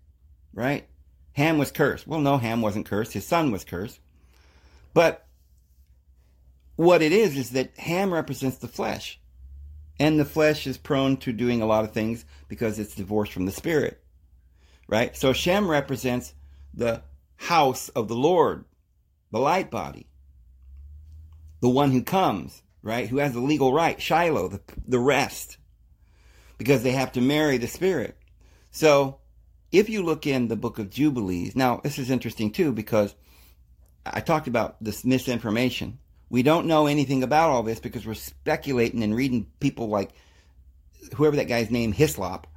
right? 0.53 0.87
Ham 1.33 1.57
was 1.57 1.71
cursed. 1.71 2.07
Well, 2.07 2.21
no, 2.21 2.37
Ham 2.37 2.61
wasn't 2.61 2.85
cursed. 2.85 3.13
His 3.13 3.27
son 3.27 3.51
was 3.51 3.65
cursed. 3.65 3.99
But 4.93 5.25
what 6.75 7.01
it 7.01 7.11
is 7.11 7.35
is 7.35 7.49
that 7.51 7.77
Ham 7.77 8.13
represents 8.13 8.57
the 8.57 8.67
flesh. 8.67 9.19
And 9.99 10.19
the 10.19 10.25
flesh 10.25 10.65
is 10.65 10.77
prone 10.77 11.17
to 11.17 11.33
doing 11.33 11.61
a 11.61 11.65
lot 11.65 11.83
of 11.83 11.91
things 11.91 12.25
because 12.47 12.79
it's 12.79 12.95
divorced 12.95 13.31
from 13.31 13.45
the 13.45 13.51
spirit. 13.51 14.03
Right? 14.87 15.15
So 15.15 15.33
Shem 15.33 15.69
represents 15.69 16.33
the 16.73 17.03
house 17.35 17.89
of 17.89 18.07
the 18.07 18.15
Lord, 18.15 18.65
the 19.31 19.39
light 19.39 19.69
body, 19.69 20.07
the 21.63 21.69
one 21.69 21.91
who 21.91 22.03
comes, 22.03 22.61
right? 22.81 23.07
Who 23.07 23.19
has 23.19 23.31
the 23.31 23.39
legal 23.39 23.71
right, 23.71 24.01
Shiloh, 24.01 24.49
the, 24.49 24.61
the 24.85 24.99
rest, 24.99 25.55
because 26.57 26.83
they 26.83 26.91
have 26.91 27.13
to 27.13 27.21
marry 27.21 27.57
the 27.57 27.67
spirit. 27.67 28.17
So 28.71 29.19
if 29.71 29.87
you 29.87 30.03
look 30.03 30.27
in 30.27 30.49
the 30.49 30.57
book 30.57 30.77
of 30.77 30.89
Jubilees, 30.89 31.55
now 31.55 31.79
this 31.81 31.97
is 31.97 32.11
interesting 32.11 32.51
too 32.51 32.73
because 32.73 33.15
I 34.05 34.19
talked 34.19 34.49
about 34.49 34.75
this 34.83 35.05
misinformation 35.05 35.99
we 36.33 36.41
don't 36.41 36.65
know 36.65 36.87
anything 36.87 37.21
about 37.21 37.51
all 37.51 37.61
this 37.61 37.79
because 37.79 38.07
we're 38.07 38.15
speculating 38.15 39.03
and 39.03 39.15
reading 39.15 39.45
people 39.59 39.87
like 39.87 40.09
whoever 41.15 41.35
that 41.35 41.47
guy's 41.47 41.69
name, 41.69 41.91
Hislop, 41.91 42.47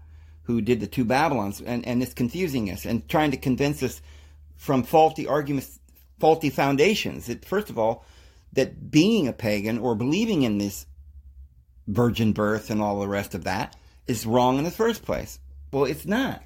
who 0.45 0.63
did 0.63 0.81
the 0.81 0.87
two 0.87 1.05
Babylons, 1.05 1.61
and, 1.61 1.87
and 1.87 2.03
it's 2.03 2.15
confusing 2.15 2.71
us 2.71 2.87
and 2.87 3.07
trying 3.07 3.33
to 3.33 3.37
convince 3.37 3.83
us 3.83 4.01
from 4.57 4.83
faulty 4.83 5.27
arguments, 5.27 5.79
faulty 6.19 6.49
foundations. 6.49 7.27
That 7.27 7.45
first 7.45 7.69
of 7.69 7.79
all, 7.79 8.07
that 8.57 8.91
being 8.91 9.29
a 9.29 9.33
pagan 9.33 9.79
or 9.79 9.95
believing 9.95 10.43
in 10.43 10.59
this 10.59 10.87
virgin 11.87 12.33
birth 12.33 12.71
and 12.71 12.83
all 12.83 13.01
the 13.01 13.07
rest 13.07 13.35
of 13.35 13.45
that 13.45 13.77
is 14.07 14.27
wrong 14.27 14.59
in 14.59 14.65
the 14.65 14.71
first 14.71 15.03
place. 15.03 15.39
Well, 15.73 15.85
it's 15.85 16.07
not. 16.07 16.43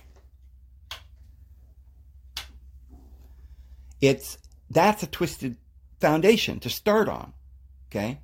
It's 4.00 4.38
that's 4.70 5.02
a 5.02 5.06
twisted 5.06 5.56
foundation 6.00 6.60
to 6.60 6.70
start 6.70 7.08
on. 7.08 7.32
Okay? 7.90 8.20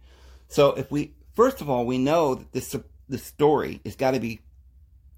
So 0.49 0.71
if 0.71 0.91
we, 0.91 1.15
first 1.35 1.61
of 1.61 1.69
all, 1.69 1.87
we 1.87 1.99
know 1.99 2.35
that 2.35 2.53
this, 2.53 2.75
the 3.09 3.19
story 3.19 3.81
has 3.85 3.97
got 3.97 4.13
to 4.13 4.21
be 4.21 4.41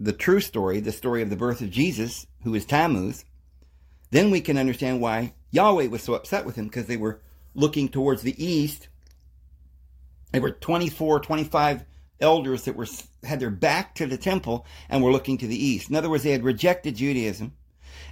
the 0.00 0.12
true 0.12 0.40
story, 0.40 0.80
the 0.80 0.92
story 0.92 1.22
of 1.22 1.30
the 1.30 1.36
birth 1.36 1.60
of 1.60 1.70
Jesus, 1.70 2.26
who 2.44 2.54
is 2.54 2.64
Tammuz, 2.64 3.24
then 4.10 4.30
we 4.30 4.40
can 4.40 4.56
understand 4.56 5.00
why 5.00 5.34
Yahweh 5.50 5.88
was 5.88 6.02
so 6.02 6.14
upset 6.14 6.44
with 6.44 6.56
him 6.56 6.66
because 6.66 6.86
they 6.86 6.96
were 6.96 7.20
looking 7.58 7.88
towards 7.88 8.22
the 8.22 8.42
east. 8.42 8.88
There 10.32 10.42
were 10.42 10.50
24, 10.50 11.20
25 11.20 11.84
elders 12.20 12.64
that 12.64 12.76
were 12.76 12.86
had 13.22 13.40
their 13.40 13.50
back 13.50 13.94
to 13.96 14.06
the 14.06 14.16
temple 14.16 14.66
and 14.88 15.02
were 15.02 15.12
looking 15.12 15.38
to 15.38 15.46
the 15.46 15.64
east. 15.64 15.90
In 15.90 15.96
other 15.96 16.10
words, 16.10 16.24
they 16.24 16.32
had 16.32 16.44
rejected 16.44 16.96
Judaism 16.96 17.54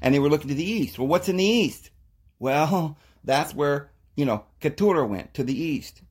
and 0.01 0.15
they 0.15 0.19
were 0.19 0.29
looking 0.29 0.49
to 0.49 0.55
the 0.55 0.65
east. 0.65 0.99
Well, 0.99 1.09
what's 1.09 1.29
in 1.29 1.37
the 1.37 1.45
east? 1.45 1.91
Well, 2.39 2.99
that's 3.25 3.55
where 3.55 3.91
you 4.17 4.25
know, 4.25 4.45
Keturah 4.61 5.07
went 5.07 5.35
to 5.35 5.45
the 5.45 5.57
east, 5.57 6.03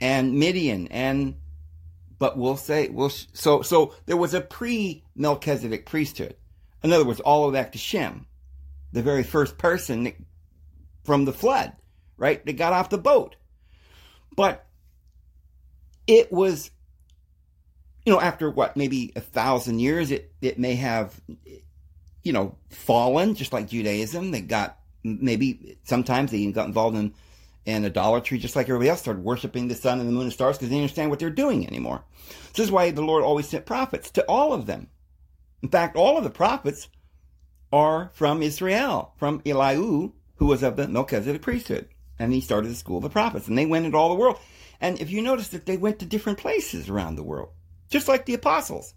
and 0.00 0.34
Midian, 0.34 0.88
and 0.88 1.36
but 2.18 2.36
we'll 2.36 2.56
say 2.56 2.88
we'll 2.88 3.10
so 3.10 3.62
so 3.62 3.94
there 4.06 4.16
was 4.16 4.34
a 4.34 4.40
pre 4.40 5.04
Melchizedek 5.14 5.86
priesthood. 5.86 6.34
In 6.82 6.92
other 6.92 7.04
words, 7.04 7.20
all 7.20 7.46
of 7.46 7.52
that 7.52 7.72
to 7.72 7.78
Shem, 7.78 8.26
the 8.92 9.02
very 9.02 9.22
first 9.22 9.58
person 9.58 10.26
from 11.04 11.26
the 11.26 11.32
flood, 11.32 11.74
right? 12.22 12.46
That 12.46 12.52
got 12.52 12.72
off 12.72 12.88
the 12.88 12.98
boat, 12.98 13.34
but 14.36 14.64
it 16.06 16.30
was, 16.30 16.70
you 18.06 18.12
know, 18.12 18.20
after 18.20 18.48
what 18.48 18.76
maybe 18.76 19.12
a 19.16 19.20
thousand 19.20 19.80
years, 19.80 20.12
it 20.12 20.32
it 20.40 20.56
may 20.56 20.76
have, 20.76 21.20
you 22.22 22.32
know, 22.32 22.56
fallen 22.70 23.34
just 23.34 23.52
like 23.52 23.68
Judaism. 23.68 24.30
They 24.30 24.40
got 24.40 24.78
maybe 25.02 25.76
sometimes 25.82 26.30
they 26.30 26.38
even 26.38 26.52
got 26.52 26.68
involved 26.68 26.96
in 26.96 27.12
and 27.66 27.84
idolatry, 27.84 28.38
just 28.38 28.56
like 28.56 28.68
everybody 28.68 28.88
else, 28.90 29.00
started 29.00 29.22
worshiping 29.22 29.68
the 29.68 29.74
sun 29.74 30.00
and 30.00 30.08
the 30.08 30.12
moon 30.12 30.24
and 30.24 30.32
stars 30.32 30.56
because 30.56 30.68
they 30.68 30.74
didn't 30.74 30.84
understand 30.84 31.10
what 31.10 31.18
they're 31.18 31.30
doing 31.30 31.66
anymore. 31.66 32.04
This 32.54 32.66
is 32.66 32.72
why 32.72 32.90
the 32.90 33.02
Lord 33.02 33.22
always 33.22 33.48
sent 33.48 33.66
prophets 33.66 34.10
to 34.12 34.24
all 34.28 34.52
of 34.52 34.66
them. 34.66 34.88
In 35.62 35.68
fact, 35.68 35.96
all 35.96 36.18
of 36.18 36.24
the 36.24 36.30
prophets 36.30 36.88
are 37.72 38.10
from 38.14 38.42
Israel, 38.42 39.14
from 39.16 39.42
Elihu, 39.46 40.12
who 40.36 40.46
was 40.46 40.62
of 40.62 40.76
the 40.76 40.88
Melchizedek 40.88 41.40
priesthood. 41.40 41.88
And 42.22 42.32
he 42.32 42.40
started 42.40 42.70
the 42.70 42.76
school 42.76 42.98
of 42.98 43.02
the 43.02 43.10
prophets, 43.10 43.48
and 43.48 43.58
they 43.58 43.66
went 43.66 43.84
into 43.84 43.98
all 43.98 44.08
the 44.08 44.14
world. 44.14 44.38
And 44.80 45.00
if 45.00 45.10
you 45.10 45.22
notice 45.22 45.48
that 45.48 45.66
they 45.66 45.76
went 45.76 45.98
to 45.98 46.06
different 46.06 46.38
places 46.38 46.88
around 46.88 47.16
the 47.16 47.22
world, 47.22 47.50
just 47.90 48.06
like 48.06 48.26
the 48.26 48.34
apostles, 48.34 48.94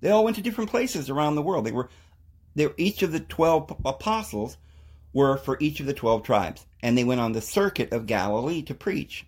they 0.00 0.10
all 0.10 0.24
went 0.24 0.36
to 0.36 0.42
different 0.42 0.70
places 0.70 1.10
around 1.10 1.34
the 1.34 1.42
world. 1.42 1.66
They 1.66 1.72
were, 1.72 1.90
they 2.54 2.66
were 2.66 2.74
each 2.78 3.02
of 3.02 3.12
the 3.12 3.20
twelve 3.20 3.70
apostles 3.84 4.56
were 5.12 5.36
for 5.36 5.58
each 5.60 5.80
of 5.80 5.86
the 5.86 5.92
12 5.92 6.22
tribes, 6.22 6.66
and 6.82 6.96
they 6.96 7.04
went 7.04 7.20
on 7.20 7.32
the 7.32 7.42
circuit 7.42 7.92
of 7.92 8.06
Galilee 8.06 8.62
to 8.62 8.74
preach. 8.74 9.26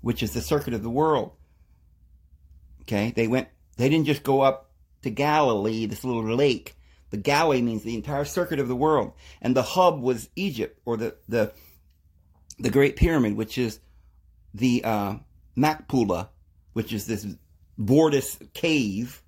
which 0.00 0.22
is 0.22 0.32
the 0.34 0.42
circuit 0.42 0.74
of 0.74 0.82
the 0.82 0.90
world. 0.90 1.32
Okay, 2.82 3.12
they 3.16 3.26
went. 3.26 3.48
They 3.76 3.88
didn't 3.88 4.06
just 4.06 4.22
go 4.22 4.42
up 4.42 4.70
to 5.02 5.10
Galilee, 5.10 5.86
this 5.86 6.04
little 6.04 6.22
lake. 6.22 6.76
The 7.10 7.16
Galilee 7.16 7.62
means 7.62 7.82
the 7.82 7.94
entire 7.94 8.24
circuit 8.26 8.60
of 8.60 8.68
the 8.68 8.76
world, 8.76 9.14
and 9.40 9.56
the 9.56 9.62
hub 9.62 10.00
was 10.00 10.28
Egypt, 10.36 10.78
or 10.84 10.96
the 10.96 11.16
the 11.28 11.52
the 12.58 12.70
Great 12.70 12.96
Pyramid, 12.96 13.36
which 13.36 13.58
is 13.58 13.80
the 14.52 14.84
uh, 14.84 15.14
which 16.72 16.92
is 16.92 17.06
this 17.06 17.26
vortice 17.78 18.38
cave, 18.52 19.22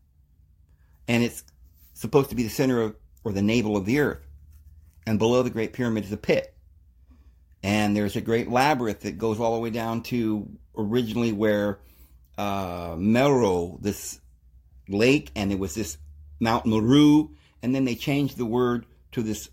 and 1.08 1.22
it's 1.22 1.44
supposed 1.94 2.30
to 2.30 2.36
be 2.36 2.42
the 2.42 2.48
center 2.48 2.80
of 2.80 2.96
or 3.24 3.32
the 3.32 3.42
navel 3.42 3.76
of 3.76 3.84
the 3.84 4.00
earth. 4.00 4.24
And 5.06 5.18
below 5.18 5.42
the 5.42 5.50
Great 5.50 5.72
Pyramid 5.72 6.04
is 6.04 6.12
a 6.12 6.16
pit. 6.16 6.52
And 7.62 7.96
there's 7.96 8.14
a 8.14 8.20
great 8.20 8.48
labyrinth 8.48 9.00
that 9.00 9.18
goes 9.18 9.40
all 9.40 9.54
the 9.54 9.60
way 9.60 9.70
down 9.70 10.02
to 10.04 10.48
originally 10.76 11.32
where 11.32 11.80
uh, 12.38 12.94
Meroe, 12.96 13.80
this 13.80 14.20
lake, 14.88 15.32
and 15.34 15.50
it 15.50 15.58
was 15.58 15.74
this 15.74 15.98
Mount 16.38 16.66
Meru, 16.66 17.30
and 17.62 17.74
then 17.74 17.84
they 17.84 17.94
changed 17.94 18.36
the 18.36 18.46
word 18.46 18.86
to 19.12 19.22
this 19.22 19.48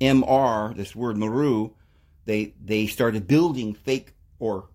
MR, 0.00 0.76
this 0.76 0.94
word 0.94 1.16
Meru. 1.16 1.70
They 2.24 2.54
they 2.62 2.86
started 2.86 3.26
building 3.26 3.74
fake 3.74 4.14
or 4.38 4.68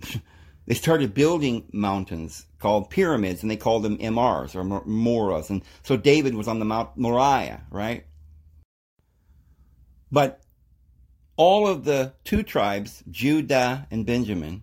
they 0.66 0.74
started 0.74 1.14
building 1.14 1.68
mountains 1.72 2.46
called 2.58 2.90
pyramids, 2.90 3.42
and 3.42 3.50
they 3.50 3.56
called 3.56 3.82
them 3.82 3.98
MRs 3.98 4.54
or 4.54 4.64
Moras. 4.86 5.50
And 5.50 5.62
so 5.82 5.96
David 5.96 6.34
was 6.34 6.48
on 6.48 6.58
the 6.58 6.64
Mount 6.64 6.96
Moriah, 6.96 7.62
right? 7.70 8.06
But 10.10 10.40
all 11.36 11.68
of 11.68 11.84
the 11.84 12.14
two 12.24 12.42
tribes, 12.42 13.04
Judah 13.10 13.86
and 13.90 14.06
Benjamin, 14.06 14.62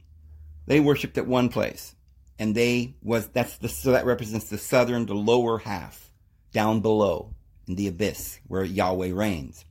they 0.65 0.79
worshipped 0.79 1.17
at 1.17 1.27
one 1.27 1.49
place 1.49 1.95
and 2.39 2.55
they 2.55 2.95
was 3.01 3.27
that's 3.27 3.57
the 3.57 3.69
so 3.69 3.91
that 3.91 4.05
represents 4.05 4.49
the 4.49 4.57
southern 4.57 5.05
the 5.05 5.13
lower 5.13 5.59
half 5.59 6.11
down 6.51 6.81
below 6.81 7.33
in 7.67 7.75
the 7.75 7.87
abyss 7.87 8.39
where 8.47 8.63
Yahweh 8.63 9.11
reigns 9.13 9.65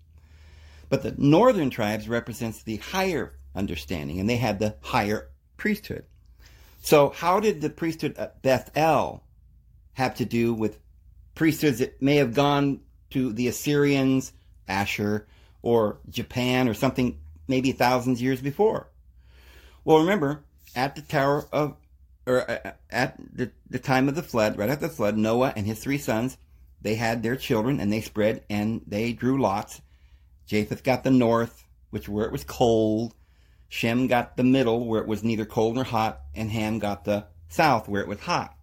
but 0.93 1.03
the 1.03 1.15
northern 1.17 1.71
tribes 1.71 2.07
represents 2.07 2.63
the 2.63 2.77
higher 2.77 3.33
understanding 3.55 4.21
and 4.21 4.29
they 4.29 4.37
had 4.37 4.59
the 4.59 4.77
higher 4.83 5.31
priesthood 5.57 6.05
so 6.83 7.09
how 7.09 7.41
did 7.41 7.63
the 7.63 7.71
priesthood 7.71 8.15
at 8.19 8.43
Bethel 8.43 9.25
have 9.95 10.15
to 10.17 10.27
do 10.27 10.53
with 10.53 10.79
priesthoods 11.35 11.79
that 11.79 12.03
may 12.03 12.17
have 12.17 12.35
gone 12.35 12.81
to 13.09 13.33
the 13.33 13.49
Assyrians 13.49 14.35
Ashur 14.69 15.27
or 15.63 15.99
Japan 16.11 16.69
or 16.69 16.75
something 16.75 17.19
maybe 17.49 17.73
thousands 17.73 18.19
of 18.19 18.23
years 18.23 18.43
before 18.43 18.91
well 19.87 20.01
remember 20.01 20.45
at 20.77 20.95
the 20.95 21.01
tower 21.01 21.49
of 21.53 21.75
or 22.27 22.51
uh, 22.51 22.59
uh, 22.67 22.73
at 22.91 23.17
the, 23.35 23.51
the 23.69 23.79
time 23.79 24.09
of 24.09 24.15
the 24.15 24.23
flood, 24.23 24.57
right 24.57 24.71
after 24.71 24.87
the 24.87 24.95
flood, 24.95 25.17
Noah 25.17 25.53
and 25.57 25.67
his 25.67 25.81
three 25.81 25.99
sons, 25.99 26.39
they 26.81 26.95
had 26.95 27.23
their 27.23 27.35
children 27.35 27.81
and 27.81 27.93
they 27.93 28.01
spread 28.01 28.45
and 28.49 28.83
they 28.87 29.13
drew 29.13 29.41
lots. 29.41 29.81
Japheth 30.53 30.85
got 30.85 31.03
the 31.03 31.11
north, 31.11 31.65
which 31.89 32.11
where 32.11 32.27
it 32.27 32.33
was 32.33 32.45
cold. 32.45 33.15
Shem 33.71 34.07
got 34.07 34.37
the 34.37 34.45
middle, 34.45 34.87
where 34.87 35.01
it 35.01 35.09
was 35.09 35.25
neither 35.25 35.47
cold 35.47 35.77
nor 35.77 35.85
hot, 35.85 36.21
and 36.35 36.51
Ham 36.51 36.79
got 36.79 37.07
the 37.07 37.25
south, 37.49 37.89
where 37.89 38.03
it 38.03 38.07
was 38.07 38.21
hot. 38.21 38.55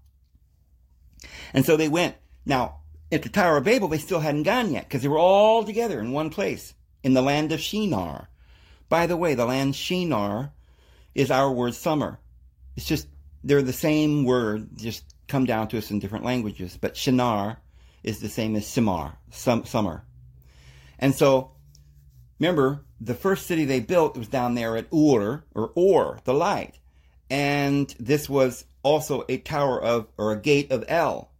And 1.51 1.65
so 1.65 1.75
they 1.75 1.89
went. 1.89 2.15
Now, 2.45 2.81
at 3.11 3.23
the 3.23 3.29
Tower 3.29 3.57
of 3.57 3.63
Babel, 3.63 3.87
they 3.87 3.97
still 3.97 4.19
hadn't 4.19 4.43
gone 4.43 4.71
yet 4.71 4.83
because 4.83 5.01
they 5.01 5.07
were 5.07 5.17
all 5.17 5.63
together 5.63 5.99
in 5.99 6.11
one 6.11 6.29
place 6.29 6.75
in 7.01 7.15
the 7.15 7.23
land 7.23 7.51
of 7.51 7.59
Shinar. 7.59 8.29
By 8.87 9.07
the 9.07 9.17
way, 9.17 9.33
the 9.33 9.47
land 9.47 9.75
Shinar 9.75 10.53
is 11.15 11.31
our 11.31 11.51
word 11.51 11.73
summer. 11.73 12.19
It's 12.75 12.85
just 12.85 13.07
they're 13.43 13.63
the 13.63 13.73
same 13.73 14.25
word, 14.25 14.77
just 14.77 15.03
come 15.27 15.45
down 15.45 15.69
to 15.69 15.79
us 15.79 15.89
in 15.89 15.97
different 15.97 16.25
languages. 16.25 16.77
But 16.79 16.95
Shinar 16.95 17.57
is 18.03 18.19
the 18.19 18.29
same 18.29 18.55
as 18.55 18.67
Simar, 18.67 19.17
sum, 19.31 19.65
summer. 19.65 20.03
And 20.99 21.15
so, 21.15 21.53
remember, 22.39 22.83
the 23.01 23.13
first 23.13 23.47
city 23.47 23.65
they 23.65 23.79
built 23.79 24.17
was 24.17 24.27
down 24.27 24.55
there 24.55 24.75
at 24.77 24.93
Ur, 24.93 25.43
or 25.53 25.71
Or, 25.75 26.19
the 26.23 26.33
light. 26.33 26.79
And 27.29 27.93
this 27.99 28.27
was 28.27 28.65
also 28.83 29.25
a 29.29 29.37
tower 29.37 29.81
of, 29.81 30.07
or 30.17 30.31
a 30.31 30.41
gate 30.41 30.71
of 30.71 30.83
El. 30.87 31.31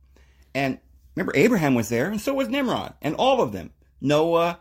And 0.54 0.80
remember, 1.16 1.34
Abraham 1.36 1.76
was 1.76 1.90
there, 1.90 2.10
and 2.10 2.22
so 2.22 2.34
was 2.34 2.50
Nimrod, 2.50 2.94
and 3.02 3.16
all 3.16 3.42
of 3.42 3.52
them. 3.52 3.72
Noah, 4.02 4.60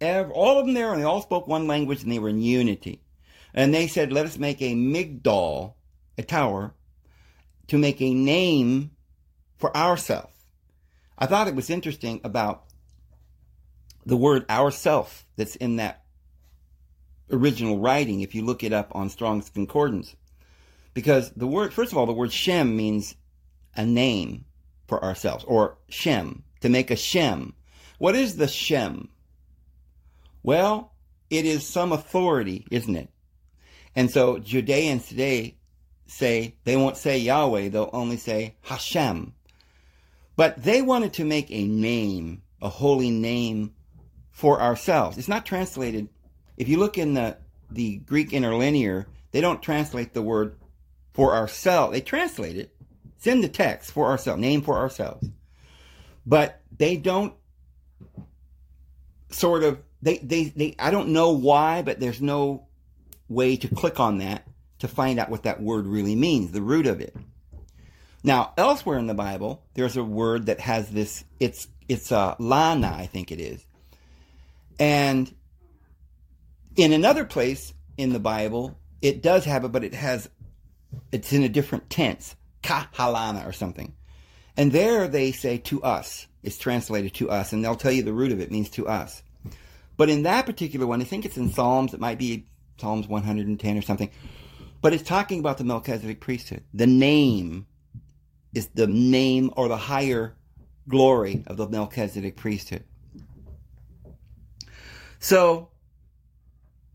Ev, 0.00 0.30
all 0.30 0.58
of 0.58 0.66
them 0.66 0.74
there, 0.74 0.92
and 0.92 1.00
they 1.00 1.06
all 1.06 1.22
spoke 1.22 1.46
one 1.46 1.66
language, 1.66 2.02
and 2.02 2.10
they 2.10 2.18
were 2.18 2.28
in 2.28 2.40
unity. 2.40 3.02
And 3.54 3.72
they 3.72 3.86
said, 3.86 4.12
let 4.12 4.26
us 4.26 4.38
make 4.38 4.62
a 4.62 4.74
Migdal, 4.74 5.74
a 6.16 6.22
tower, 6.22 6.74
to 7.68 7.78
make 7.78 8.00
a 8.00 8.14
name 8.14 8.90
for 9.58 9.76
ourselves. 9.76 10.32
I 11.18 11.26
thought 11.26 11.48
it 11.48 11.54
was 11.54 11.70
interesting 11.70 12.20
about 12.24 12.64
the 14.04 14.16
word 14.16 14.44
ourself 14.50 15.26
that's 15.36 15.56
in 15.56 15.76
that 15.76 16.04
original 17.30 17.78
writing, 17.78 18.20
if 18.20 18.34
you 18.34 18.44
look 18.44 18.62
it 18.62 18.72
up 18.72 18.94
on 18.94 19.08
Strong's 19.08 19.50
Concordance. 19.50 20.14
Because 20.94 21.30
the 21.30 21.46
word, 21.46 21.72
first 21.72 21.92
of 21.92 21.98
all, 21.98 22.06
the 22.06 22.12
word 22.12 22.32
Shem 22.32 22.76
means 22.76 23.14
a 23.74 23.86
name 23.86 24.44
for 24.86 25.02
ourselves, 25.02 25.44
or 25.44 25.78
Shem, 25.88 26.44
to 26.60 26.68
make 26.68 26.90
a 26.90 26.96
Shem. 26.96 27.54
What 27.98 28.14
is 28.14 28.36
the 28.36 28.48
Shem? 28.48 29.08
Well, 30.42 30.92
it 31.30 31.46
is 31.46 31.66
some 31.66 31.92
authority, 31.92 32.66
isn't 32.70 32.96
it? 32.96 33.08
And 33.94 34.10
so 34.10 34.38
Judeans 34.38 35.06
today 35.06 35.56
say, 36.06 36.56
they 36.64 36.76
won't 36.76 36.96
say 36.96 37.18
Yahweh, 37.18 37.68
they'll 37.68 37.90
only 37.92 38.16
say 38.16 38.56
Hashem. 38.62 39.32
But 40.36 40.62
they 40.62 40.82
wanted 40.82 41.14
to 41.14 41.24
make 41.24 41.50
a 41.50 41.66
name, 41.66 42.42
a 42.60 42.68
holy 42.68 43.10
name 43.10 43.74
for 44.32 44.60
ourselves. 44.60 45.18
It's 45.18 45.28
not 45.28 45.46
translated. 45.46 46.08
If 46.56 46.68
you 46.68 46.78
look 46.78 46.98
in 46.98 47.14
the, 47.14 47.36
the 47.70 47.98
Greek 47.98 48.32
interlinear, 48.32 49.06
they 49.30 49.40
don't 49.40 49.62
translate 49.62 50.12
the 50.12 50.22
word 50.22 50.56
for 51.12 51.34
ourselves. 51.34 51.92
They 51.92 52.00
translate 52.00 52.56
it. 52.56 52.74
It's 53.16 53.26
in 53.26 53.40
the 53.40 53.48
text 53.48 53.92
for 53.92 54.08
ourselves, 54.08 54.40
name 54.40 54.62
for 54.62 54.78
ourselves. 54.78 55.28
But 56.26 56.60
they 56.76 56.96
don't 56.96 57.34
sort 59.30 59.62
of 59.62 59.78
they, 60.02 60.18
they, 60.18 60.44
they 60.44 60.74
I 60.78 60.90
don't 60.90 61.10
know 61.10 61.30
why, 61.30 61.82
but 61.82 62.00
there's 62.00 62.20
no 62.20 62.66
way 63.28 63.56
to 63.56 63.68
click 63.68 64.00
on 64.00 64.18
that 64.18 64.46
to 64.80 64.88
find 64.88 65.20
out 65.20 65.30
what 65.30 65.44
that 65.44 65.62
word 65.62 65.86
really 65.86 66.16
means, 66.16 66.50
the 66.50 66.60
root 66.60 66.86
of 66.86 67.00
it. 67.00 67.14
Now, 68.24 68.52
elsewhere 68.56 68.98
in 68.98 69.06
the 69.06 69.14
Bible, 69.14 69.62
there's 69.74 69.96
a 69.96 70.04
word 70.04 70.46
that 70.46 70.60
has 70.60 70.90
this, 70.90 71.24
it's, 71.40 71.68
it's 71.88 72.12
a 72.12 72.16
uh, 72.16 72.34
lana, 72.38 72.94
I 72.96 73.06
think 73.06 73.32
it 73.32 73.40
is. 73.40 73.64
And 74.78 75.32
in 76.76 76.92
another 76.92 77.24
place 77.24 77.72
in 77.96 78.12
the 78.12 78.20
Bible, 78.20 78.78
it 79.00 79.22
does 79.22 79.44
have 79.44 79.64
it, 79.64 79.72
but 79.72 79.84
it 79.84 79.94
has, 79.94 80.28
it's 81.10 81.32
in 81.32 81.42
a 81.42 81.48
different 81.48 81.90
tense, 81.90 82.34
kahalana 82.62 83.46
or 83.46 83.52
something. 83.52 83.94
And 84.56 84.72
there 84.72 85.08
they 85.08 85.32
say 85.32 85.58
to 85.58 85.82
us, 85.82 86.26
it's 86.42 86.58
translated 86.58 87.14
to 87.14 87.30
us, 87.30 87.52
and 87.52 87.64
they'll 87.64 87.76
tell 87.76 87.92
you 87.92 88.02
the 88.02 88.12
root 88.12 88.32
of 88.32 88.40
it 88.40 88.50
means 88.50 88.70
to 88.70 88.86
us. 88.88 89.22
But 89.96 90.08
in 90.08 90.22
that 90.24 90.46
particular 90.46 90.86
one, 90.86 91.00
I 91.00 91.04
think 91.04 91.24
it's 91.24 91.36
in 91.36 91.52
Psalms, 91.52 91.94
it 91.94 92.00
might 92.00 92.18
be 92.18 92.46
Psalms 92.78 93.06
110 93.06 93.78
or 93.78 93.82
something, 93.82 94.10
but 94.80 94.92
it's 94.92 95.04
talking 95.04 95.38
about 95.38 95.58
the 95.58 95.64
Melchizedek 95.64 96.20
priesthood. 96.20 96.64
The 96.74 96.86
name 96.86 97.66
is 98.54 98.68
the 98.68 98.86
name 98.86 99.50
or 99.56 99.68
the 99.68 99.76
higher 99.76 100.36
glory 100.88 101.44
of 101.46 101.56
the 101.56 101.68
Melchizedek 101.68 102.36
priesthood. 102.36 102.84
So 105.22 105.68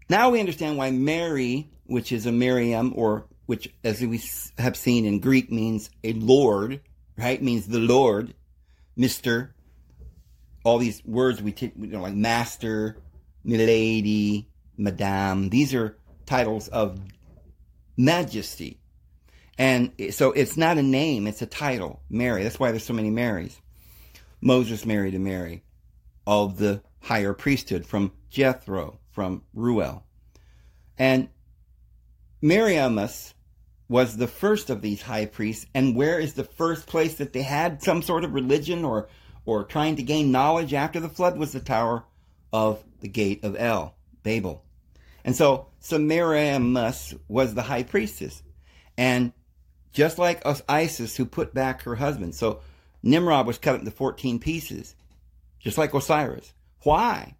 now 0.09 0.29
we 0.29 0.41
understand 0.41 0.77
why 0.77 0.91
Mary, 0.91 1.71
which 1.85 2.11
is 2.11 2.25
a 2.25 2.31
Miriam, 2.31 2.91
or 2.93 3.25
which, 3.45 3.73
as 3.85 4.01
we 4.01 4.21
have 4.57 4.75
seen 4.75 5.05
in 5.05 5.21
Greek, 5.21 5.49
means 5.49 5.89
a 6.03 6.11
Lord, 6.11 6.81
right? 7.17 7.41
Means 7.41 7.67
the 7.67 7.79
Lord, 7.79 8.33
Mister. 8.97 9.55
All 10.65 10.77
these 10.77 11.01
words 11.05 11.41
we 11.41 11.53
take, 11.53 11.71
you 11.77 11.87
know, 11.87 12.01
like 12.01 12.15
Master, 12.15 12.97
Milady, 13.45 14.49
Madame. 14.75 15.49
These 15.49 15.73
are 15.73 15.97
titles 16.25 16.67
of 16.67 16.99
majesty. 17.95 18.81
And 19.57 19.93
so 20.09 20.33
it's 20.33 20.57
not 20.57 20.77
a 20.77 20.83
name, 20.83 21.27
it's 21.27 21.41
a 21.41 21.45
title, 21.45 22.01
Mary. 22.09 22.43
That's 22.43 22.59
why 22.59 22.71
there's 22.71 22.83
so 22.83 22.93
many 22.93 23.09
Marys. 23.09 23.57
Moses 24.41 24.85
married 24.85 25.15
a 25.15 25.19
Mary 25.19 25.63
of 26.27 26.57
the 26.57 26.81
higher 27.01 27.33
priesthood 27.33 27.85
from 27.85 28.11
Jethro, 28.29 28.99
from 29.11 29.43
Ruel. 29.53 30.03
And 30.97 31.29
Mariamus 32.41 33.33
was 33.89 34.17
the 34.17 34.27
first 34.27 34.69
of 34.69 34.81
these 34.81 35.01
high 35.01 35.25
priests. 35.25 35.65
And 35.73 35.95
where 35.95 36.19
is 36.19 36.33
the 36.33 36.43
first 36.43 36.87
place 36.87 37.15
that 37.15 37.33
they 37.33 37.41
had 37.41 37.81
some 37.81 38.01
sort 38.01 38.23
of 38.23 38.33
religion 38.33 38.83
or, 38.83 39.07
or 39.45 39.63
trying 39.63 39.95
to 39.97 40.03
gain 40.03 40.31
knowledge 40.31 40.73
after 40.73 40.99
the 40.99 41.09
flood 41.09 41.37
was 41.37 41.53
the 41.53 41.59
tower 41.59 42.03
of 42.51 42.83
the 42.99 43.07
gate 43.07 43.43
of 43.43 43.55
El, 43.57 43.95
Babel. 44.23 44.63
And 45.23 45.35
so 45.35 45.67
Semiramis 45.79 47.13
was 47.27 47.53
the 47.53 47.61
high 47.61 47.83
priestess. 47.83 48.43
And 48.97 49.33
just 49.93 50.17
like 50.17 50.45
us 50.45 50.61
Isis 50.67 51.15
who 51.15 51.25
put 51.25 51.53
back 51.53 51.83
her 51.83 51.95
husband. 51.95 52.35
So 52.35 52.61
Nimrod 53.03 53.47
was 53.47 53.57
cut 53.57 53.79
into 53.79 53.91
14 53.91 54.39
pieces, 54.39 54.95
just 55.59 55.77
like 55.77 55.93
Osiris. 55.93 56.53
Why? 56.83 57.35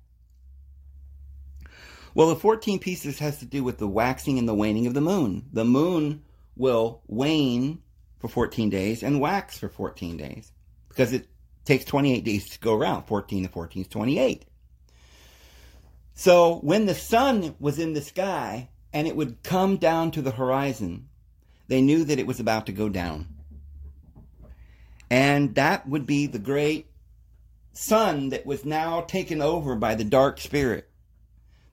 Well, 2.14 2.30
the 2.30 2.36
14 2.36 2.80
pieces 2.80 3.20
has 3.20 3.38
to 3.40 3.46
do 3.46 3.64
with 3.64 3.78
the 3.78 3.88
waxing 3.88 4.40
and 4.40 4.48
the 4.48 4.56
waning 4.56 4.88
of 4.88 4.94
the 4.94 5.02
moon. 5.02 5.46
The 5.54 5.66
moon 5.66 6.24
will 6.56 7.02
wane 7.08 7.84
for 8.20 8.28
14 8.28 8.70
days 8.70 9.04
and 9.04 9.22
wax 9.22 9.60
for 9.60 9.70
14 9.70 10.18
days 10.18 10.52
because 10.90 11.14
it 11.14 11.28
takes 11.66 11.86
28 11.86 12.24
days 12.24 12.50
to 12.50 12.60
go 12.60 12.74
around. 12.74 13.04
14 13.04 13.44
to 13.44 13.50
14 13.50 13.84
is 13.84 13.88
28. 13.88 14.46
So 16.16 16.56
when 16.62 16.88
the 16.88 16.96
sun 16.96 17.56
was 17.60 17.78
in 17.78 17.94
the 17.94 18.02
sky 18.02 18.70
and 18.92 19.08
it 19.08 19.16
would 19.16 19.44
come 19.44 19.78
down 19.78 20.10
to 20.12 20.22
the 20.24 20.32
horizon, 20.32 21.10
they 21.68 21.82
knew 21.82 22.04
that 22.06 22.18
it 22.18 22.26
was 22.26 22.40
about 22.40 22.66
to 22.66 22.72
go 22.72 22.90
down. 22.90 23.28
And 25.12 25.54
that 25.56 25.88
would 25.88 26.08
be 26.08 26.26
the 26.26 26.40
great 26.40 26.88
sun 27.78 28.30
that 28.30 28.46
was 28.46 28.66
now 28.66 29.02
taken 29.02 29.42
over 29.42 29.76
by 29.76 29.96
the 29.96 30.04
dark 30.04 30.40
spirit 30.40 30.90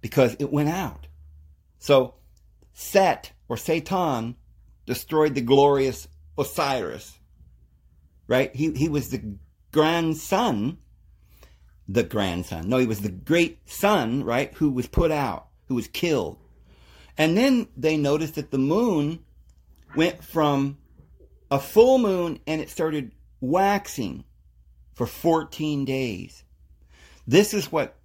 because 0.00 0.36
it 0.38 0.52
went 0.52 0.68
out. 0.68 1.07
So 1.78 2.14
Set 2.72 3.32
or 3.48 3.57
Satan 3.57 4.36
destroyed 4.86 5.34
the 5.34 5.40
glorious 5.40 6.09
Osiris. 6.36 7.18
Right? 8.26 8.55
He 8.55 8.72
he 8.72 8.88
was 8.88 9.11
the 9.11 9.36
grandson 9.72 10.78
the 11.88 12.02
grandson. 12.02 12.68
No, 12.68 12.78
he 12.78 12.86
was 12.86 13.00
the 13.00 13.11
great 13.11 13.59
son, 13.68 14.24
right, 14.24 14.52
who 14.55 14.70
was 14.70 14.86
put 14.86 15.11
out, 15.11 15.48
who 15.68 15.74
was 15.74 15.86
killed. 15.88 16.38
And 17.18 17.36
then 17.36 17.68
they 17.76 17.96
noticed 17.96 18.36
that 18.36 18.50
the 18.50 18.59
moon 18.59 19.20
went 19.94 20.24
from 20.24 20.78
a 21.50 21.61
full 21.61 21.98
moon 21.98 22.40
and 22.46 22.61
it 22.61 22.70
started 22.70 23.12
waxing 23.40 24.24
for 24.95 25.07
14 25.07 25.84
days. 25.84 26.45
This 27.26 27.55
is 27.55 27.70
what 27.70 27.97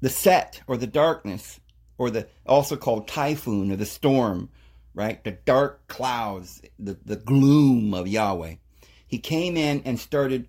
the 0.00 0.08
set 0.08 0.62
or 0.66 0.76
the 0.76 0.86
darkness 0.86 1.60
or 1.98 2.10
the 2.10 2.28
also 2.46 2.76
called 2.76 3.08
typhoon 3.08 3.72
or 3.72 3.76
the 3.76 3.86
storm, 3.86 4.50
right? 4.94 5.22
The 5.24 5.32
dark 5.32 5.86
clouds, 5.88 6.62
the, 6.78 6.98
the 7.04 7.16
gloom 7.16 7.94
of 7.94 8.08
Yahweh. 8.08 8.56
He 9.06 9.18
came 9.18 9.56
in 9.56 9.82
and 9.84 9.98
started 9.98 10.48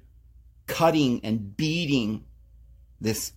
cutting 0.65 1.21
and 1.23 1.55
beating 1.55 2.25
this 2.99 3.31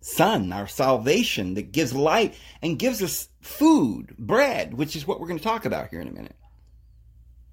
sun, 0.00 0.52
our 0.52 0.66
salvation 0.66 1.54
that 1.54 1.72
gives 1.72 1.92
light 1.92 2.34
and 2.62 2.78
gives 2.78 3.02
us 3.02 3.28
food, 3.40 4.14
bread, 4.18 4.74
which 4.74 4.96
is 4.96 5.06
what 5.06 5.20
we're 5.20 5.26
going 5.26 5.38
to 5.38 5.44
talk 5.44 5.64
about 5.64 5.88
here 5.88 6.00
in 6.00 6.08
a 6.08 6.12
minute. 6.12 6.36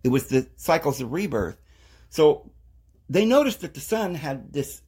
It 0.04 0.10
was 0.10 0.28
the 0.28 0.48
cycles 0.56 1.02
of 1.02 1.12
rebirth. 1.12 1.58
So 2.10 2.52
they 3.10 3.26
noticed 3.26 3.62
that 3.62 3.74
the 3.74 3.80
sun 3.80 4.16
had 4.16 4.52
this, 4.54 4.82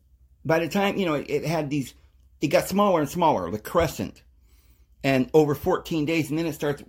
by 0.46 0.60
the 0.60 0.68
time, 0.68 0.98
you 0.98 1.06
know, 1.06 1.16
it, 1.16 1.46
had 1.46 1.70
these, 1.70 1.94
it 2.42 2.48
got 2.48 2.68
smaller 2.68 3.02
and 3.02 3.10
smaller, 3.10 3.50
the 3.52 3.60
crescent. 3.60 4.24
And 5.04 5.30
over 5.34 5.56
14 5.56 6.06
days, 6.06 6.30
and 6.30 6.38
then 6.38 6.46
it 6.46 6.54
starts, 6.54 6.84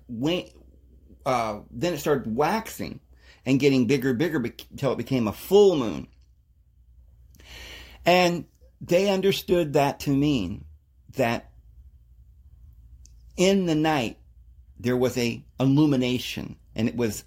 uh, 1.26 1.60
then 1.70 1.94
it 1.94 1.98
started 1.98 2.34
waxing 2.34 3.00
and 3.46 3.60
getting 3.60 3.86
bigger 3.86 4.10
and 4.10 4.18
bigger 4.18 4.38
until 4.70 4.92
it 4.92 4.98
became 4.98 5.28
a 5.28 5.32
full 5.32 5.76
moon. 5.76 6.08
And 8.04 8.46
they 8.80 9.10
understood 9.10 9.74
that 9.74 10.00
to 10.00 10.10
mean 10.10 10.64
that 11.16 11.50
in 13.36 13.66
the 13.66 13.74
night 13.74 14.18
there 14.78 14.96
was 14.96 15.16
a 15.18 15.42
illumination 15.58 16.56
and 16.74 16.88
it 16.88 16.96
was 16.96 17.24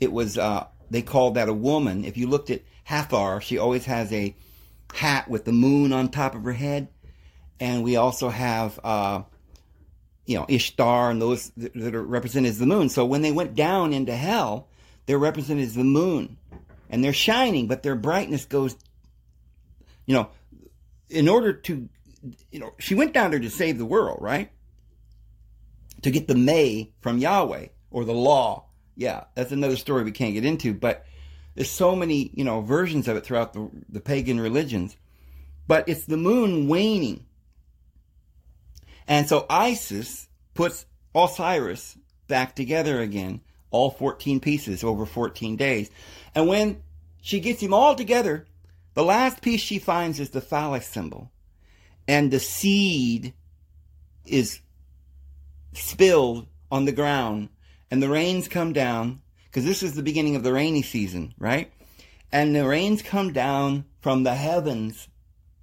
it 0.00 0.12
was 0.12 0.36
uh, 0.36 0.66
they 0.90 1.02
called 1.02 1.34
that 1.34 1.48
a 1.48 1.52
woman 1.52 2.04
if 2.04 2.16
you 2.16 2.26
looked 2.26 2.50
at 2.50 2.62
hathor 2.84 3.40
she 3.40 3.58
always 3.58 3.84
has 3.84 4.12
a 4.12 4.34
hat 4.94 5.28
with 5.28 5.44
the 5.44 5.52
moon 5.52 5.92
on 5.92 6.08
top 6.08 6.34
of 6.34 6.44
her 6.44 6.52
head 6.52 6.88
and 7.58 7.82
we 7.82 7.96
also 7.96 8.28
have 8.28 8.78
uh, 8.84 9.22
you 10.24 10.36
know 10.36 10.46
ishtar 10.48 11.10
and 11.10 11.20
those 11.20 11.50
that 11.56 11.94
are 11.94 12.02
represented 12.02 12.50
as 12.50 12.58
the 12.58 12.66
moon 12.66 12.88
so 12.88 13.04
when 13.04 13.22
they 13.22 13.32
went 13.32 13.54
down 13.54 13.92
into 13.92 14.14
hell 14.14 14.68
they're 15.06 15.18
represented 15.18 15.64
as 15.64 15.74
the 15.74 15.84
moon 15.84 16.36
and 16.88 17.02
they're 17.02 17.12
shining 17.12 17.66
but 17.66 17.82
their 17.82 17.96
brightness 17.96 18.44
goes 18.44 18.76
you 20.06 20.14
know 20.14 20.28
in 21.08 21.28
order 21.28 21.52
to 21.52 21.88
you 22.50 22.60
know, 22.60 22.74
she 22.78 22.94
went 22.94 23.12
down 23.12 23.30
there 23.30 23.40
to 23.40 23.50
save 23.50 23.78
the 23.78 23.86
world, 23.86 24.18
right? 24.20 24.50
To 26.02 26.10
get 26.10 26.28
the 26.28 26.34
may 26.34 26.92
from 27.00 27.18
Yahweh 27.18 27.68
or 27.90 28.04
the 28.04 28.12
law. 28.12 28.65
Yeah, 28.96 29.24
that's 29.34 29.52
another 29.52 29.76
story 29.76 30.04
we 30.04 30.12
can't 30.12 30.34
get 30.34 30.44
into, 30.44 30.74
but 30.74 31.04
there's 31.54 31.70
so 31.70 31.94
many, 31.94 32.30
you 32.34 32.44
know, 32.44 32.60
versions 32.60 33.08
of 33.08 33.16
it 33.16 33.24
throughout 33.24 33.52
the, 33.52 33.70
the 33.88 34.00
pagan 34.00 34.40
religions. 34.40 34.96
But 35.66 35.88
it's 35.88 36.04
the 36.04 36.16
moon 36.16 36.68
waning. 36.68 37.26
And 39.08 39.28
so 39.28 39.46
Isis 39.48 40.28
puts 40.54 40.86
Osiris 41.14 41.96
back 42.28 42.54
together 42.54 43.00
again, 43.00 43.40
all 43.70 43.90
14 43.90 44.40
pieces 44.40 44.82
over 44.82 45.06
14 45.06 45.56
days. 45.56 45.90
And 46.34 46.48
when 46.48 46.82
she 47.20 47.40
gets 47.40 47.60
him 47.60 47.74
all 47.74 47.94
together, 47.94 48.46
the 48.94 49.04
last 49.04 49.42
piece 49.42 49.60
she 49.60 49.78
finds 49.78 50.20
is 50.20 50.30
the 50.30 50.40
phallic 50.40 50.82
symbol 50.82 51.30
and 52.08 52.30
the 52.30 52.40
seed 52.40 53.34
is 54.24 54.60
spilled 55.72 56.46
on 56.70 56.84
the 56.84 56.92
ground 56.92 57.48
and 57.90 58.02
the 58.02 58.08
rains 58.08 58.48
come 58.48 58.72
down 58.72 59.20
because 59.44 59.64
this 59.64 59.82
is 59.82 59.94
the 59.94 60.02
beginning 60.02 60.36
of 60.36 60.42
the 60.42 60.52
rainy 60.52 60.82
season, 60.82 61.34
right? 61.38 61.72
And 62.32 62.54
the 62.54 62.66
rains 62.66 63.02
come 63.02 63.32
down 63.32 63.84
from 64.00 64.22
the 64.22 64.34
heavens, 64.34 65.08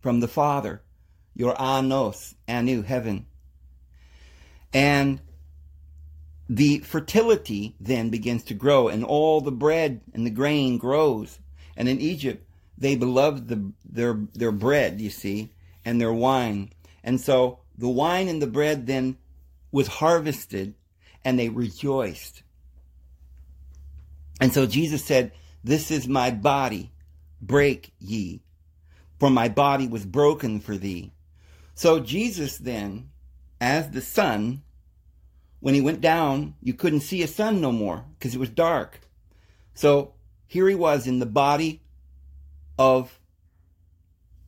from 0.01 0.19
the 0.19 0.27
Father, 0.27 0.81
your 1.35 1.59
Anos, 1.61 2.35
Anu, 2.47 2.81
heaven. 2.81 3.25
And 4.73 5.21
the 6.49 6.79
fertility 6.79 7.75
then 7.79 8.09
begins 8.09 8.43
to 8.45 8.53
grow, 8.53 8.87
and 8.87 9.03
all 9.03 9.41
the 9.41 9.51
bread 9.51 10.01
and 10.13 10.25
the 10.25 10.31
grain 10.31 10.77
grows. 10.77 11.39
And 11.77 11.87
in 11.87 12.01
Egypt, 12.01 12.47
they 12.77 12.95
beloved 12.95 13.47
the, 13.47 13.71
their, 13.85 14.19
their 14.33 14.51
bread, 14.51 14.99
you 14.99 15.09
see, 15.09 15.53
and 15.85 16.01
their 16.01 16.13
wine. 16.13 16.71
And 17.03 17.19
so 17.19 17.59
the 17.77 17.89
wine 17.89 18.27
and 18.27 18.41
the 18.41 18.47
bread 18.47 18.87
then 18.87 19.17
was 19.71 19.87
harvested 19.87 20.75
and 21.25 21.37
they 21.37 21.49
rejoiced. 21.49 22.43
And 24.39 24.53
so 24.53 24.65
Jesus 24.65 25.03
said, 25.03 25.31
This 25.63 25.91
is 25.91 26.07
my 26.07 26.31
body, 26.31 26.91
break 27.41 27.93
ye, 27.99 28.41
for 29.19 29.29
my 29.29 29.49
body 29.49 29.87
was 29.87 30.05
broken 30.05 30.59
for 30.59 30.77
thee. 30.77 31.11
So 31.75 31.99
Jesus 31.99 32.57
then, 32.57 33.09
as 33.59 33.89
the 33.89 34.01
sun, 34.01 34.63
when 35.59 35.73
he 35.73 35.81
went 35.81 36.01
down, 36.01 36.55
you 36.61 36.73
couldn't 36.73 37.01
see 37.01 37.23
a 37.23 37.27
sun 37.27 37.61
no 37.61 37.71
more 37.71 38.03
because 38.17 38.35
it 38.35 38.39
was 38.39 38.49
dark. 38.49 38.99
So 39.73 40.13
here 40.45 40.67
he 40.67 40.75
was 40.75 41.07
in 41.07 41.19
the 41.19 41.25
body 41.25 41.81
of 42.77 43.19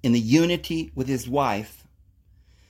in 0.03 0.11
the 0.11 0.19
unity 0.19 0.91
with 0.93 1.07
his 1.07 1.27
wife. 1.27 1.87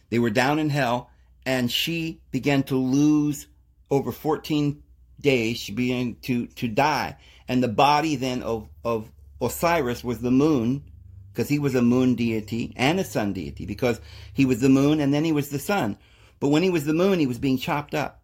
They 0.10 0.20
were 0.20 0.30
down 0.30 0.60
in 0.60 0.70
hell, 0.70 1.10
and 1.46 1.72
she 1.72 2.22
began 2.32 2.64
to 2.64 2.78
lose 2.78 3.48
over 3.96 4.12
14 4.12 4.82
days. 5.20 5.58
She 5.58 5.72
began 5.72 6.16
to, 6.24 6.48
to 6.48 6.68
die. 6.68 7.18
And 7.48 7.64
the 7.64 7.68
body 7.68 8.16
then 8.16 8.44
of, 8.44 8.70
of 8.84 9.12
Osiris 9.42 10.04
was 10.04 10.20
the 10.20 10.32
moon, 10.32 10.84
because 11.32 11.50
he 11.50 11.60
was 11.60 11.76
a 11.76 11.82
moon 11.82 12.16
deity 12.16 12.74
and 12.76 13.00
a 13.00 13.04
sun 13.04 13.34
deity, 13.34 13.66
because 13.66 14.00
he 14.34 14.46
was 14.46 14.62
the 14.62 14.70
moon 14.70 15.00
and 15.00 15.14
then 15.14 15.24
he 15.24 15.32
was 15.32 15.50
the 15.50 15.60
sun. 15.60 15.98
But 16.40 16.50
when 16.50 16.64
he 16.64 16.70
was 16.70 16.86
the 16.86 16.94
moon, 16.94 17.20
he 17.20 17.28
was 17.28 17.40
being 17.40 17.58
chopped 17.58 17.94
up. 17.94 18.22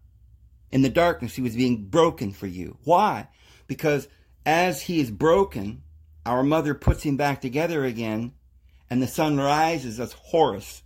In 0.72 0.82
the 0.82 0.90
darkness, 0.90 1.36
he 1.36 1.42
was 1.42 1.56
being 1.56 1.86
broken 1.86 2.32
for 2.32 2.48
you. 2.48 2.78
Why? 2.84 3.28
Because 3.68 4.08
as 4.46 4.82
he 4.82 5.00
is 5.00 5.12
broken, 5.12 5.84
our 6.26 6.44
mother 6.44 6.74
puts 6.74 7.04
him 7.04 7.18
back 7.18 7.42
together 7.42 7.84
again 7.84 8.34
and 8.92 9.02
the 9.02 9.08
sun 9.08 9.38
rises 9.38 10.02
as 10.02 10.12
Horus 10.12 10.84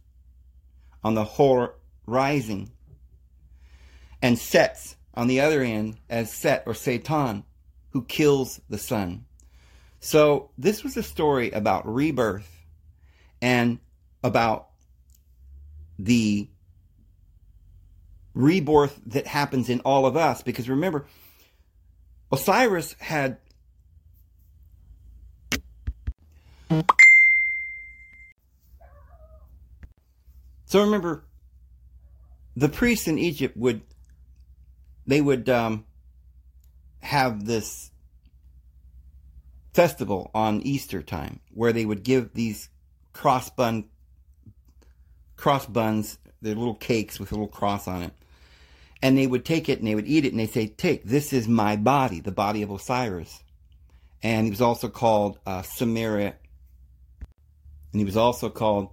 on 1.03 1.15
the 1.15 1.23
hor 1.23 1.75
rising, 2.05 2.71
and 4.25 4.39
sets 4.39 4.95
on 5.13 5.27
the 5.27 5.39
other 5.39 5.61
end 5.61 5.97
as 6.09 6.33
Set 6.33 6.63
or 6.65 6.73
Satan, 6.73 7.43
who 7.91 8.03
kills 8.03 8.59
the 8.71 8.79
sun. 8.79 9.23
So 9.99 10.49
this 10.57 10.83
was 10.83 10.97
a 10.97 11.03
story 11.03 11.51
about 11.51 11.85
rebirth 11.87 12.49
and 13.39 13.77
about 14.23 14.69
the 15.99 16.49
rebirth 18.33 18.99
that 19.05 19.27
happens 19.27 19.69
in 19.69 19.81
all 19.81 20.07
of 20.07 20.17
us. 20.17 20.41
Because 20.41 20.67
remember, 20.67 21.05
Osiris 22.31 22.95
had 22.97 23.37
So 30.65 30.81
remember, 30.81 31.23
the 32.57 32.69
priests 32.69 33.07
in 33.07 33.19
Egypt 33.19 33.55
would, 33.55 33.81
they 35.07 35.21
would 35.21 35.49
um, 35.49 35.85
have 37.01 37.45
this 37.45 37.91
festival 39.73 40.31
on 40.33 40.61
Easter 40.61 41.01
time 41.01 41.39
where 41.53 41.73
they 41.73 41.85
would 41.85 42.03
give 42.03 42.33
these 42.33 42.69
cross 43.13 43.49
bun 43.49 43.85
cross 45.35 45.65
buns, 45.65 46.17
they're 46.41 46.55
little 46.55 46.75
cakes 46.75 47.19
with 47.19 47.31
a 47.31 47.35
little 47.35 47.47
cross 47.47 47.87
on 47.87 48.03
it. 48.03 48.13
And 49.01 49.17
they 49.17 49.27
would 49.27 49.45
take 49.45 49.69
it 49.69 49.79
and 49.79 49.87
they 49.87 49.95
would 49.95 50.07
eat 50.07 50.25
it 50.25 50.31
and 50.31 50.39
they 50.39 50.47
say, 50.47 50.67
Take, 50.67 51.03
this 51.03 51.33
is 51.33 51.47
my 51.47 51.75
body, 51.75 52.19
the 52.19 52.31
body 52.31 52.61
of 52.61 52.71
Osiris. 52.71 53.43
And 54.23 54.45
he 54.45 54.49
was 54.49 54.61
also 54.61 54.87
called 54.87 55.37
uh, 55.45 55.61
Samaria, 55.61 56.35
and 57.91 57.99
he 57.99 58.05
was 58.05 58.17
also 58.17 58.49
called 58.49 58.89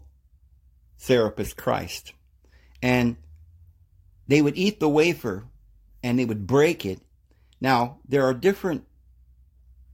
Serapis 0.99 1.55
Christ. 1.55 2.13
And 2.83 3.17
they 4.29 4.43
would 4.43 4.59
eat 4.59 4.79
the 4.79 4.89
wafer 4.89 5.45
and 6.03 6.19
they 6.19 6.25
would 6.25 6.47
break 6.47 6.85
it. 6.85 7.01
Now, 7.61 7.99
there 8.09 8.25
are 8.25 8.35
different 8.35 8.85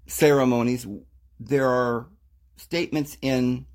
ceremonies. 0.07 0.87
There 1.39 1.69
are 1.69 2.07
statements 2.57 3.17
in 3.21 3.67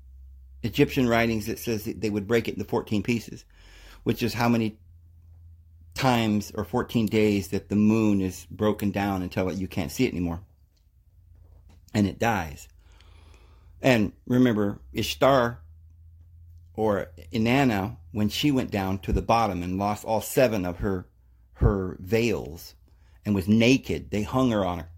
Egyptian 0.62 1.08
writings 1.08 1.46
that 1.46 1.58
says 1.58 1.84
that 1.84 2.00
they 2.00 2.10
would 2.10 2.26
break 2.26 2.48
it 2.48 2.54
into 2.54 2.64
14 2.64 3.02
pieces, 3.02 3.44
which 4.02 4.22
is 4.22 4.34
how 4.34 4.48
many 4.48 4.78
times 5.94 6.50
or 6.54 6.64
14 6.64 7.06
days 7.06 7.48
that 7.48 7.68
the 7.68 7.76
moon 7.76 8.20
is 8.20 8.46
broken 8.50 8.90
down 8.90 9.22
until 9.22 9.52
you 9.52 9.68
can't 9.68 9.92
see 9.92 10.04
it 10.04 10.12
anymore. 10.12 10.40
And 11.92 12.06
it 12.06 12.18
dies. 12.18 12.68
And 13.80 14.12
remember, 14.26 14.80
Ishtar 14.92 15.60
or 16.74 17.10
Inanna, 17.32 17.98
when 18.10 18.28
she 18.28 18.50
went 18.50 18.70
down 18.70 18.98
to 19.00 19.12
the 19.12 19.22
bottom 19.22 19.62
and 19.62 19.78
lost 19.78 20.04
all 20.04 20.20
seven 20.20 20.64
of 20.64 20.78
her 20.78 21.06
her 21.54 21.96
veils 22.00 22.74
and 23.24 23.34
was 23.34 23.48
naked, 23.48 24.10
they 24.10 24.22
hung 24.22 24.50
her 24.50 24.64
on 24.64 24.80
a 24.80 24.88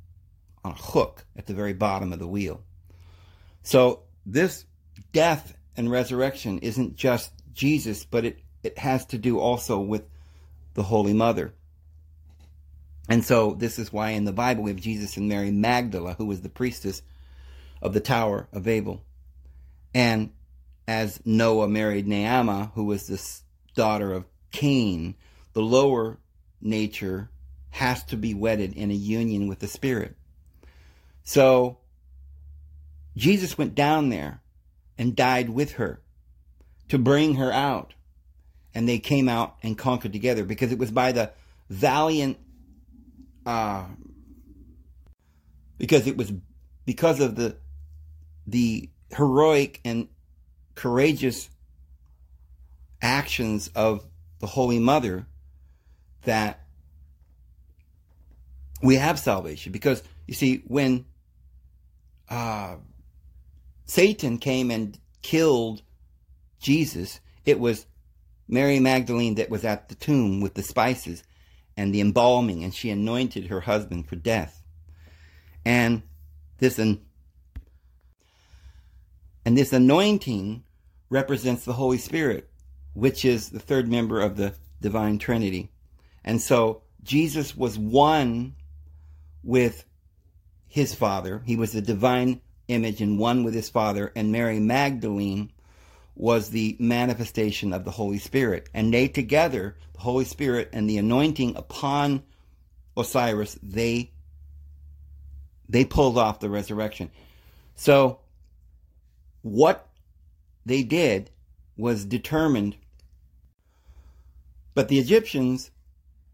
on 0.66 0.72
a 0.72 0.74
hook 0.74 1.24
at 1.36 1.46
the 1.46 1.54
very 1.54 1.72
bottom 1.72 2.12
of 2.12 2.18
the 2.18 2.26
wheel. 2.26 2.64
So 3.62 4.02
this 4.26 4.66
death 5.12 5.56
and 5.76 5.90
resurrection 5.90 6.58
isn't 6.58 6.96
just 6.96 7.32
Jesus, 7.52 8.04
but 8.04 8.24
it, 8.24 8.40
it 8.64 8.76
has 8.78 9.06
to 9.06 9.18
do 9.18 9.38
also 9.38 9.78
with 9.78 10.02
the 10.74 10.82
Holy 10.82 11.12
Mother. 11.12 11.54
And 13.08 13.24
so 13.24 13.54
this 13.54 13.78
is 13.78 13.92
why 13.92 14.10
in 14.10 14.24
the 14.24 14.32
Bible 14.32 14.64
we 14.64 14.70
have 14.70 14.80
Jesus 14.80 15.16
and 15.16 15.28
Mary 15.28 15.52
Magdala, 15.52 16.14
who 16.14 16.26
was 16.26 16.40
the 16.40 16.48
priestess 16.48 17.02
of 17.80 17.92
the 17.92 18.00
Tower 18.00 18.48
of 18.52 18.64
Babel. 18.64 19.04
And 19.94 20.32
as 20.88 21.20
Noah 21.24 21.68
married 21.68 22.06
Naamah, 22.06 22.72
who 22.74 22.84
was 22.84 23.06
this 23.06 23.44
daughter 23.74 24.12
of 24.12 24.24
Cain, 24.50 25.14
the 25.52 25.62
lower 25.62 26.18
nature 26.66 27.30
has 27.70 28.02
to 28.04 28.16
be 28.16 28.34
wedded 28.34 28.72
in 28.74 28.90
a 28.90 28.94
union 28.94 29.48
with 29.48 29.60
the 29.60 29.68
Spirit. 29.68 30.16
So 31.22 31.78
Jesus 33.16 33.56
went 33.56 33.74
down 33.74 34.10
there 34.10 34.40
and 34.98 35.16
died 35.16 35.50
with 35.50 35.72
her 35.72 36.00
to 36.88 36.98
bring 36.98 37.34
her 37.36 37.52
out. 37.52 37.94
And 38.74 38.88
they 38.88 38.98
came 38.98 39.28
out 39.28 39.56
and 39.62 39.76
conquered 39.76 40.12
together 40.12 40.44
because 40.44 40.70
it 40.70 40.78
was 40.78 40.90
by 40.90 41.12
the 41.12 41.32
valiant, 41.70 42.38
uh, 43.46 43.84
because 45.78 46.06
it 46.06 46.16
was 46.16 46.32
because 46.84 47.20
of 47.20 47.36
the 47.36 47.56
the 48.46 48.90
heroic 49.10 49.80
and 49.84 50.08
courageous 50.74 51.48
actions 53.00 53.68
of 53.74 54.04
the 54.40 54.46
Holy 54.46 54.78
Mother 54.78 55.26
that 56.26 56.60
we 58.82 58.96
have 58.96 59.18
salvation. 59.18 59.72
Because 59.72 60.02
you 60.26 60.34
see, 60.34 60.62
when 60.66 61.06
uh, 62.28 62.76
Satan 63.86 64.38
came 64.38 64.70
and 64.70 64.98
killed 65.22 65.82
Jesus, 66.60 67.20
it 67.44 67.58
was 67.58 67.86
Mary 68.48 68.78
Magdalene 68.78 69.36
that 69.36 69.50
was 69.50 69.64
at 69.64 69.88
the 69.88 69.94
tomb 69.94 70.40
with 70.40 70.54
the 70.54 70.62
spices 70.62 71.22
and 71.76 71.94
the 71.94 72.00
embalming, 72.00 72.64
and 72.64 72.74
she 72.74 72.90
anointed 72.90 73.46
her 73.46 73.60
husband 73.60 74.08
for 74.08 74.16
death. 74.16 74.62
And 75.64 76.02
this 76.58 76.78
and 76.78 77.00
and 79.44 79.56
this 79.56 79.72
anointing 79.72 80.64
represents 81.08 81.64
the 81.64 81.74
Holy 81.74 81.98
Spirit, 81.98 82.50
which 82.94 83.24
is 83.24 83.50
the 83.50 83.60
third 83.60 83.88
member 83.88 84.20
of 84.20 84.36
the 84.36 84.54
divine 84.80 85.18
Trinity. 85.18 85.70
And 86.26 86.42
so 86.42 86.82
Jesus 87.04 87.56
was 87.56 87.78
one 87.78 88.56
with 89.44 89.84
his 90.66 90.94
Father. 90.94 91.40
He 91.46 91.56
was 91.56 91.72
the 91.72 91.80
divine 91.80 92.40
image 92.68 93.00
and 93.00 93.18
one 93.18 93.44
with 93.44 93.54
his 93.54 93.70
Father. 93.70 94.12
And 94.16 94.32
Mary 94.32 94.58
Magdalene 94.58 95.52
was 96.16 96.50
the 96.50 96.76
manifestation 96.80 97.72
of 97.72 97.84
the 97.84 97.92
Holy 97.92 98.18
Spirit. 98.18 98.68
And 98.74 98.92
they 98.92 99.06
together, 99.06 99.76
the 99.94 100.00
Holy 100.00 100.24
Spirit 100.24 100.70
and 100.72 100.90
the 100.90 100.98
anointing 100.98 101.56
upon 101.56 102.24
Osiris, 102.96 103.58
they 103.62 104.10
they 105.68 105.84
pulled 105.84 106.16
off 106.16 106.40
the 106.40 106.48
resurrection. 106.48 107.10
So 107.74 108.20
what 109.42 109.88
they 110.64 110.82
did 110.82 111.30
was 111.76 112.04
determined. 112.04 112.76
But 114.74 114.88
the 114.88 114.98
Egyptians 114.98 115.70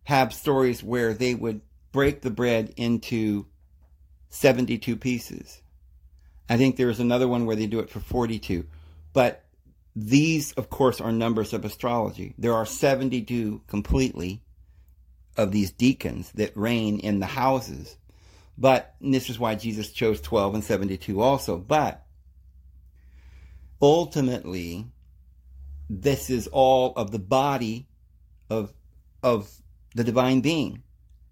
have 0.05 0.35
stories 0.35 0.83
where 0.83 1.15
they 1.15 1.35
would 1.35 1.61
break 1.93 2.23
the 2.23 2.31
bread 2.31 2.73
into 2.77 3.47
72 4.31 4.97
pieces. 4.97 5.63
I 6.49 6.57
think 6.57 6.77
there 6.77 6.91
is 6.91 7.01
another 7.01 7.29
one 7.29 7.47
where 7.47 7.57
they 7.57 7.67
do 7.67 7.81
it 7.81 7.91
for 7.91 8.01
42. 8.01 8.67
But 9.13 9.45
these, 9.95 10.53
of 10.53 10.71
course, 10.71 11.01
are 11.01 11.13
numbers 11.13 11.53
of 11.53 11.65
astrology. 11.65 12.35
There 12.39 12.55
are 12.55 12.67
72 12.67 13.63
completely 13.67 14.43
of 15.37 15.53
these 15.53 15.73
decans 15.73 16.33
that 16.33 16.57
reign 16.57 16.99
in 16.99 17.21
the 17.21 17.27
houses. 17.27 17.97
But 18.59 18.95
this 19.01 19.31
is 19.31 19.39
why 19.39 19.55
Jesus 19.55 19.93
chose 19.93 20.21
12 20.21 20.55
and 20.55 20.65
72 20.65 21.21
also. 21.21 21.59
But 21.59 22.05
ultimately, 23.81 24.87
this 25.89 26.31
is 26.31 26.49
all 26.49 26.93
of 26.97 27.11
the 27.11 27.19
body 27.19 27.87
of 28.51 28.73
of 29.23 29.62
the 29.95 30.05
divine 30.05 30.41
being. 30.41 30.83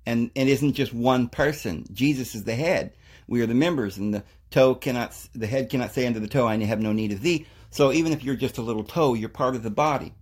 And 0.06 0.30
it 0.34 0.48
isn't 0.48 0.74
just 0.74 0.92
one 0.94 1.28
person. 1.28 1.84
Jesus 1.92 2.34
is 2.34 2.44
the 2.44 2.54
head. 2.54 2.92
We 3.26 3.42
are 3.42 3.46
the 3.46 3.54
members, 3.54 3.96
and 3.96 4.12
the 4.12 4.24
toe 4.50 4.74
cannot 4.74 5.14
the 5.34 5.46
head 5.46 5.70
cannot 5.70 5.92
say 5.92 6.06
unto 6.06 6.20
the 6.20 6.28
toe, 6.28 6.46
I 6.46 6.56
have 6.64 6.80
no 6.80 6.92
need 6.92 7.12
of 7.12 7.20
thee. 7.20 7.46
So 7.70 7.92
even 7.92 8.12
if 8.12 8.24
you're 8.24 8.34
just 8.34 8.58
a 8.58 8.62
little 8.62 8.82
toe, 8.82 9.14
you're 9.14 9.28
part 9.28 9.54
of 9.54 9.62
the 9.62 9.70
body. 9.70 10.14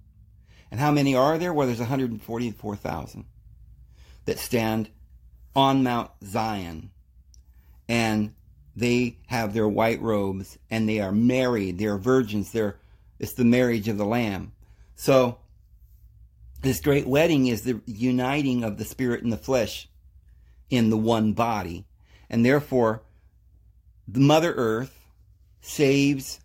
And 0.71 0.79
how 0.79 0.91
many 0.91 1.15
are 1.15 1.39
there? 1.39 1.53
Well, 1.53 1.67
there's 1.67 1.79
144,000 1.79 3.25
that 4.27 4.39
stand 4.39 4.91
on 5.57 5.83
Mount 5.83 6.11
Zion. 6.23 6.91
And 7.89 8.35
they 8.77 9.17
have 9.29 9.55
their 9.55 9.67
white 9.67 10.03
robes 10.03 10.59
and 10.71 10.87
they 10.89 11.01
are 11.01 11.13
married. 11.13 11.79
They 11.79 11.87
are 11.87 11.97
virgins. 11.97 12.53
They're, 12.53 12.79
it's 13.19 13.33
the 13.33 13.47
marriage 13.47 13.89
of 13.89 13.97
the 13.97 14.05
Lamb. 14.05 14.53
So, 14.95 15.39
this 16.61 16.81
great 16.81 17.07
wedding 17.07 17.47
is 17.47 17.63
the 17.63 17.81
uniting 17.87 18.65
of 18.65 18.79
the 18.79 18.85
spirit 18.85 19.23
and 19.23 19.33
the 19.33 19.37
flesh 19.37 19.89
in 20.71 20.91
the 20.91 20.97
one 20.97 21.33
body. 21.33 21.87
And 22.29 22.45
therefore, 22.45 23.03
the 24.07 24.21
Mother 24.21 24.53
Earth 24.55 24.99
saves 25.61 26.41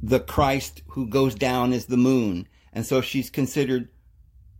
the 0.00 0.20
Christ 0.20 0.82
who 0.88 1.06
goes 1.06 1.34
down 1.34 1.72
as 1.72 1.86
the 1.86 1.96
moon. 1.96 2.48
And 2.72 2.86
so 2.86 3.00
she's 3.00 3.30
considered 3.30 3.88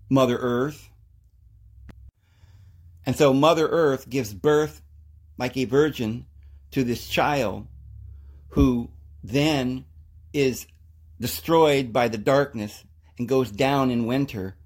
Mother 0.08 0.38
Earth. 0.38 0.90
And 3.06 3.16
so 3.16 3.32
Mother 3.32 3.68
Earth 3.68 4.08
gives 4.08 4.34
birth 4.34 4.82
like 5.38 5.56
a 5.56 5.64
virgin 5.64 6.26
to 6.72 6.84
this 6.84 7.08
child 7.08 7.66
who 8.50 8.90
then 9.24 9.84
is 10.32 10.66
destroyed 11.20 11.92
by 11.92 12.08
the 12.08 12.18
darkness 12.18 12.84
and 13.18 13.28
goes 13.28 13.50
down 13.50 13.90
in 13.90 14.06
winter, 14.06 14.56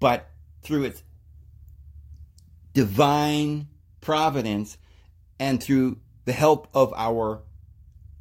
but 0.00 0.28
through 0.62 0.84
its 0.84 1.02
divine 2.72 3.68
providence 4.00 4.78
and 5.38 5.62
through 5.62 5.98
the 6.24 6.32
help 6.32 6.68
of 6.74 6.92
our 6.96 7.42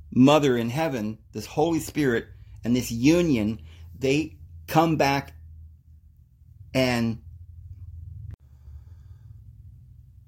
Mother 0.10 0.58
in 0.58 0.70
heaven, 0.70 1.18
this 1.34 1.46
Holy 1.46 1.80
Spirit, 1.80 2.28
and 2.64 2.76
this 2.76 2.92
union, 2.92 3.60
they 4.00 4.38
come 4.66 4.96
back 4.96 5.34
and 6.74 7.22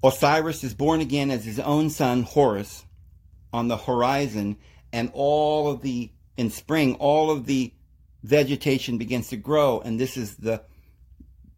Osiris 0.02 0.64
is 0.64 0.74
born 0.74 1.00
again 1.00 1.30
as 1.30 1.44
his 1.44 1.60
own 1.60 1.90
son, 1.90 2.22
Horus, 2.22 2.84
on 3.52 3.68
the 3.68 3.76
horizon, 3.76 4.56
and 4.92 5.10
all 5.12 5.70
of 5.70 5.82
the, 5.82 6.10
in 6.36 6.50
spring, 6.50 6.94
all 6.94 7.30
of 7.30 7.46
the 7.46 7.72
vegetation 8.22 8.98
begins 8.98 9.28
to 9.28 9.36
grow, 9.36 9.80
and 9.80 9.98
this 9.98 10.16
is 10.16 10.36
the, 10.36 10.62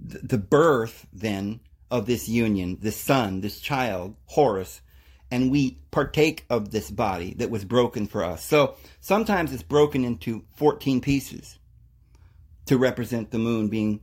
the 0.01 0.39
birth 0.39 1.07
then 1.13 1.61
of 1.91 2.07
this 2.07 2.29
union, 2.29 2.79
this 2.81 2.97
son, 2.97 3.41
this 3.41 3.61
child, 3.61 4.17
Horus, 4.27 4.81
and 5.31 5.51
we 5.51 5.79
partake 5.91 6.45
of 6.51 6.71
this 6.71 6.91
body 6.91 7.35
that 7.39 7.51
was 7.51 7.65
broken 7.65 8.07
for 8.07 8.25
us. 8.25 8.45
So 8.45 8.77
sometimes 9.01 9.53
it's 9.53 9.63
broken 9.63 10.05
into 10.05 10.45
14 10.57 11.01
pieces 11.01 11.59
to 12.67 12.79
represent 12.79 13.31
the 13.31 13.39
moon 13.39 13.69
being 13.69 14.01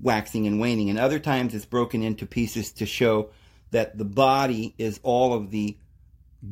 waxing 0.00 0.46
and 0.46 0.60
waning, 0.60 0.90
and 0.90 0.98
other 0.98 1.18
times 1.18 1.54
it's 1.54 1.64
broken 1.64 2.02
into 2.02 2.26
pieces 2.26 2.72
to 2.72 2.86
show 2.86 3.30
that 3.70 3.96
the 3.96 4.04
body 4.04 4.74
is 4.78 5.00
all 5.02 5.32
of 5.32 5.50
the 5.50 5.76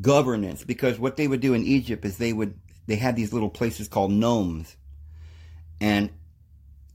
governance. 0.00 0.64
Because 0.64 0.98
what 0.98 1.16
they 1.16 1.28
would 1.28 1.40
do 1.40 1.54
in 1.54 1.64
Egypt 1.64 2.04
is 2.04 2.16
they 2.16 2.32
would 2.32 2.58
they 2.86 2.96
had 2.96 3.16
these 3.16 3.32
little 3.32 3.50
places 3.50 3.88
called 3.88 4.12
nomes, 4.12 4.76
and 5.80 6.10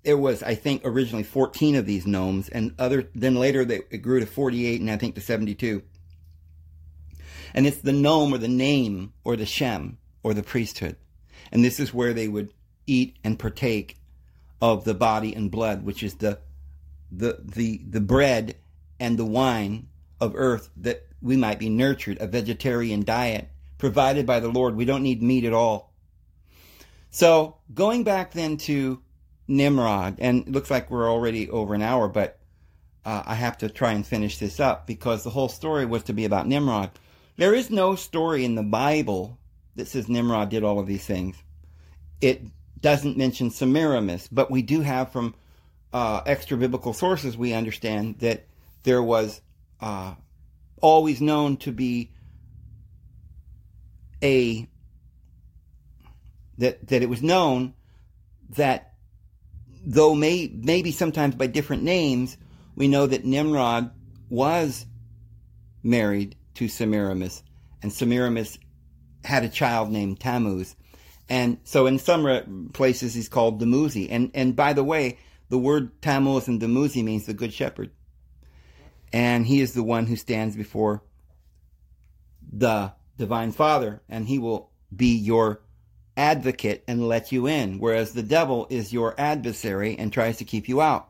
there 0.04 0.18
was, 0.18 0.44
I 0.44 0.56
think, 0.56 0.82
originally 0.84 1.24
14 1.24 1.76
of 1.76 1.86
these 1.86 2.06
nomes, 2.06 2.50
and 2.50 2.74
other. 2.78 3.10
Then 3.16 3.36
later, 3.36 3.64
they, 3.64 3.82
it 3.90 4.00
grew 4.00 4.20
to 4.20 4.26
48, 4.26 4.82
and 4.82 4.92
I 4.92 4.98
think 4.98 5.16
to 5.16 5.22
72. 5.22 5.82
And 7.54 7.68
it's 7.68 7.78
the 7.78 7.94
nome 7.94 8.34
or 8.34 8.38
the 8.38 8.48
name 8.48 9.14
or 9.24 9.36
the 9.36 9.46
shem 9.46 9.98
or 10.24 10.34
the 10.34 10.44
priesthood, 10.44 10.98
and 11.52 11.64
this 11.64 11.80
is 11.80 11.94
where 11.94 12.14
they 12.14 12.28
would 12.28 12.54
eat 12.88 13.18
and 13.24 13.40
partake 13.40 13.98
of 14.62 14.84
the 14.84 14.94
body 14.94 15.34
and 15.34 15.52
blood, 15.52 15.84
which 15.84 16.04
is 16.04 16.16
the 16.16 16.40
the 17.12 17.40
the 17.44 17.82
the 17.88 18.02
bread 18.02 18.56
and 19.00 19.20
the 19.20 19.26
wine 19.26 19.88
of 20.20 20.34
earth 20.36 20.70
that 20.78 21.06
we 21.22 21.38
might 21.38 21.60
be 21.60 21.70
nurtured, 21.70 22.18
a 22.20 22.28
vegetarian 22.28 23.04
diet 23.04 23.50
provided 23.78 24.26
by 24.26 24.40
the 24.40 24.48
Lord. 24.48 24.76
We 24.76 24.86
don't 24.86 25.04
need 25.04 25.22
meat 25.22 25.46
at 25.46 25.54
all. 25.54 25.93
So 27.14 27.58
going 27.72 28.04
back 28.04 28.32
then 28.32 28.58
to 28.58 29.00
Nimrod, 29.48 30.16
and 30.18 30.48
it 30.48 30.52
looks 30.52 30.72
like 30.72 30.90
we're 30.90 31.08
already 31.08 31.48
over 31.48 31.76
an 31.76 31.84
hour, 31.84 32.08
but 32.08 32.40
uh, 33.06 33.22
I 33.24 33.36
have 33.36 33.60
to 33.60 33.70
try 33.70 33.92
and 33.92 34.06
finish 34.06 34.40
this 34.40 34.60
up 34.60 34.88
because 34.88 35.24
the 35.24 35.30
whole 35.30 35.48
story 35.48 35.86
was 35.86 36.02
to 36.06 36.14
be 36.14 36.26
about 36.26 36.48
Nimrod. 36.48 36.90
There 37.38 37.54
is 37.54 37.70
no 37.70 37.94
story 37.96 38.44
in 38.44 38.56
the 38.56 38.64
Bible 38.64 39.38
that 39.76 39.88
says 39.88 40.10
Nimrod 40.10 40.50
did 40.50 40.64
all 40.64 40.80
of 40.80 40.88
these 40.88 41.06
things. 41.06 41.36
It 42.20 42.42
doesn't 42.80 43.16
mention 43.16 43.52
Semiramis, 43.52 44.28
but 44.28 44.50
we 44.50 44.64
do 44.64 44.82
have 44.82 45.12
from 45.12 45.36
uh, 45.94 46.22
extra 46.26 46.58
biblical 46.58 46.94
sources, 46.94 47.38
we 47.38 47.54
understand 47.54 48.18
that 48.20 48.48
there 48.82 49.04
was 49.04 49.40
uh, 49.82 50.16
always 50.82 51.22
known 51.22 51.58
to 51.58 51.72
be 51.72 52.12
a 54.24 54.68
that 56.58 56.88
that 56.88 57.02
it 57.02 57.10
was 57.10 57.24
known 57.24 57.74
that 58.52 58.94
though 59.86 60.16
may, 60.16 60.52
maybe 60.54 60.92
sometimes 60.92 61.36
by 61.36 61.48
different 61.48 61.84
names, 61.84 62.38
we 62.76 62.88
know 62.88 63.06
that 63.06 63.26
Nimrod 63.26 63.92
was 64.30 64.86
married 65.84 66.36
to 66.56 66.68
Semiramis, 66.68 67.44
and 67.82 67.92
Semiramis 67.92 68.58
had 69.24 69.44
a 69.44 69.50
child 69.50 69.92
named 69.92 70.20
Tammuz. 70.20 70.76
And 71.30 71.58
so 71.64 71.86
in 71.88 72.00
some 72.00 72.70
places 72.74 73.14
he's 73.14 73.30
called 73.30 73.62
Dumuzi. 73.62 74.08
And, 74.10 74.32
and 74.34 74.56
by 74.56 74.74
the 74.74 74.84
way, 74.84 75.18
the 75.50 75.58
word 75.58 76.02
Tammuz 76.02 76.48
and 76.48 76.62
Dumuzi 76.62 77.04
means 77.04 77.26
the 77.26 77.34
good 77.34 77.54
shepherd. 77.54 77.92
And 79.12 79.46
he 79.46 79.62
is 79.62 79.74
the 79.74 79.84
one 79.84 80.08
who 80.08 80.16
stands 80.16 80.56
before 80.56 81.04
the 82.52 82.92
divine 83.18 83.52
father, 83.52 84.02
and 84.10 84.28
he 84.28 84.40
will 84.40 84.72
be 84.96 85.16
your 85.16 85.62
advocate 86.16 86.84
and 86.88 87.08
let 87.08 87.32
you 87.32 87.48
in, 87.48 87.80
whereas 87.80 88.14
the 88.14 88.24
devil 88.24 88.68
is 88.70 88.94
your 88.94 89.16
adversary 89.20 89.98
and 89.98 90.12
tries 90.12 90.38
to 90.38 90.46
keep 90.46 90.68
you 90.68 90.82
out. 90.82 91.10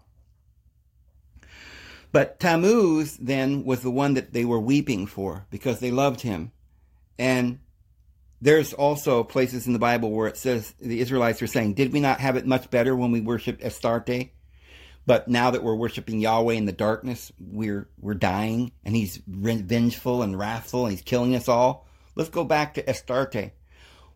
But 2.12 2.40
Tammuz 2.40 3.18
then 3.18 3.66
was 3.66 3.82
the 3.82 3.92
one 3.92 4.14
that 4.14 4.34
they 4.34 4.46
were 4.46 4.60
weeping 4.60 5.08
for 5.08 5.48
because 5.50 5.80
they 5.80 5.92
loved 5.92 6.22
him. 6.22 6.52
And 7.18 7.60
there's 8.40 8.74
also 8.74 9.24
places 9.24 9.68
in 9.68 9.74
the 9.74 9.80
Bible 9.80 10.12
where 10.12 10.28
it 10.28 10.38
says 10.38 10.74
the 10.80 11.00
Israelites 11.00 11.42
are 11.42 11.48
saying, 11.48 11.74
Did 11.74 11.92
we 11.92 12.00
not 12.00 12.20
have 12.20 12.36
it 12.36 12.46
much 12.46 12.70
better 12.70 12.96
when 12.96 13.12
we 13.12 13.20
worshiped 13.20 13.64
Astarte? 13.64 14.30
But 15.06 15.28
now 15.28 15.52
that 15.52 15.64
we're 15.64 15.76
worshiping 15.76 16.20
Yahweh 16.20 16.54
in 16.54 16.66
the 16.66 16.72
darkness, 16.72 17.32
we're 17.40 17.90
we're 18.00 18.14
dying, 18.14 18.72
and 18.86 18.96
he's 18.96 19.22
vengeful 19.28 20.22
and 20.22 20.38
wrathful, 20.38 20.86
and 20.86 20.92
he's 20.92 21.02
killing 21.02 21.36
us 21.36 21.50
all. 21.50 21.88
Let's 22.16 22.30
go 22.30 22.44
back 22.44 22.76
to 22.76 22.90
Astarte. 22.90 23.52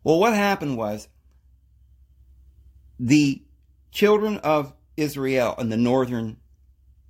Well, 0.07 0.19
what 0.19 0.33
happened 0.33 0.77
was 0.77 1.09
the 2.97 3.43
children 3.91 4.37
of 4.37 4.71
Israel 4.95 5.53
in 5.59 5.67
the 5.67 5.75
northern 5.75 6.37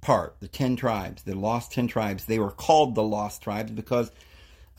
part, 0.02 0.38
the 0.40 0.48
10 0.48 0.78
tribes, 0.78 1.22
the 1.22 1.36
lost 1.36 1.72
10 1.74 1.90
tribes, 1.90 2.26
they 2.26 2.40
were 2.40 2.50
called 2.50 2.96
the 2.96 3.04
lost 3.04 3.44
tribes 3.44 3.72
because 3.72 4.10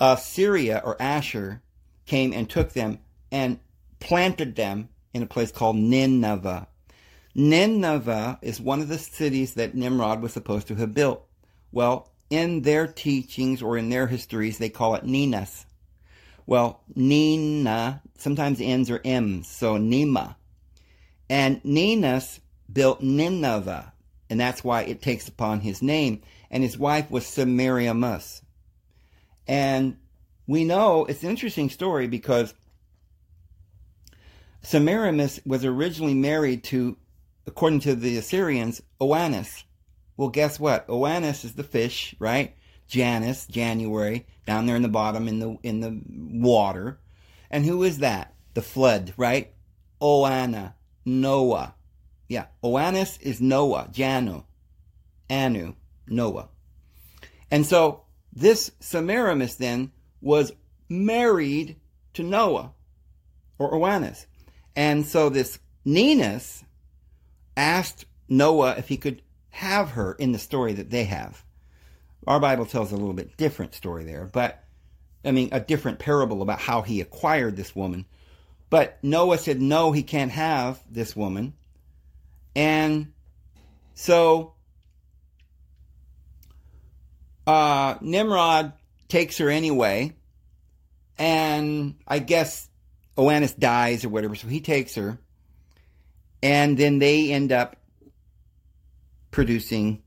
uh, 0.00 0.16
Syria 0.16 0.82
or 0.84 1.00
Asher 1.00 1.62
came 2.06 2.32
and 2.32 2.50
took 2.50 2.72
them 2.72 2.98
and 3.30 3.60
planted 4.00 4.56
them 4.56 4.88
in 5.14 5.22
a 5.22 5.26
place 5.26 5.52
called 5.52 5.76
Nineveh. 5.76 6.66
Nineveh 7.36 8.40
is 8.42 8.60
one 8.60 8.80
of 8.80 8.88
the 8.88 8.98
cities 8.98 9.54
that 9.54 9.76
Nimrod 9.76 10.22
was 10.22 10.32
supposed 10.32 10.66
to 10.66 10.74
have 10.74 10.92
built. 10.92 11.24
Well, 11.70 12.10
in 12.30 12.62
their 12.62 12.88
teachings 12.88 13.62
or 13.62 13.78
in 13.78 13.90
their 13.90 14.08
histories, 14.08 14.58
they 14.58 14.70
call 14.70 14.96
it 14.96 15.04
Ninus. 15.04 15.66
Well, 16.48 16.80
Nina 16.94 18.00
sometimes 18.16 18.58
ends 18.62 18.88
are 18.88 19.02
M's, 19.04 19.46
so 19.46 19.76
Nima. 19.76 20.36
And 21.28 21.60
Ninus 21.62 22.40
built 22.72 23.02
Nineveh, 23.02 23.92
and 24.30 24.40
that's 24.40 24.64
why 24.64 24.84
it 24.84 25.02
takes 25.02 25.28
upon 25.28 25.60
his 25.60 25.82
name. 25.82 26.22
And 26.50 26.62
his 26.62 26.78
wife 26.78 27.10
was 27.10 27.26
Semiramis. 27.26 28.40
And 29.46 29.98
we 30.46 30.64
know 30.64 31.04
it's 31.04 31.22
an 31.22 31.28
interesting 31.28 31.68
story 31.68 32.06
because 32.06 32.54
Semiramis 34.62 35.40
was 35.44 35.66
originally 35.66 36.14
married 36.14 36.64
to, 36.64 36.96
according 37.46 37.80
to 37.80 37.94
the 37.94 38.16
Assyrians, 38.16 38.80
Oannes. 38.98 39.64
Well, 40.16 40.30
guess 40.30 40.58
what? 40.58 40.88
Oannes 40.88 41.44
is 41.44 41.56
the 41.56 41.62
fish, 41.62 42.16
right? 42.18 42.56
Janus, 42.88 43.46
January, 43.46 44.26
down 44.48 44.64
there 44.64 44.76
in 44.76 44.82
the 44.82 44.88
bottom 44.88 45.28
in 45.28 45.40
the 45.40 45.58
in 45.62 45.80
the 45.80 46.00
water. 46.08 46.98
And 47.50 47.66
who 47.66 47.82
is 47.82 47.98
that? 47.98 48.34
The 48.54 48.62
flood, 48.62 49.12
right? 49.18 49.52
Oana, 50.00 50.72
Noah. 51.04 51.74
Yeah, 52.28 52.46
Oannes 52.64 53.20
is 53.20 53.42
Noah, 53.42 53.90
Janu, 53.92 54.44
Anu, 55.28 55.74
Noah. 56.06 56.48
And 57.50 57.66
so 57.66 58.04
this 58.32 58.70
Semiramis 58.80 59.56
then 59.56 59.92
was 60.22 60.52
married 60.88 61.76
to 62.14 62.22
Noah 62.22 62.72
or 63.58 63.72
Oannes. 63.72 64.24
And 64.74 65.06
so 65.06 65.28
this 65.28 65.58
Ninus 65.84 66.64
asked 67.54 68.06
Noah 68.30 68.76
if 68.78 68.88
he 68.88 68.96
could 68.96 69.20
have 69.50 69.90
her 69.90 70.14
in 70.14 70.32
the 70.32 70.38
story 70.38 70.72
that 70.72 70.88
they 70.88 71.04
have. 71.04 71.44
Our 72.28 72.38
Bible 72.38 72.66
tells 72.66 72.92
a 72.92 72.96
little 72.96 73.14
bit 73.14 73.38
different 73.38 73.74
story 73.74 74.04
there, 74.04 74.26
but 74.26 74.62
I 75.24 75.30
mean, 75.30 75.48
a 75.50 75.60
different 75.60 75.98
parable 75.98 76.42
about 76.42 76.60
how 76.60 76.82
he 76.82 77.00
acquired 77.00 77.56
this 77.56 77.74
woman. 77.74 78.04
But 78.68 78.98
Noah 79.02 79.38
said, 79.38 79.62
no, 79.62 79.92
he 79.92 80.02
can't 80.02 80.30
have 80.30 80.78
this 80.90 81.16
woman. 81.16 81.54
And 82.54 83.14
so 83.94 84.52
uh, 87.46 87.96
Nimrod 88.02 88.74
takes 89.08 89.38
her 89.38 89.48
anyway. 89.48 90.14
And 91.16 91.94
I 92.06 92.18
guess 92.18 92.68
Oannes 93.16 93.58
dies 93.58 94.04
or 94.04 94.10
whatever, 94.10 94.34
so 94.34 94.48
he 94.48 94.60
takes 94.60 94.96
her. 94.96 95.18
And 96.42 96.76
then 96.76 96.98
they 96.98 97.32
end 97.32 97.52
up 97.52 97.76
producing 99.30 100.02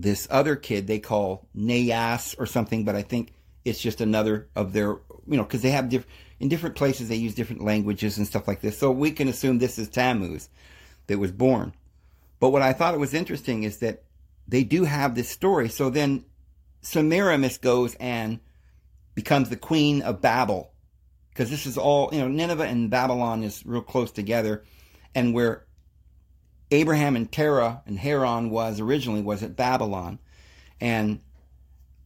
this 0.00 0.28
other 0.30 0.54
kid 0.54 0.86
they 0.86 1.00
call 1.00 1.48
Nayas 1.56 2.36
or 2.38 2.46
something, 2.46 2.84
but 2.84 2.94
I 2.94 3.02
think 3.02 3.32
it's 3.64 3.80
just 3.80 4.00
another 4.00 4.48
of 4.54 4.72
their, 4.72 4.90
you 5.26 5.36
know, 5.36 5.42
because 5.42 5.62
they 5.62 5.72
have 5.72 5.88
different, 5.88 6.14
in 6.38 6.48
different 6.48 6.76
places 6.76 7.08
they 7.08 7.16
use 7.16 7.34
different 7.34 7.64
languages 7.64 8.16
and 8.16 8.26
stuff 8.26 8.46
like 8.46 8.60
this. 8.60 8.78
So 8.78 8.92
we 8.92 9.10
can 9.10 9.26
assume 9.26 9.58
this 9.58 9.76
is 9.76 9.88
Tammuz 9.88 10.48
that 11.08 11.18
was 11.18 11.32
born. 11.32 11.74
But 12.38 12.50
what 12.50 12.62
I 12.62 12.72
thought 12.72 12.94
it 12.94 13.00
was 13.00 13.12
interesting 13.12 13.64
is 13.64 13.78
that 13.78 14.04
they 14.46 14.62
do 14.62 14.84
have 14.84 15.16
this 15.16 15.28
story. 15.28 15.68
So 15.68 15.90
then 15.90 16.24
Semiramis 16.80 17.58
goes 17.58 17.96
and 17.96 18.38
becomes 19.16 19.48
the 19.48 19.56
queen 19.56 20.02
of 20.02 20.20
Babel. 20.20 20.70
Because 21.30 21.50
this 21.50 21.66
is 21.66 21.76
all, 21.76 22.10
you 22.12 22.20
know, 22.20 22.28
Nineveh 22.28 22.64
and 22.64 22.88
Babylon 22.88 23.42
is 23.42 23.66
real 23.66 23.82
close 23.82 24.12
together. 24.12 24.64
And 25.12 25.34
where 25.34 25.66
Abraham 26.70 27.16
and 27.16 27.30
Terah 27.30 27.82
and 27.86 27.98
Haran 27.98 28.50
was 28.50 28.80
originally 28.80 29.22
was 29.22 29.42
at 29.42 29.56
Babylon. 29.56 30.18
And 30.80 31.20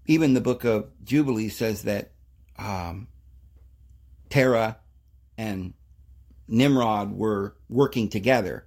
even 0.07 0.35
the 0.35 0.41
book 0.41 0.65
of 0.65 0.91
Jubilees 1.05 1.57
says 1.57 1.83
that 1.83 2.13
um, 2.59 3.09
Terah 4.31 4.79
and 5.37 5.75
Nimrod 6.49 7.13
were 7.13 7.57
working 7.69 8.09
together. 8.09 8.67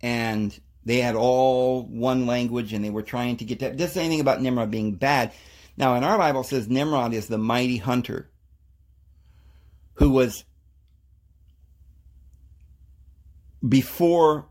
And 0.00 0.58
they 0.84 1.00
had 1.00 1.14
all 1.14 1.84
one 1.84 2.26
language 2.26 2.72
and 2.72 2.84
they 2.84 2.90
were 2.90 3.02
trying 3.02 3.36
to 3.38 3.44
get 3.44 3.60
that. 3.60 3.76
Doesn't 3.76 3.94
say 3.94 4.00
anything 4.00 4.20
about 4.20 4.42
Nimrod 4.42 4.70
being 4.70 4.94
bad. 4.94 5.32
Now, 5.76 5.94
in 5.94 6.04
our 6.04 6.18
Bible, 6.18 6.44
says 6.44 6.68
Nimrod 6.68 7.14
is 7.14 7.28
the 7.28 7.38
mighty 7.38 7.78
hunter 7.78 8.30
who 9.94 10.10
was 10.10 10.44
before, 13.66 14.46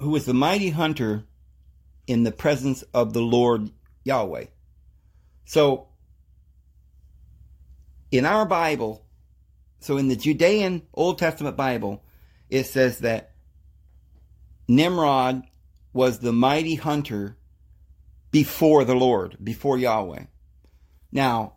who 0.00 0.10
was 0.10 0.24
the 0.24 0.34
mighty 0.34 0.70
hunter 0.70 1.24
in 2.06 2.24
the 2.24 2.32
presence 2.32 2.82
of 2.94 3.12
the 3.12 3.20
Lord 3.20 3.70
Yahweh. 4.02 4.46
So, 5.44 5.88
in 8.10 8.24
our 8.24 8.46
Bible, 8.46 9.04
so 9.78 9.98
in 9.98 10.08
the 10.08 10.16
Judean 10.16 10.82
Old 10.94 11.18
Testament 11.18 11.56
Bible, 11.56 12.02
it 12.48 12.64
says 12.64 13.00
that 13.00 13.32
Nimrod 14.66 15.42
was 15.92 16.18
the 16.18 16.32
mighty 16.32 16.76
hunter 16.76 17.36
before 18.30 18.84
the 18.84 18.94
Lord, 18.94 19.36
before 19.42 19.76
Yahweh. 19.76 20.24
Now, 21.12 21.54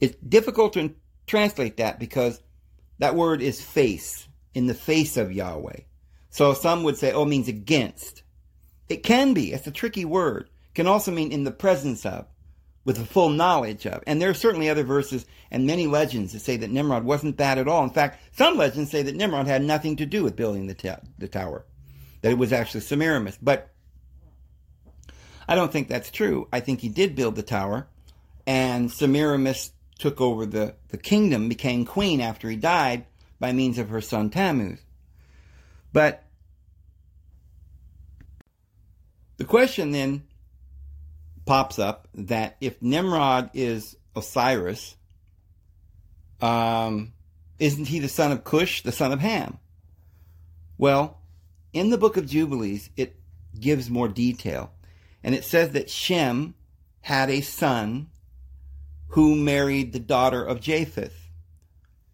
it's 0.00 0.16
difficult 0.16 0.74
to 0.74 0.94
translate 1.26 1.78
that 1.78 1.98
because 1.98 2.40
that 2.98 3.14
word 3.14 3.40
is 3.40 3.62
face, 3.62 4.28
in 4.52 4.66
the 4.66 4.74
face 4.74 5.16
of 5.16 5.32
Yahweh. 5.32 5.80
So 6.34 6.52
some 6.52 6.82
would 6.82 6.98
say, 6.98 7.12
oh, 7.12 7.24
means 7.24 7.46
against. 7.46 8.24
It 8.88 9.04
can 9.04 9.34
be. 9.34 9.52
It's 9.52 9.68
a 9.68 9.70
tricky 9.70 10.04
word. 10.04 10.50
It 10.70 10.74
can 10.74 10.88
also 10.88 11.12
mean 11.12 11.30
in 11.30 11.44
the 11.44 11.52
presence 11.52 12.04
of, 12.04 12.26
with 12.84 12.98
a 12.98 13.04
full 13.04 13.28
knowledge 13.28 13.86
of. 13.86 14.02
And 14.04 14.20
there 14.20 14.30
are 14.30 14.34
certainly 14.34 14.68
other 14.68 14.82
verses 14.82 15.26
and 15.52 15.64
many 15.64 15.86
legends 15.86 16.32
that 16.32 16.40
say 16.40 16.56
that 16.56 16.72
Nimrod 16.72 17.04
wasn't 17.04 17.36
bad 17.36 17.58
at 17.58 17.68
all. 17.68 17.84
In 17.84 17.90
fact, 17.90 18.20
some 18.36 18.56
legends 18.56 18.90
say 18.90 19.02
that 19.02 19.14
Nimrod 19.14 19.46
had 19.46 19.62
nothing 19.62 19.94
to 19.94 20.06
do 20.06 20.24
with 20.24 20.34
building 20.34 20.66
the, 20.66 21.00
the 21.18 21.28
tower, 21.28 21.64
that 22.22 22.32
it 22.32 22.38
was 22.38 22.52
actually 22.52 22.80
Semiramis. 22.80 23.38
But 23.40 23.70
I 25.46 25.54
don't 25.54 25.70
think 25.70 25.86
that's 25.86 26.10
true. 26.10 26.48
I 26.52 26.58
think 26.58 26.80
he 26.80 26.88
did 26.88 27.14
build 27.14 27.36
the 27.36 27.44
tower, 27.44 27.86
and 28.44 28.90
Semiramis 28.90 29.70
took 30.00 30.20
over 30.20 30.46
the, 30.46 30.74
the 30.88 30.98
kingdom, 30.98 31.48
became 31.48 31.84
queen 31.84 32.20
after 32.20 32.50
he 32.50 32.56
died 32.56 33.06
by 33.38 33.52
means 33.52 33.78
of 33.78 33.90
her 33.90 34.00
son 34.00 34.30
Tammuz. 34.30 34.80
But 35.92 36.23
the 39.36 39.44
question 39.44 39.90
then 39.90 40.24
pops 41.46 41.78
up 41.78 42.08
that 42.14 42.56
if 42.60 42.80
Nimrod 42.80 43.50
is 43.54 43.96
Osiris, 44.16 44.96
um, 46.40 47.12
isn't 47.58 47.86
he 47.86 47.98
the 47.98 48.08
son 48.08 48.32
of 48.32 48.44
Cush, 48.44 48.82
the 48.82 48.92
son 48.92 49.12
of 49.12 49.20
Ham? 49.20 49.58
Well, 50.78 51.18
in 51.72 51.90
the 51.90 51.98
book 51.98 52.16
of 52.16 52.26
Jubilees, 52.26 52.90
it 52.96 53.16
gives 53.58 53.90
more 53.90 54.08
detail. 54.08 54.72
And 55.22 55.34
it 55.34 55.44
says 55.44 55.70
that 55.70 55.90
Shem 55.90 56.54
had 57.00 57.30
a 57.30 57.40
son 57.40 58.08
who 59.08 59.34
married 59.34 59.92
the 59.92 60.00
daughter 60.00 60.44
of 60.44 60.60
Japheth 60.60 61.30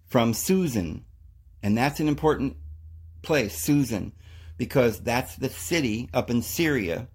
from 0.06 0.34
Susan. 0.34 1.04
And 1.62 1.76
that's 1.76 2.00
an 2.00 2.08
important 2.08 2.56
place, 3.22 3.56
Susan, 3.56 4.12
because 4.60 5.00
that's 5.00 5.36
the 5.36 5.48
city 5.48 6.10
up 6.12 6.28
in 6.28 6.42
Syria 6.42 7.08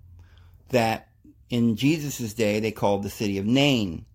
that 0.70 1.10
in 1.52 1.76
Jesus' 1.76 2.34
day 2.34 2.60
they 2.60 2.72
called 2.72 3.04
the 3.04 3.10
city 3.12 3.38
of 3.38 3.46
Nain. 3.46 4.08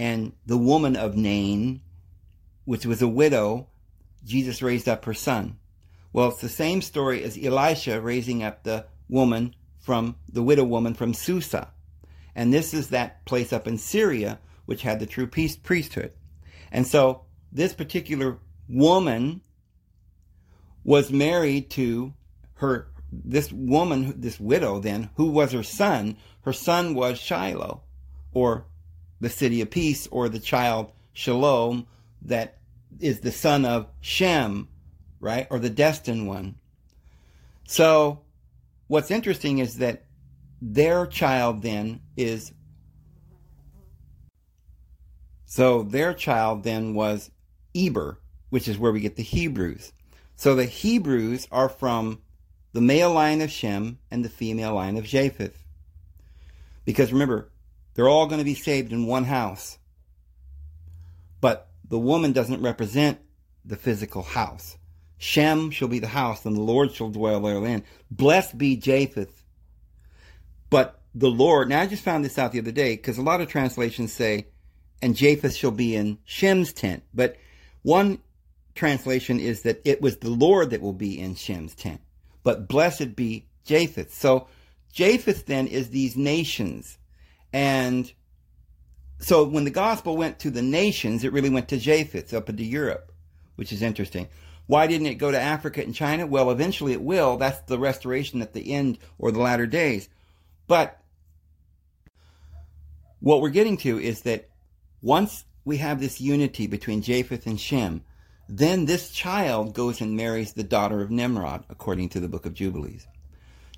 And 0.00 0.32
the 0.46 0.58
woman 0.58 0.96
of 0.96 1.16
Nain, 1.16 1.80
which 2.64 2.84
was 2.84 3.00
a 3.00 3.06
widow, 3.06 3.68
Jesus 4.24 4.62
raised 4.62 4.88
up 4.88 5.04
her 5.04 5.14
son. 5.14 5.58
Well, 6.12 6.30
it's 6.30 6.40
the 6.40 6.48
same 6.48 6.82
story 6.82 7.22
as 7.22 7.38
Elisha 7.40 8.00
raising 8.00 8.42
up 8.42 8.64
the 8.64 8.86
woman 9.08 9.54
from 9.78 10.16
the 10.28 10.42
widow 10.42 10.64
woman 10.64 10.94
from 10.94 11.14
Susa. 11.14 11.70
And 12.34 12.52
this 12.52 12.74
is 12.74 12.88
that 12.88 13.24
place 13.26 13.52
up 13.52 13.68
in 13.68 13.78
Syria 13.78 14.40
which 14.66 14.82
had 14.82 14.98
the 14.98 15.06
true 15.06 15.28
priesthood. 15.28 16.10
And 16.72 16.84
so 16.84 17.26
this 17.52 17.74
particular 17.74 18.38
woman 18.68 19.42
was 20.82 21.12
married 21.12 21.70
to 21.70 22.14
her 22.62 22.86
this 23.12 23.52
woman, 23.52 24.20
this 24.20 24.40
widow 24.40 24.78
then, 24.78 25.10
who 25.16 25.26
was 25.26 25.52
her 25.52 25.62
son, 25.62 26.16
her 26.42 26.52
son 26.52 26.94
was 26.94 27.18
Shiloh, 27.18 27.82
or 28.32 28.64
the 29.20 29.28
city 29.28 29.60
of 29.60 29.70
peace, 29.70 30.06
or 30.10 30.28
the 30.28 30.38
child 30.38 30.92
Shalom, 31.12 31.86
that 32.22 32.58
is 33.00 33.20
the 33.20 33.32
son 33.32 33.66
of 33.66 33.88
Shem, 34.00 34.68
right? 35.20 35.46
Or 35.50 35.58
the 35.58 35.68
destined 35.68 36.26
one. 36.26 36.54
So, 37.66 38.20
what's 38.86 39.10
interesting 39.10 39.58
is 39.58 39.76
that 39.76 40.04
their 40.62 41.06
child 41.06 41.62
then 41.62 42.00
is. 42.16 42.52
So, 45.44 45.82
their 45.82 46.14
child 46.14 46.62
then 46.62 46.94
was 46.94 47.30
Eber, 47.74 48.20
which 48.48 48.68
is 48.68 48.78
where 48.78 48.92
we 48.92 49.00
get 49.00 49.16
the 49.16 49.22
Hebrews. 49.22 49.92
So, 50.36 50.54
the 50.54 50.64
Hebrews 50.64 51.46
are 51.52 51.68
from 51.68 52.20
the 52.72 52.80
male 52.80 53.12
line 53.12 53.40
of 53.40 53.50
Shem 53.50 53.98
and 54.10 54.24
the 54.24 54.30
female 54.30 54.74
line 54.74 54.96
of 54.96 55.04
Japheth. 55.04 55.64
Because 56.84 57.12
remember, 57.12 57.50
they're 57.94 58.08
all 58.08 58.26
going 58.26 58.38
to 58.38 58.44
be 58.44 58.54
saved 58.54 58.92
in 58.92 59.06
one 59.06 59.24
house. 59.24 59.78
But 61.40 61.68
the 61.88 61.98
woman 61.98 62.32
doesn't 62.32 62.62
represent 62.62 63.18
the 63.64 63.76
physical 63.76 64.22
house. 64.22 64.78
Shem 65.18 65.70
shall 65.70 65.88
be 65.88 65.98
the 65.98 66.08
house, 66.08 66.44
and 66.44 66.56
the 66.56 66.62
Lord 66.62 66.92
shall 66.92 67.10
dwell 67.10 67.40
therein. 67.40 67.84
Blessed 68.10 68.58
be 68.58 68.76
Japheth. 68.76 69.44
But 70.70 71.00
the 71.14 71.30
Lord, 71.30 71.68
now 71.68 71.80
I 71.80 71.86
just 71.86 72.02
found 72.02 72.24
this 72.24 72.38
out 72.38 72.52
the 72.52 72.58
other 72.58 72.72
day, 72.72 72.96
because 72.96 73.18
a 73.18 73.22
lot 73.22 73.40
of 73.40 73.48
translations 73.48 74.12
say, 74.12 74.46
and 75.00 75.14
Japheth 75.14 75.54
shall 75.54 75.70
be 75.70 75.94
in 75.94 76.18
Shem's 76.24 76.72
tent. 76.72 77.04
But 77.12 77.36
one 77.82 78.18
translation 78.74 79.38
is 79.38 79.62
that 79.62 79.82
it 79.84 80.00
was 80.00 80.16
the 80.16 80.30
Lord 80.30 80.70
that 80.70 80.80
will 80.80 80.92
be 80.92 81.20
in 81.20 81.34
Shem's 81.34 81.74
tent 81.74 82.00
but 82.42 82.68
blessed 82.68 83.16
be 83.16 83.46
Japheth. 83.64 84.14
So 84.14 84.48
Japheth 84.92 85.46
then 85.46 85.66
is 85.66 85.90
these 85.90 86.16
nations. 86.16 86.98
And 87.52 88.12
so 89.18 89.44
when 89.44 89.64
the 89.64 89.70
gospel 89.70 90.16
went 90.16 90.38
to 90.40 90.50
the 90.50 90.62
nations, 90.62 91.24
it 91.24 91.32
really 91.32 91.50
went 91.50 91.68
to 91.68 91.78
Japheth 91.78 92.34
up 92.34 92.48
into 92.48 92.64
Europe, 92.64 93.12
which 93.56 93.72
is 93.72 93.82
interesting. 93.82 94.28
Why 94.66 94.86
didn't 94.86 95.06
it 95.06 95.14
go 95.14 95.30
to 95.30 95.40
Africa 95.40 95.82
and 95.82 95.94
China? 95.94 96.26
Well, 96.26 96.50
eventually 96.50 96.92
it 96.92 97.02
will. 97.02 97.36
That's 97.36 97.60
the 97.62 97.78
restoration 97.78 98.42
at 98.42 98.52
the 98.52 98.72
end 98.72 98.98
or 99.18 99.32
the 99.32 99.40
latter 99.40 99.66
days. 99.66 100.08
But 100.66 100.98
what 103.20 103.40
we're 103.40 103.50
getting 103.50 103.76
to 103.78 103.98
is 103.98 104.22
that 104.22 104.48
once 105.00 105.44
we 105.64 105.76
have 105.78 106.00
this 106.00 106.20
unity 106.20 106.66
between 106.66 107.02
Japheth 107.02 107.46
and 107.46 107.60
Shem, 107.60 108.04
then 108.48 108.84
this 108.84 109.10
child 109.10 109.74
goes 109.74 110.00
and 110.00 110.16
marries 110.16 110.52
the 110.52 110.64
daughter 110.64 111.00
of 111.00 111.10
Nimrod, 111.10 111.64
according 111.68 112.10
to 112.10 112.20
the 112.20 112.28
book 112.28 112.46
of 112.46 112.54
Jubilees. 112.54 113.06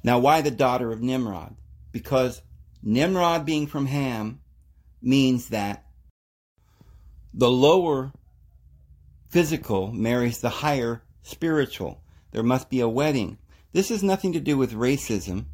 Now, 0.03 0.19
why 0.19 0.41
the 0.41 0.51
daughter 0.51 0.93
of 0.93 1.01
Nimrod? 1.01 1.57
Because 1.93 2.43
Nimrod 2.83 3.47
being 3.47 3.67
from 3.67 3.87
Ham 3.87 4.41
means 5.01 5.49
that 5.49 5.85
the 7.33 7.51
lower 7.51 8.13
physical 9.29 9.93
marries 9.93 10.41
the 10.41 10.49
higher 10.49 11.03
spiritual. 11.23 12.03
There 12.33 12.43
must 12.43 12.71
be 12.71 12.81
a 12.81 12.89
wedding. 12.89 13.39
This 13.73 13.89
has 13.89 14.03
nothing 14.03 14.35
to 14.35 14.41
do 14.41 14.57
with 14.57 14.73
racism 14.73 15.47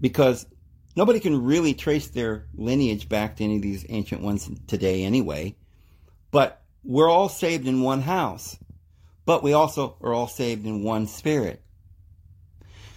because 0.00 0.46
nobody 0.96 1.20
can 1.20 1.44
really 1.44 1.74
trace 1.74 2.08
their 2.08 2.48
lineage 2.54 3.08
back 3.08 3.36
to 3.36 3.44
any 3.44 3.56
of 3.56 3.62
these 3.62 3.86
ancient 3.88 4.20
ones 4.20 4.50
today 4.66 5.04
anyway. 5.04 5.56
But 6.30 6.61
we're 6.84 7.10
all 7.10 7.28
saved 7.28 7.66
in 7.66 7.82
one 7.82 8.02
house, 8.02 8.58
but 9.24 9.42
we 9.42 9.52
also 9.52 9.96
are 10.00 10.12
all 10.12 10.28
saved 10.28 10.66
in 10.66 10.82
one 10.82 11.06
spirit. 11.06 11.62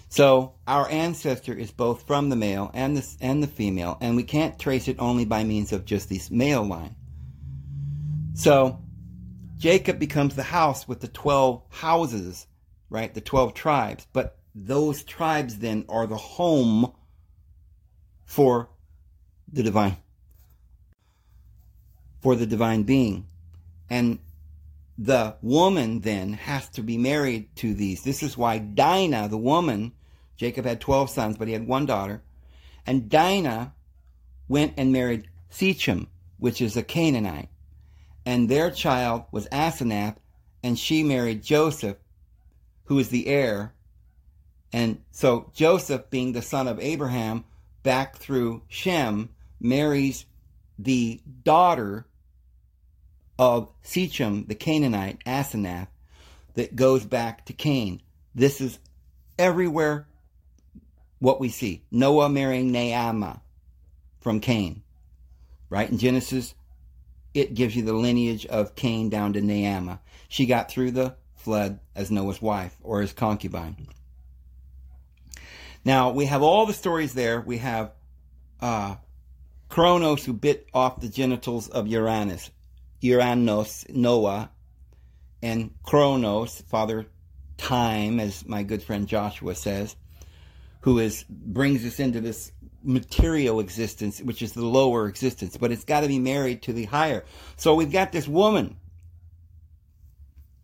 So 0.09 0.53
our 0.67 0.89
ancestor 0.89 1.53
is 1.53 1.71
both 1.71 2.07
from 2.07 2.29
the 2.29 2.35
male 2.35 2.71
and 2.73 2.97
the, 2.97 3.17
and 3.21 3.43
the 3.43 3.47
female, 3.47 3.97
and 4.01 4.15
we 4.15 4.23
can't 4.23 4.57
trace 4.57 4.87
it 4.87 4.97
only 4.99 5.25
by 5.25 5.43
means 5.43 5.73
of 5.73 5.85
just 5.85 6.09
this 6.09 6.31
male 6.31 6.63
line. 6.63 6.95
So 8.33 8.79
Jacob 9.57 9.99
becomes 9.99 10.35
the 10.35 10.43
house 10.43 10.87
with 10.87 11.01
the 11.01 11.07
12 11.07 11.63
houses, 11.69 12.47
right? 12.89 13.13
The 13.13 13.21
12 13.21 13.53
tribes. 13.53 14.07
But 14.13 14.37
those 14.53 15.03
tribes 15.03 15.57
then 15.57 15.85
are 15.89 16.07
the 16.07 16.17
home 16.17 16.93
for 18.25 18.69
the 19.51 19.63
divine, 19.63 19.97
for 22.21 22.35
the 22.35 22.45
divine 22.45 22.83
being. 22.83 23.27
And 23.89 24.19
the 24.97 25.35
woman 25.41 26.01
then 26.01 26.33
has 26.33 26.69
to 26.69 26.81
be 26.81 26.97
married 26.97 27.55
to 27.57 27.73
these. 27.73 28.03
This 28.03 28.23
is 28.23 28.37
why 28.37 28.59
Dinah, 28.59 29.27
the 29.27 29.37
woman, 29.37 29.91
Jacob 30.37 30.65
had 30.65 30.81
12 30.81 31.09
sons, 31.09 31.37
but 31.37 31.47
he 31.47 31.53
had 31.53 31.67
one 31.67 31.85
daughter. 31.85 32.21
And 32.85 33.09
Dinah 33.09 33.73
went 34.47 34.73
and 34.77 34.91
married 34.91 35.29
Shechem, 35.49 36.07
which 36.37 36.61
is 36.61 36.77
a 36.77 36.83
Canaanite. 36.83 37.49
And 38.25 38.49
their 38.49 38.71
child 38.71 39.25
was 39.31 39.47
Asenath, 39.47 40.17
and 40.63 40.79
she 40.79 41.03
married 41.03 41.43
Joseph, 41.43 41.97
who 42.85 42.97
is 42.99 43.09
the 43.09 43.27
heir. 43.27 43.73
And 44.71 45.01
so 45.11 45.51
Joseph, 45.53 46.09
being 46.09 46.33
the 46.33 46.41
son 46.41 46.67
of 46.67 46.79
Abraham, 46.79 47.45
back 47.83 48.17
through 48.17 48.63
Shem, 48.67 49.29
marries 49.59 50.25
the 50.77 51.21
daughter 51.43 52.07
of 53.37 53.69
Shechem, 53.83 54.45
the 54.47 54.55
Canaanite, 54.55 55.23
Asenath, 55.25 55.87
that 56.53 56.75
goes 56.75 57.05
back 57.05 57.45
to 57.45 57.53
Cain. 57.53 58.01
This 58.33 58.61
is 58.61 58.79
everywhere 59.37 60.07
what 61.19 61.39
we 61.39 61.49
see. 61.49 61.83
Noah 61.91 62.29
marrying 62.29 62.71
Naamah 62.71 63.41
from 64.19 64.39
Cain. 64.39 64.81
Right? 65.69 65.89
In 65.89 65.97
Genesis, 65.97 66.53
it 67.33 67.53
gives 67.53 67.75
you 67.75 67.83
the 67.83 67.93
lineage 67.93 68.45
of 68.45 68.75
Cain 68.75 69.09
down 69.09 69.33
to 69.33 69.41
Naamah. 69.41 69.99
She 70.27 70.45
got 70.45 70.69
through 70.69 70.91
the 70.91 71.15
flood 71.35 71.79
as 71.95 72.09
Noah's 72.09 72.41
wife 72.41 72.75
or 72.81 73.01
his 73.01 73.13
concubine. 73.13 73.87
Now, 75.83 76.11
we 76.11 76.25
have 76.25 76.41
all 76.41 76.65
the 76.65 76.73
stories 76.73 77.13
there. 77.13 77.41
We 77.41 77.59
have 77.59 77.91
uh, 78.59 78.95
Kronos 79.69 80.25
who 80.25 80.33
bit 80.33 80.67
off 80.73 80.99
the 80.99 81.09
genitals 81.09 81.67
of 81.67 81.87
Uranus, 81.87 82.49
Uranos, 83.05 83.89
Noah, 83.93 84.51
and 85.41 85.71
Kronos, 85.83 86.61
Father 86.61 87.05
Time, 87.57 88.19
as 88.19 88.45
my 88.47 88.63
good 88.63 88.83
friend 88.83 89.07
Joshua 89.07 89.55
says, 89.55 89.95
who 90.81 90.99
is 90.99 91.23
brings 91.29 91.85
us 91.85 91.99
into 91.99 92.21
this 92.21 92.51
material 92.83 93.59
existence, 93.59 94.21
which 94.21 94.41
is 94.41 94.53
the 94.53 94.65
lower 94.65 95.07
existence, 95.07 95.57
but 95.57 95.71
it's 95.71 95.83
got 95.83 96.01
to 96.01 96.07
be 96.07 96.19
married 96.19 96.61
to 96.63 96.73
the 96.73 96.85
higher. 96.85 97.23
So 97.57 97.75
we've 97.75 97.91
got 97.91 98.11
this 98.11 98.27
woman 98.27 98.77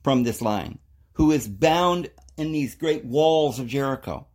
from 0.03 0.23
this 0.23 0.41
line 0.41 0.79
who 1.13 1.31
is 1.31 1.47
bound 1.47 2.09
in 2.37 2.51
these 2.51 2.75
great 2.75 3.05
walls 3.05 3.59
of 3.59 3.67
Jericho. 3.67 4.27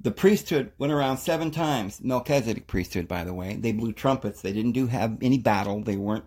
The 0.00 0.10
priesthood 0.10 0.72
went 0.78 0.92
around 0.92 1.18
seven 1.18 1.50
times. 1.50 2.00
Melchizedek 2.02 2.66
priesthood, 2.66 3.06
by 3.06 3.24
the 3.24 3.34
way. 3.34 3.56
They 3.56 3.72
blew 3.72 3.92
trumpets. 3.92 4.40
They 4.40 4.52
didn't 4.52 4.72
do 4.72 4.86
have 4.86 5.18
any 5.20 5.38
battle. 5.38 5.82
They 5.82 5.96
weren't, 5.96 6.24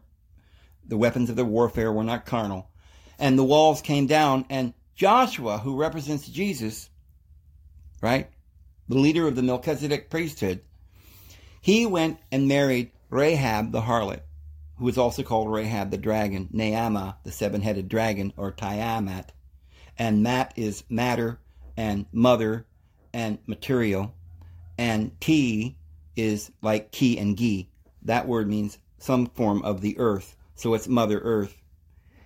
the 0.88 0.97
weapons 0.97 1.30
of 1.30 1.35
their 1.35 1.45
warfare 1.45 1.91
were 1.91 2.03
not 2.03 2.26
carnal. 2.26 2.69
And 3.19 3.38
the 3.38 3.43
walls 3.43 3.81
came 3.81 4.07
down 4.07 4.45
and 4.49 4.73
Joshua, 4.95 5.57
who 5.57 5.76
represents 5.76 6.27
Jesus, 6.27 6.89
right? 8.01 8.30
The 8.89 8.97
leader 8.97 9.27
of 9.27 9.35
the 9.35 9.41
Melchizedek 9.41 10.10
priesthood, 10.10 10.61
he 11.61 11.85
went 11.85 12.19
and 12.31 12.47
married 12.47 12.91
Rahab 13.10 13.72
the 13.72 13.81
harlot, 13.81 14.22
who 14.77 14.88
is 14.88 14.97
also 14.97 15.23
called 15.23 15.51
Rahab 15.51 15.91
the 15.91 15.97
dragon, 15.97 16.49
Naamah 16.53 17.15
the 17.23 17.31
seven-headed 17.31 17.88
dragon, 17.88 18.34
or 18.35 18.51
Tiamat. 18.51 19.31
And 19.97 20.23
Mat 20.23 20.53
is 20.55 20.84
matter 20.89 21.39
and 21.77 22.05
mother 22.11 22.65
and 23.14 23.38
material. 23.47 24.14
And 24.77 25.19
T 25.22 25.77
is 26.15 26.51
like 26.61 26.91
Ki 26.91 27.18
and 27.18 27.38
Gi. 27.38 27.69
That 28.01 28.27
word 28.27 28.49
means 28.49 28.77
some 28.97 29.27
form 29.27 29.61
of 29.64 29.81
the 29.81 29.97
earth. 29.97 30.35
So 30.56 30.74
it's 30.74 30.88
Mother 30.88 31.20
Earth. 31.20 31.58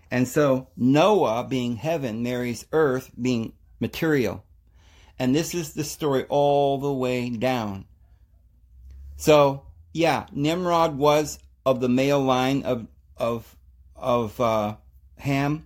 And 0.10 0.28
so 0.28 0.70
Noah, 0.76 1.45
being 1.49 1.76
heaven, 1.76 2.24
marries 2.24 2.66
earth, 2.72 3.12
being 3.20 3.54
material. 3.80 4.44
And 5.20 5.36
this 5.36 5.54
is 5.54 5.74
the 5.74 5.84
story 5.84 6.26
all 6.30 6.78
the 6.78 6.94
way 6.94 7.30
down. 7.30 7.86
So, 9.18 9.66
yeah, 9.94 10.28
Nimrod 10.32 10.98
was 10.98 11.40
of 11.66 11.80
the 11.82 11.90
male 11.90 12.22
line 12.22 12.64
of 12.64 12.88
of 13.18 13.58
of 13.95 14.40
uh, 14.40 14.76
Ham, 15.18 15.66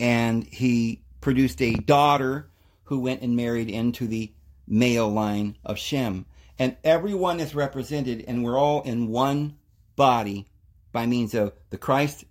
and 0.00 0.44
he 0.44 1.04
produced 1.20 1.62
a 1.62 1.74
daughter 1.74 2.50
who 2.84 2.98
went 2.98 3.22
and 3.22 3.36
married 3.36 3.70
into 3.70 4.08
the 4.08 4.32
male 4.66 5.08
line 5.08 5.56
of 5.64 5.78
Shem. 5.78 6.26
And 6.58 6.76
everyone 6.82 7.38
is 7.38 7.54
represented, 7.54 8.24
and 8.26 8.42
we're 8.42 8.58
all 8.58 8.82
in 8.82 9.08
one 9.08 9.56
body 9.94 10.48
by 10.98 11.06
means 11.06 11.32
of 11.32 11.52
the 11.70 11.78
Christ 11.78 12.24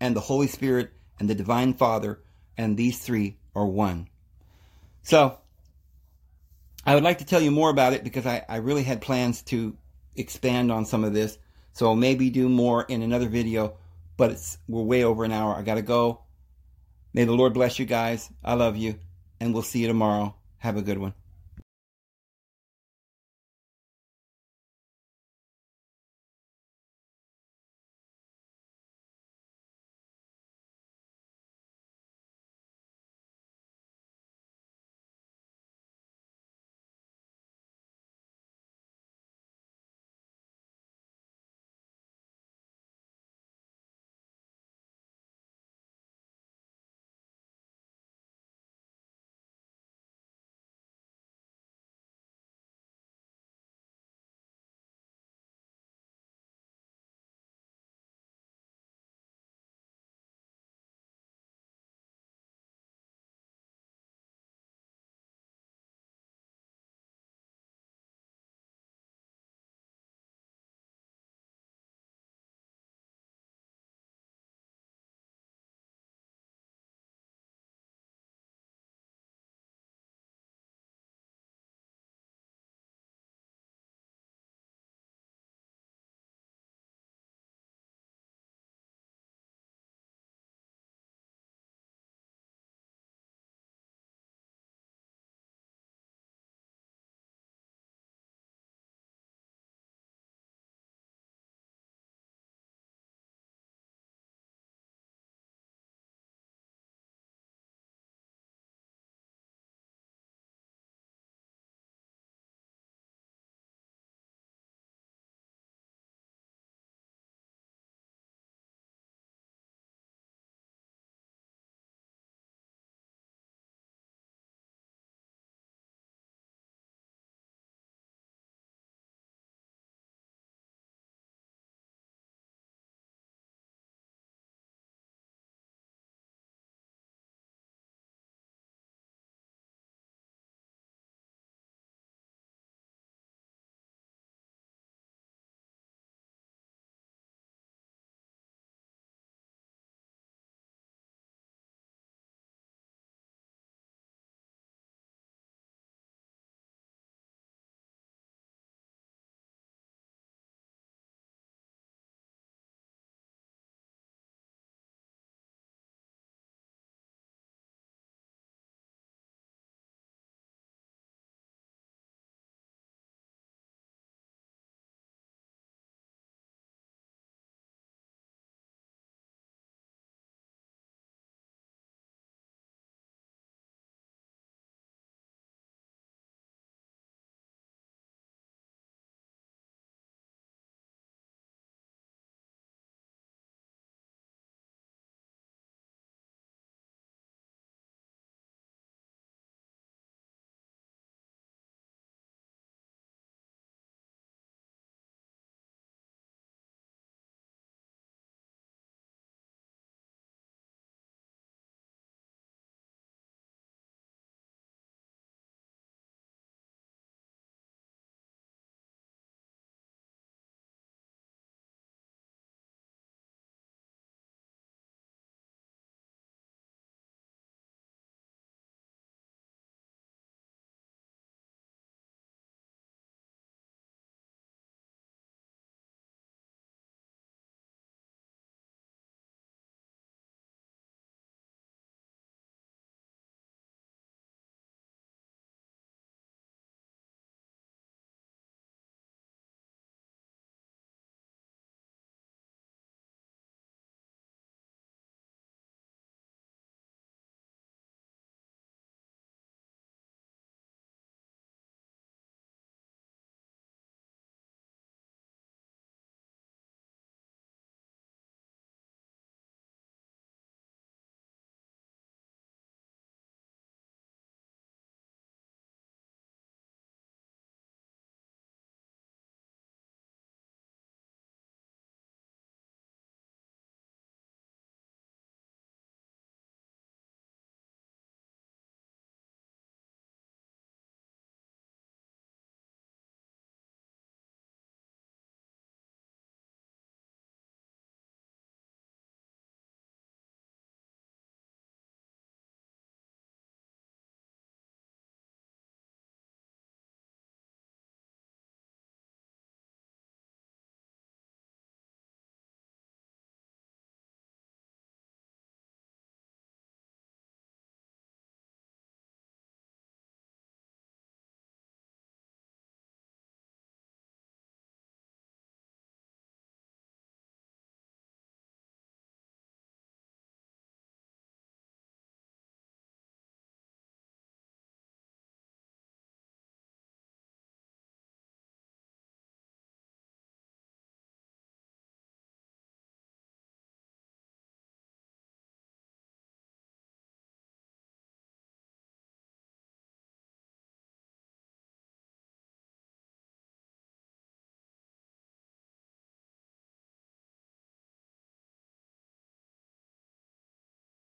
and 0.00 0.14
the 0.14 0.20
Holy 0.20 0.46
Spirit 0.46 0.92
and 1.18 1.28
the 1.28 1.34
Divine 1.34 1.74
Father, 1.74 2.20
and 2.56 2.76
these 2.76 3.00
three 3.00 3.38
are 3.56 3.66
one. 3.66 4.06
So, 5.02 5.38
I 6.86 6.94
would 6.94 7.02
like 7.02 7.18
to 7.18 7.24
tell 7.24 7.40
you 7.40 7.50
more 7.50 7.70
about 7.70 7.92
it 7.92 8.04
because 8.04 8.24
I, 8.24 8.44
I 8.48 8.58
really 8.58 8.84
had 8.84 9.00
plans 9.00 9.42
to 9.50 9.76
expand 10.14 10.70
on 10.70 10.86
some 10.86 11.02
of 11.02 11.12
this. 11.12 11.38
So 11.72 11.92
maybe 11.96 12.30
do 12.30 12.48
more 12.48 12.84
in 12.84 13.02
another 13.02 13.28
video, 13.28 13.78
but 14.16 14.30
it's 14.30 14.58
we're 14.68 14.82
way 14.82 15.02
over 15.02 15.24
an 15.24 15.32
hour. 15.32 15.52
I 15.56 15.62
gotta 15.62 15.82
go. 15.82 16.20
May 17.12 17.24
the 17.24 17.32
Lord 17.32 17.52
bless 17.52 17.80
you 17.80 17.84
guys. 17.84 18.30
I 18.44 18.54
love 18.54 18.76
you, 18.76 18.94
and 19.40 19.52
we'll 19.52 19.64
see 19.64 19.80
you 19.80 19.88
tomorrow. 19.88 20.36
Have 20.58 20.76
a 20.76 20.82
good 20.82 20.98
one. 20.98 21.14